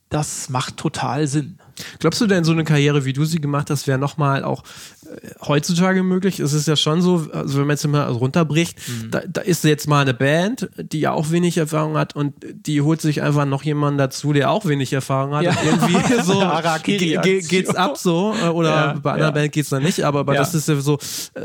das 0.09 0.49
macht 0.49 0.77
total 0.77 1.27
Sinn. 1.27 1.59
Glaubst 1.99 2.19
du 2.21 2.27
denn, 2.27 2.43
so 2.43 2.51
eine 2.51 2.63
Karriere, 2.63 3.05
wie 3.05 3.13
du 3.13 3.25
sie 3.25 3.39
gemacht 3.39 3.69
hast, 3.69 3.87
wäre 3.87 3.97
nochmal 3.99 4.43
auch 4.43 4.63
äh, 5.05 5.29
heutzutage 5.47 6.03
möglich? 6.03 6.39
Es 6.39 6.53
ist 6.53 6.67
ja 6.67 6.75
schon 6.75 7.01
so, 7.01 7.27
also 7.31 7.59
wenn 7.59 7.67
man 7.67 7.75
jetzt 7.75 7.87
mal 7.87 8.03
runterbricht, 8.09 8.77
Mhm. 8.87 9.11
da, 9.11 9.21
da 9.27 9.41
ist 9.41 9.63
jetzt 9.63 9.87
mal 9.87 10.01
eine 10.01 10.13
Band, 10.13 10.69
die 10.77 10.99
ja 11.01 11.11
auch 11.11 11.31
wenig 11.31 11.57
Erfahrung 11.57 11.97
hat 11.97 12.15
und 12.15 12.33
die 12.41 12.81
holt 12.81 13.01
sich 13.01 13.21
einfach 13.21 13.45
noch 13.45 13.63
jemanden 13.63 13.97
dazu, 13.97 14.33
der 14.33 14.49
auch 14.51 14.65
wenig 14.65 14.93
Erfahrung 14.93 15.35
hat. 15.35 15.43
Ja. 15.43 15.55
Irgendwie 15.63 15.97
so 16.23 16.41
Harakiri 16.43 16.97
ge 16.97 17.19
ge 17.21 17.41
geht's 17.41 17.75
ab 17.75 17.97
so 17.97 18.33
äh, 18.43 18.47
oder 18.49 18.69
Ja, 18.69 18.93
bei 19.01 19.13
einer 19.13 19.25
ja. 19.25 19.31
Band 19.31 19.51
geht's 19.51 19.69
dann 19.69 19.83
nicht, 19.83 20.03
aber, 20.03 20.19
aber 20.21 20.33
das 20.35 20.53
ist 20.55 20.67
ja 20.67 20.75
so, 20.79 20.97
äh, 21.35 21.41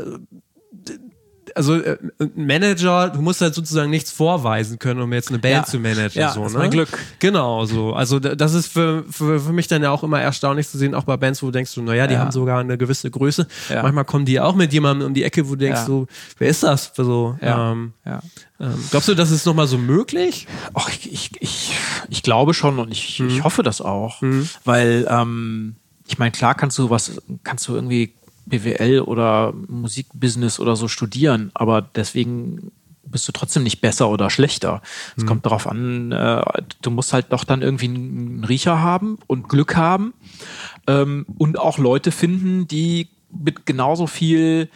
also 1.55 1.75
äh, 1.75 1.97
Manager, 2.35 3.09
du 3.09 3.21
musst 3.21 3.41
halt 3.41 3.53
sozusagen 3.55 3.89
nichts 3.89 4.11
vorweisen 4.11 4.79
können, 4.79 5.01
um 5.01 5.11
jetzt 5.13 5.29
eine 5.29 5.39
Band 5.39 5.53
Ja. 5.53 5.63
zu 5.65 5.79
managen. 5.79 6.19
Ja, 6.21 6.31
so, 6.31 6.45
ist 6.45 6.53
ne? 6.53 6.59
mein 6.59 6.71
Glück. 6.71 6.89
Genau, 7.19 7.65
so. 7.65 7.93
Also 7.93 8.19
da- 8.19 8.35
das 8.35 8.53
ist 8.53 8.67
für, 8.67 9.03
für, 9.09 9.39
für 9.39 9.53
mich 9.53 9.67
dann 9.67 9.83
ja 9.83 9.91
auch 9.91 10.03
immer 10.03 10.21
erstaunlich 10.21 10.67
zu 10.67 10.77
sehen, 10.77 10.95
auch 10.95 11.03
bei 11.03 11.17
Bands, 11.17 11.41
wo 11.41 11.47
du 11.47 11.51
denkst, 11.51 11.75
naja, 11.77 12.07
die 12.07 12.13
Ja. 12.15 12.19
haben 12.21 12.31
sogar 12.31 12.59
eine 12.59 12.77
gewisse 12.77 13.09
Größe. 13.11 13.47
Ja. 13.69 13.83
Manchmal 13.83 14.05
kommen 14.05 14.25
die 14.25 14.39
auch 14.39 14.55
mit 14.55 14.73
jemandem 14.73 15.07
um 15.07 15.13
die 15.13 15.23
Ecke, 15.23 15.45
wo 15.47 15.51
du 15.51 15.57
denkst, 15.65 15.81
so, 15.85 16.07
wer 16.39 16.47
ist 16.49 16.63
das? 16.63 16.91
So, 16.95 17.37
ähm, 17.41 17.93
ähm, 18.05 18.19
glaubst 18.91 19.07
du, 19.09 19.15
das 19.15 19.31
ist 19.31 19.45
nochmal 19.45 19.67
so 19.67 19.77
möglich? 19.77 20.47
Ach, 20.73 20.89
ich, 20.89 21.11
ich, 21.11 21.31
ich, 21.41 21.75
ich 22.09 22.23
glaube 22.23 22.53
schon 22.53 22.79
und 22.79 22.91
ich, 22.91 23.19
Mhm. 23.19 23.29
ich 23.29 23.43
hoffe 23.43 23.63
das 23.63 23.81
auch. 23.81 24.21
Weil, 24.65 25.07
ähm, 25.09 25.75
ich 26.07 26.17
meine, 26.17 26.31
klar 26.31 26.55
kannst 26.55 26.77
du 26.79 26.89
was, 26.89 27.21
kannst 27.43 27.67
du 27.67 27.75
irgendwie 27.75 28.13
BWL 28.45 29.01
oder 29.01 29.53
Musikbusiness 29.67 30.59
oder 30.59 30.75
so 30.75 30.87
studieren, 30.87 31.51
aber 31.53 31.81
deswegen 31.81 32.71
bist 33.05 33.27
du 33.27 33.31
trotzdem 33.31 33.63
nicht 33.63 33.79
besser 33.79 34.09
oder 34.09 34.29
schlechter. 34.29 34.81
Es 35.15 35.25
kommt 35.25 35.45
darauf 35.45 35.67
an, 35.67 36.11
äh, 36.11 36.41
du 36.81 36.89
musst 36.89 37.13
halt 37.13 37.27
doch 37.29 37.43
dann 37.43 37.61
irgendwie 37.61 37.85
einen 37.85 38.43
Riecher 38.43 38.81
haben 38.81 39.19
und 39.27 39.47
Glück 39.49 39.75
haben 39.75 40.13
ähm, 40.87 41.25
und 41.37 41.59
auch 41.59 41.77
Leute 41.77 42.11
finden, 42.11 42.67
die 42.67 43.09
mit 43.29 43.65
genauso 43.65 44.07
viel 44.07 44.69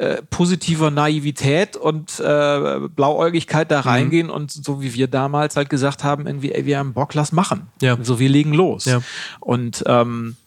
äh, 0.00 0.22
positiver 0.30 0.90
Naivität 0.90 1.76
und 1.76 2.20
äh, 2.20 2.80
Blauäugigkeit 2.88 3.70
da 3.70 3.80
reingehen 3.80 4.30
und 4.30 4.50
so 4.50 4.80
wie 4.80 4.94
wir 4.94 5.08
damals 5.08 5.56
halt 5.56 5.68
gesagt 5.68 6.04
haben, 6.04 6.26
irgendwie, 6.26 6.52
ey, 6.52 6.64
wir 6.64 6.78
haben 6.78 6.94
Bock, 6.94 7.12
lass 7.12 7.32
machen. 7.32 7.68
Ja. 7.82 7.98
So, 8.02 8.18
wir 8.18 8.30
legen 8.30 8.54
los. 8.54 8.86
Ja. 8.86 9.02
Und 9.40 9.84
ähm, 9.86 10.36
äh, 10.36 10.39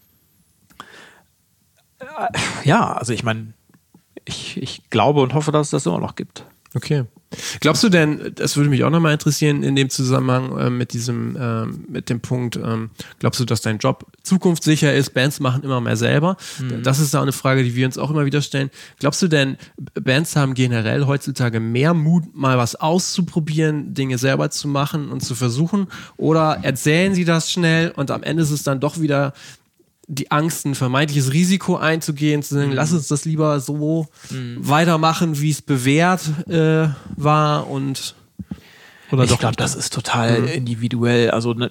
ja, 2.63 2.93
also 2.93 3.13
ich 3.13 3.23
meine, 3.23 3.53
ich, 4.25 4.57
ich 4.61 4.89
glaube 4.89 5.21
und 5.21 5.33
hoffe, 5.33 5.51
dass 5.51 5.67
es 5.67 5.71
das 5.71 5.85
immer 5.85 5.99
noch 5.99 6.15
gibt. 6.15 6.45
Okay. 6.75 7.05
Glaubst 7.59 7.83
du 7.83 7.89
denn, 7.89 8.31
das 8.35 8.57
würde 8.57 8.69
mich 8.69 8.83
auch 8.83 8.89
nochmal 8.89 9.13
interessieren 9.13 9.63
in 9.63 9.75
dem 9.75 9.89
Zusammenhang 9.89 10.57
äh, 10.57 10.69
mit 10.69 10.93
diesem, 10.93 11.35
äh, 11.35 11.65
mit 11.65 12.09
dem 12.09 12.19
Punkt, 12.19 12.55
ähm, 12.57 12.91
glaubst 13.19 13.39
du, 13.39 13.45
dass 13.45 13.61
dein 13.61 13.77
Job 13.79 14.05
zukunftssicher 14.23 14.93
ist? 14.93 15.13
Bands 15.13 15.39
machen 15.39 15.63
immer 15.63 15.81
mehr 15.81 15.97
selber. 15.97 16.37
Mhm. 16.59 16.83
Das 16.83 16.99
ist 16.99 17.15
auch 17.15 17.21
eine 17.21 17.31
Frage, 17.31 17.63
die 17.63 17.75
wir 17.75 17.85
uns 17.85 17.97
auch 17.97 18.09
immer 18.11 18.25
wieder 18.25 18.41
stellen. 18.41 18.69
Glaubst 18.99 19.21
du 19.21 19.27
denn, 19.27 19.57
Bands 19.99 20.35
haben 20.35 20.53
generell 20.53 21.05
heutzutage 21.05 21.59
mehr 21.59 21.93
Mut, 21.93 22.35
mal 22.35 22.57
was 22.57 22.75
auszuprobieren, 22.75 23.93
Dinge 23.93 24.17
selber 24.17 24.49
zu 24.49 24.67
machen 24.67 25.09
und 25.09 25.21
zu 25.21 25.35
versuchen? 25.35 25.87
Oder 26.17 26.59
erzählen 26.61 27.13
sie 27.13 27.25
das 27.25 27.51
schnell 27.51 27.91
und 27.91 28.11
am 28.11 28.23
Ende 28.23 28.43
ist 28.43 28.51
es 28.51 28.63
dann 28.63 28.79
doch 28.79 28.99
wieder 28.99 29.33
die 30.07 30.31
Angst, 30.31 30.65
ein 30.65 30.75
vermeintliches 30.75 31.31
Risiko 31.31 31.77
einzugehen, 31.77 32.43
zu 32.43 32.55
sagen, 32.55 32.69
mhm. 32.69 32.75
lass 32.75 32.91
uns 32.91 33.07
das 33.07 33.25
lieber 33.25 33.59
so 33.59 34.07
mhm. 34.29 34.57
weitermachen, 34.59 35.39
wie 35.39 35.49
es 35.49 35.61
bewährt 35.61 36.21
äh, 36.47 36.89
war 37.15 37.69
und 37.69 38.15
oder 39.11 39.25
ich 39.25 39.37
glaube, 39.37 39.55
das 39.55 39.75
ist 39.75 39.93
total 39.93 40.41
mhm. 40.41 40.47
individuell. 40.47 41.29
Also 41.29 41.53
ne, 41.53 41.69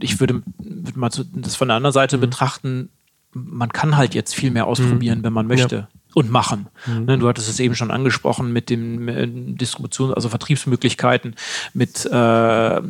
ich 0.00 0.20
würde, 0.20 0.42
würde 0.58 0.98
mal 0.98 1.10
das 1.34 1.54
von 1.54 1.68
der 1.68 1.76
anderen 1.76 1.92
Seite 1.92 2.16
mhm. 2.16 2.22
betrachten, 2.22 2.88
man 3.32 3.68
kann 3.70 3.96
halt 3.98 4.14
jetzt 4.14 4.34
viel 4.34 4.50
mehr 4.50 4.66
ausprobieren, 4.66 5.18
mhm. 5.18 5.24
wenn 5.24 5.32
man 5.34 5.46
möchte. 5.46 5.76
Ja 5.76 5.88
und 6.14 6.30
machen. 6.30 6.68
Mhm. 6.86 7.04
Ne, 7.04 7.18
du 7.18 7.28
hattest 7.28 7.48
es 7.48 7.60
eben 7.60 7.74
schon 7.74 7.90
angesprochen 7.90 8.52
mit 8.52 8.70
den 8.70 9.08
äh, 9.08 9.26
Distributions-, 9.26 10.14
also 10.14 10.28
Vertriebsmöglichkeiten, 10.28 11.34
mit 11.74 12.06
äh, 12.06 12.80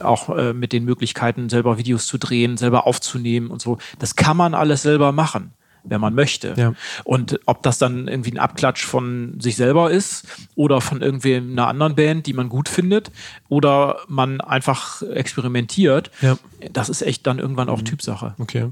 auch 0.00 0.36
äh, 0.36 0.52
mit 0.52 0.72
den 0.72 0.84
Möglichkeiten, 0.84 1.48
selber 1.48 1.78
Videos 1.78 2.06
zu 2.06 2.18
drehen, 2.18 2.56
selber 2.56 2.86
aufzunehmen 2.86 3.50
und 3.50 3.60
so. 3.60 3.78
Das 3.98 4.16
kann 4.16 4.36
man 4.36 4.54
alles 4.54 4.82
selber 4.82 5.12
machen 5.12 5.52
wenn 5.88 6.00
man 6.00 6.14
möchte. 6.14 6.54
Ja. 6.56 6.74
Und 7.04 7.40
ob 7.46 7.62
das 7.62 7.78
dann 7.78 8.08
irgendwie 8.08 8.32
ein 8.32 8.38
Abklatsch 8.38 8.84
von 8.84 9.38
sich 9.40 9.56
selber 9.56 9.90
ist 9.90 10.26
oder 10.54 10.80
von 10.80 11.00
irgendwie 11.00 11.36
einer 11.36 11.68
anderen 11.68 11.94
Band, 11.94 12.26
die 12.26 12.32
man 12.32 12.48
gut 12.48 12.68
findet, 12.68 13.10
oder 13.48 14.00
man 14.08 14.40
einfach 14.40 15.02
experimentiert, 15.02 16.10
ja. 16.20 16.36
das 16.72 16.88
ist 16.88 17.02
echt 17.02 17.26
dann 17.26 17.38
irgendwann 17.38 17.68
auch 17.68 17.78
mhm. 17.78 17.84
Typsache. 17.84 18.34
Okay. 18.38 18.70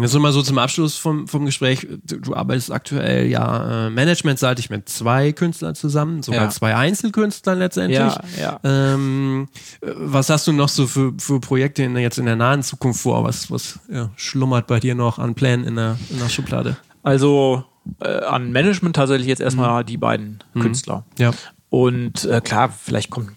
Jetzt 0.00 0.18
mal 0.18 0.32
so 0.32 0.42
zum 0.42 0.58
Abschluss 0.58 0.96
vom, 0.96 1.28
vom 1.28 1.44
Gespräch. 1.46 1.86
Du, 2.04 2.18
du 2.18 2.34
arbeitest 2.34 2.72
aktuell 2.72 3.26
ja 3.26 3.86
äh, 3.86 3.90
managementseitig 3.90 4.70
mit 4.70 4.88
zwei 4.88 5.32
Künstlern 5.32 5.74
zusammen, 5.74 6.22
sogar 6.22 6.44
ja. 6.44 6.50
zwei 6.50 6.74
Einzelkünstlern 6.74 7.58
letztendlich. 7.58 7.98
Ja, 7.98 8.20
ja. 8.38 8.60
Ähm, 8.64 9.48
was 9.80 10.30
hast 10.30 10.46
du 10.46 10.52
noch 10.52 10.68
so 10.68 10.86
für, 10.86 11.12
für 11.18 11.40
Projekte 11.40 11.82
in, 11.82 11.96
jetzt 11.96 12.18
in 12.18 12.26
der 12.26 12.36
nahen 12.36 12.62
Zukunft 12.62 13.00
vor? 13.00 13.24
Was, 13.24 13.50
was 13.50 13.80
ja, 13.90 14.10
schlummert 14.16 14.66
bei 14.66 14.80
dir 14.80 14.94
noch 14.94 15.18
an 15.18 15.34
Plänen 15.34 15.66
in 15.66 15.76
der, 15.76 15.98
in 16.10 16.18
der 16.18 16.28
Schublade? 16.28 16.76
Also 17.02 17.64
äh, 18.00 18.08
an 18.08 18.50
Management 18.52 18.96
tatsächlich 18.96 19.28
jetzt 19.28 19.40
erstmal 19.40 19.82
mhm. 19.82 19.86
die 19.86 19.96
beiden 19.96 20.44
mhm. 20.54 20.60
Künstler. 20.60 21.04
Ja. 21.18 21.32
Und 21.68 22.24
äh, 22.26 22.40
klar, 22.40 22.70
vielleicht 22.70 23.10
kommt 23.10 23.32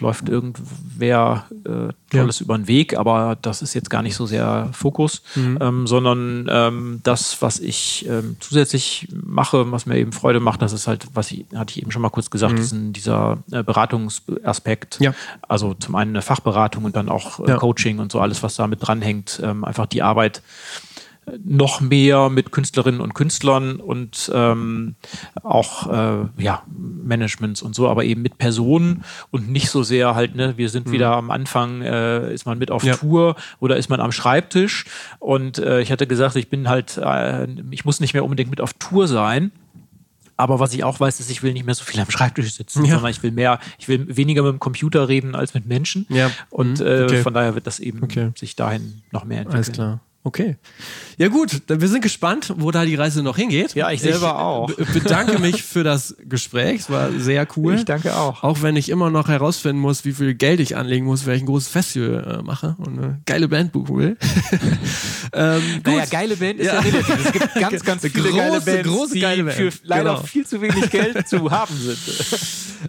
läuft 0.00 0.28
irgendwer 0.28 1.46
äh, 1.64 1.92
Tolles 2.10 2.40
ja. 2.40 2.44
über 2.44 2.56
den 2.56 2.66
Weg, 2.66 2.96
aber 2.96 3.36
das 3.40 3.62
ist 3.62 3.74
jetzt 3.74 3.90
gar 3.90 4.02
nicht 4.02 4.14
so 4.14 4.26
sehr 4.26 4.68
Fokus, 4.72 5.22
mhm. 5.34 5.58
ähm, 5.60 5.86
sondern 5.86 6.46
ähm, 6.50 7.00
das, 7.02 7.40
was 7.42 7.60
ich 7.60 8.06
ähm, 8.08 8.36
zusätzlich 8.40 9.08
mache, 9.12 9.70
was 9.70 9.86
mir 9.86 9.98
eben 9.98 10.12
Freude 10.12 10.40
macht, 10.40 10.62
das 10.62 10.72
ist 10.72 10.86
halt, 10.86 11.06
was 11.14 11.30
ich, 11.30 11.46
hatte 11.54 11.72
ich 11.72 11.82
eben 11.82 11.90
schon 11.90 12.02
mal 12.02 12.10
kurz 12.10 12.30
gesagt, 12.30 12.58
mhm. 12.72 12.92
dieser 12.92 13.38
äh, 13.50 13.62
Beratungsaspekt. 13.62 14.98
Ja. 15.00 15.14
Also 15.46 15.74
zum 15.74 15.94
einen 15.94 16.10
eine 16.12 16.22
Fachberatung 16.22 16.84
und 16.84 16.96
dann 16.96 17.08
auch 17.08 17.40
äh, 17.40 17.50
ja. 17.50 17.56
Coaching 17.56 17.98
und 17.98 18.12
so 18.12 18.20
alles, 18.20 18.42
was 18.42 18.56
da 18.56 18.66
mit 18.66 18.86
dranhängt, 18.86 19.40
ähm, 19.42 19.64
einfach 19.64 19.86
die 19.86 20.02
Arbeit 20.02 20.42
noch 21.44 21.80
mehr 21.80 22.28
mit 22.28 22.50
Künstlerinnen 22.50 23.00
und 23.00 23.14
Künstlern 23.14 23.76
und 23.76 24.30
ähm, 24.34 24.96
auch 25.42 25.86
äh, 25.90 26.26
ja, 26.38 26.62
Managements 26.66 27.62
und 27.62 27.74
so, 27.74 27.88
aber 27.88 28.04
eben 28.04 28.22
mit 28.22 28.38
Personen 28.38 29.04
und 29.30 29.48
nicht 29.48 29.70
so 29.70 29.82
sehr 29.82 30.14
halt, 30.14 30.34
ne, 30.34 30.54
wir 30.56 30.68
sind 30.68 30.88
mhm. 30.88 30.92
wieder 30.92 31.16
am 31.16 31.30
Anfang, 31.30 31.82
äh, 31.82 32.32
ist 32.32 32.44
man 32.44 32.58
mit 32.58 32.70
auf 32.70 32.82
ja. 32.82 32.96
Tour 32.96 33.36
oder 33.60 33.76
ist 33.76 33.88
man 33.88 34.00
am 34.00 34.12
Schreibtisch 34.12 34.84
und 35.20 35.58
äh, 35.58 35.80
ich 35.80 35.92
hatte 35.92 36.06
gesagt, 36.06 36.36
ich 36.36 36.48
bin 36.48 36.68
halt, 36.68 36.98
äh, 36.98 37.46
ich 37.70 37.84
muss 37.84 38.00
nicht 38.00 38.14
mehr 38.14 38.24
unbedingt 38.24 38.50
mit 38.50 38.60
auf 38.60 38.72
Tour 38.74 39.06
sein, 39.06 39.52
aber 40.36 40.58
was 40.58 40.74
ich 40.74 40.82
auch 40.82 40.98
weiß, 40.98 41.20
ist, 41.20 41.30
ich 41.30 41.44
will 41.44 41.52
nicht 41.52 41.66
mehr 41.66 41.74
so 41.74 41.84
viel 41.84 42.00
am 42.00 42.10
Schreibtisch 42.10 42.54
sitzen, 42.54 42.84
ja. 42.84 42.94
sondern 42.94 43.12
ich 43.12 43.22
will 43.22 43.30
mehr, 43.30 43.60
ich 43.78 43.86
will 43.86 44.16
weniger 44.16 44.42
mit 44.42 44.52
dem 44.52 44.58
Computer 44.58 45.08
reden 45.08 45.36
als 45.36 45.54
mit 45.54 45.66
Menschen. 45.66 46.06
Ja. 46.08 46.32
Und 46.50 46.80
mhm. 46.80 46.86
äh, 46.86 47.02
okay. 47.04 47.22
von 47.22 47.32
daher 47.32 47.54
wird 47.54 47.68
das 47.68 47.78
eben 47.78 48.02
okay. 48.02 48.32
sich 48.34 48.56
dahin 48.56 49.02
noch 49.12 49.24
mehr 49.24 49.42
entwickeln. 49.42 49.56
Alles 49.56 49.72
klar. 49.72 50.00
Okay. 50.24 50.56
Ja 51.18 51.26
gut, 51.26 51.62
wir 51.66 51.88
sind 51.88 52.00
gespannt, 52.00 52.54
wo 52.56 52.70
da 52.70 52.84
die 52.84 52.94
Reise 52.94 53.24
noch 53.24 53.36
hingeht. 53.36 53.74
Ja, 53.74 53.90
ich 53.90 54.02
selber 54.02 54.18
ich 54.18 54.24
auch. 54.24 54.92
bedanke 54.92 55.40
mich 55.40 55.62
für 55.64 55.82
das 55.82 56.14
Gespräch. 56.24 56.82
Es 56.82 56.90
war 56.90 57.10
sehr 57.10 57.46
cool. 57.56 57.74
Ich 57.74 57.84
danke 57.84 58.16
auch. 58.16 58.44
Auch 58.44 58.62
wenn 58.62 58.76
ich 58.76 58.88
immer 58.88 59.10
noch 59.10 59.26
herausfinden 59.26 59.82
muss, 59.82 60.04
wie 60.04 60.12
viel 60.12 60.34
Geld 60.34 60.60
ich 60.60 60.76
anlegen 60.76 61.06
muss, 61.06 61.26
wenn 61.26 61.34
ich 61.34 61.42
ein 61.42 61.46
großes 61.46 61.68
Festival 61.68 62.38
äh, 62.38 62.42
mache 62.42 62.76
und 62.78 62.98
eine 62.98 63.20
geile 63.26 63.48
Band 63.48 63.72
buchen 63.72 63.98
will. 63.98 64.16
ähm, 65.32 65.62
naja, 65.84 66.04
geile 66.08 66.36
Band 66.36 66.60
ist 66.60 66.66
ja, 66.66 66.74
ja 66.74 66.80
relativ. 66.80 67.26
Es 67.26 67.32
gibt 67.32 67.54
ganz, 67.54 67.84
ganz 67.84 68.02
viele 68.02 68.30
große, 68.30 68.36
geile 68.36 68.60
Bands, 68.60 68.88
große, 68.88 69.18
geile 69.18 69.44
Band. 69.44 69.58
die 69.58 69.70
für 69.72 69.78
leider 69.82 70.14
genau. 70.14 70.22
viel 70.22 70.46
zu 70.46 70.60
wenig 70.60 70.88
Geld 70.90 71.26
zu 71.26 71.50
haben 71.50 71.76
sind. 71.76 71.98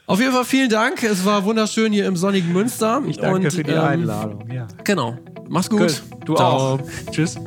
Auf 0.06 0.20
jeden 0.20 0.34
Fall 0.34 0.46
vielen 0.46 0.70
Dank. 0.70 1.02
Es 1.02 1.26
war 1.26 1.46
wunderschön 1.46 1.92
hier 1.94 2.06
im 2.06 2.16
sonnigen 2.16 2.54
Münster. 2.54 3.02
Ich 3.08 3.18
danke 3.18 3.48
und, 3.48 3.54
für 3.54 3.64
die 3.64 3.72
ähm, 3.72 3.80
Einladung. 3.80 4.52
Ja. 4.52 4.68
Genau. 4.84 5.18
Mach's 5.50 5.70
gut. 5.70 5.80
Good. 5.80 6.02
Du 6.26 6.36
Ciao. 6.36 6.58
auch. 6.58 6.80
Tschüss. 7.12 7.38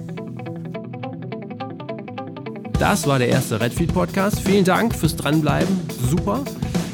Das 2.78 3.06
war 3.06 3.18
der 3.18 3.28
erste 3.28 3.60
Redfield 3.60 3.94
Podcast. 3.94 4.40
Vielen 4.40 4.64
Dank 4.64 4.94
fürs 4.94 5.16
Dranbleiben. 5.16 5.80
Super. 6.10 6.44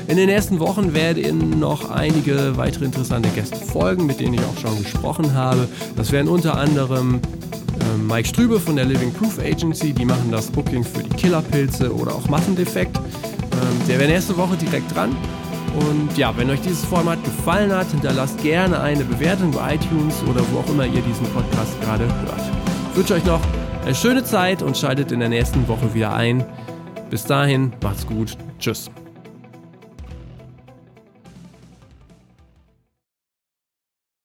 In 0.06 0.16
den 0.16 0.26
nächsten 0.26 0.60
Wochen 0.60 0.94
werden 0.94 1.58
noch 1.58 1.90
einige 1.90 2.56
weitere 2.56 2.84
interessante 2.84 3.28
Gäste 3.30 3.56
folgen, 3.56 4.06
mit 4.06 4.20
denen 4.20 4.34
ich 4.34 4.40
auch 4.40 4.58
schon 4.60 4.82
gesprochen 4.82 5.34
habe. 5.34 5.68
Das 5.96 6.12
wären 6.12 6.28
unter 6.28 6.56
anderem 6.56 7.20
äh, 7.80 7.98
Mike 7.98 8.28
Strübe 8.28 8.60
von 8.60 8.76
der 8.76 8.84
Living 8.84 9.12
Proof 9.12 9.38
Agency, 9.38 9.92
die 9.92 10.04
machen 10.04 10.30
das 10.30 10.50
Booking 10.50 10.84
für 10.84 11.02
die 11.02 11.16
Killerpilze 11.16 11.94
oder 11.94 12.14
auch 12.14 12.28
Massendefekt. 12.28 12.96
Ähm, 12.96 13.88
der 13.88 13.98
wäre 13.98 14.10
nächste 14.10 14.36
Woche 14.36 14.56
direkt 14.56 14.94
dran. 14.94 15.16
Und 15.74 16.16
ja, 16.16 16.36
wenn 16.36 16.50
euch 16.50 16.60
dieses 16.60 16.84
Format 16.84 17.22
gefallen 17.24 17.72
hat, 17.72 17.86
hinterlasst 17.88 18.42
gerne 18.42 18.80
eine 18.80 19.04
Bewertung 19.04 19.50
bei 19.52 19.74
iTunes 19.74 20.22
oder 20.28 20.42
wo 20.50 20.58
auch 20.58 20.68
immer 20.68 20.86
ihr 20.86 21.02
diesen 21.02 21.26
Podcast 21.28 21.80
gerade 21.80 22.04
hört. 22.04 22.42
Ich 22.90 22.96
wünsche 22.96 23.14
euch 23.14 23.24
noch 23.24 23.40
eine 23.84 23.94
schöne 23.94 24.22
Zeit 24.22 24.62
und 24.62 24.76
schaltet 24.76 25.12
in 25.12 25.20
der 25.20 25.28
nächsten 25.28 25.66
Woche 25.68 25.94
wieder 25.94 26.14
ein. 26.14 26.44
Bis 27.10 27.24
dahin, 27.24 27.72
macht's 27.82 28.06
gut. 28.06 28.36
Tschüss. 28.58 28.90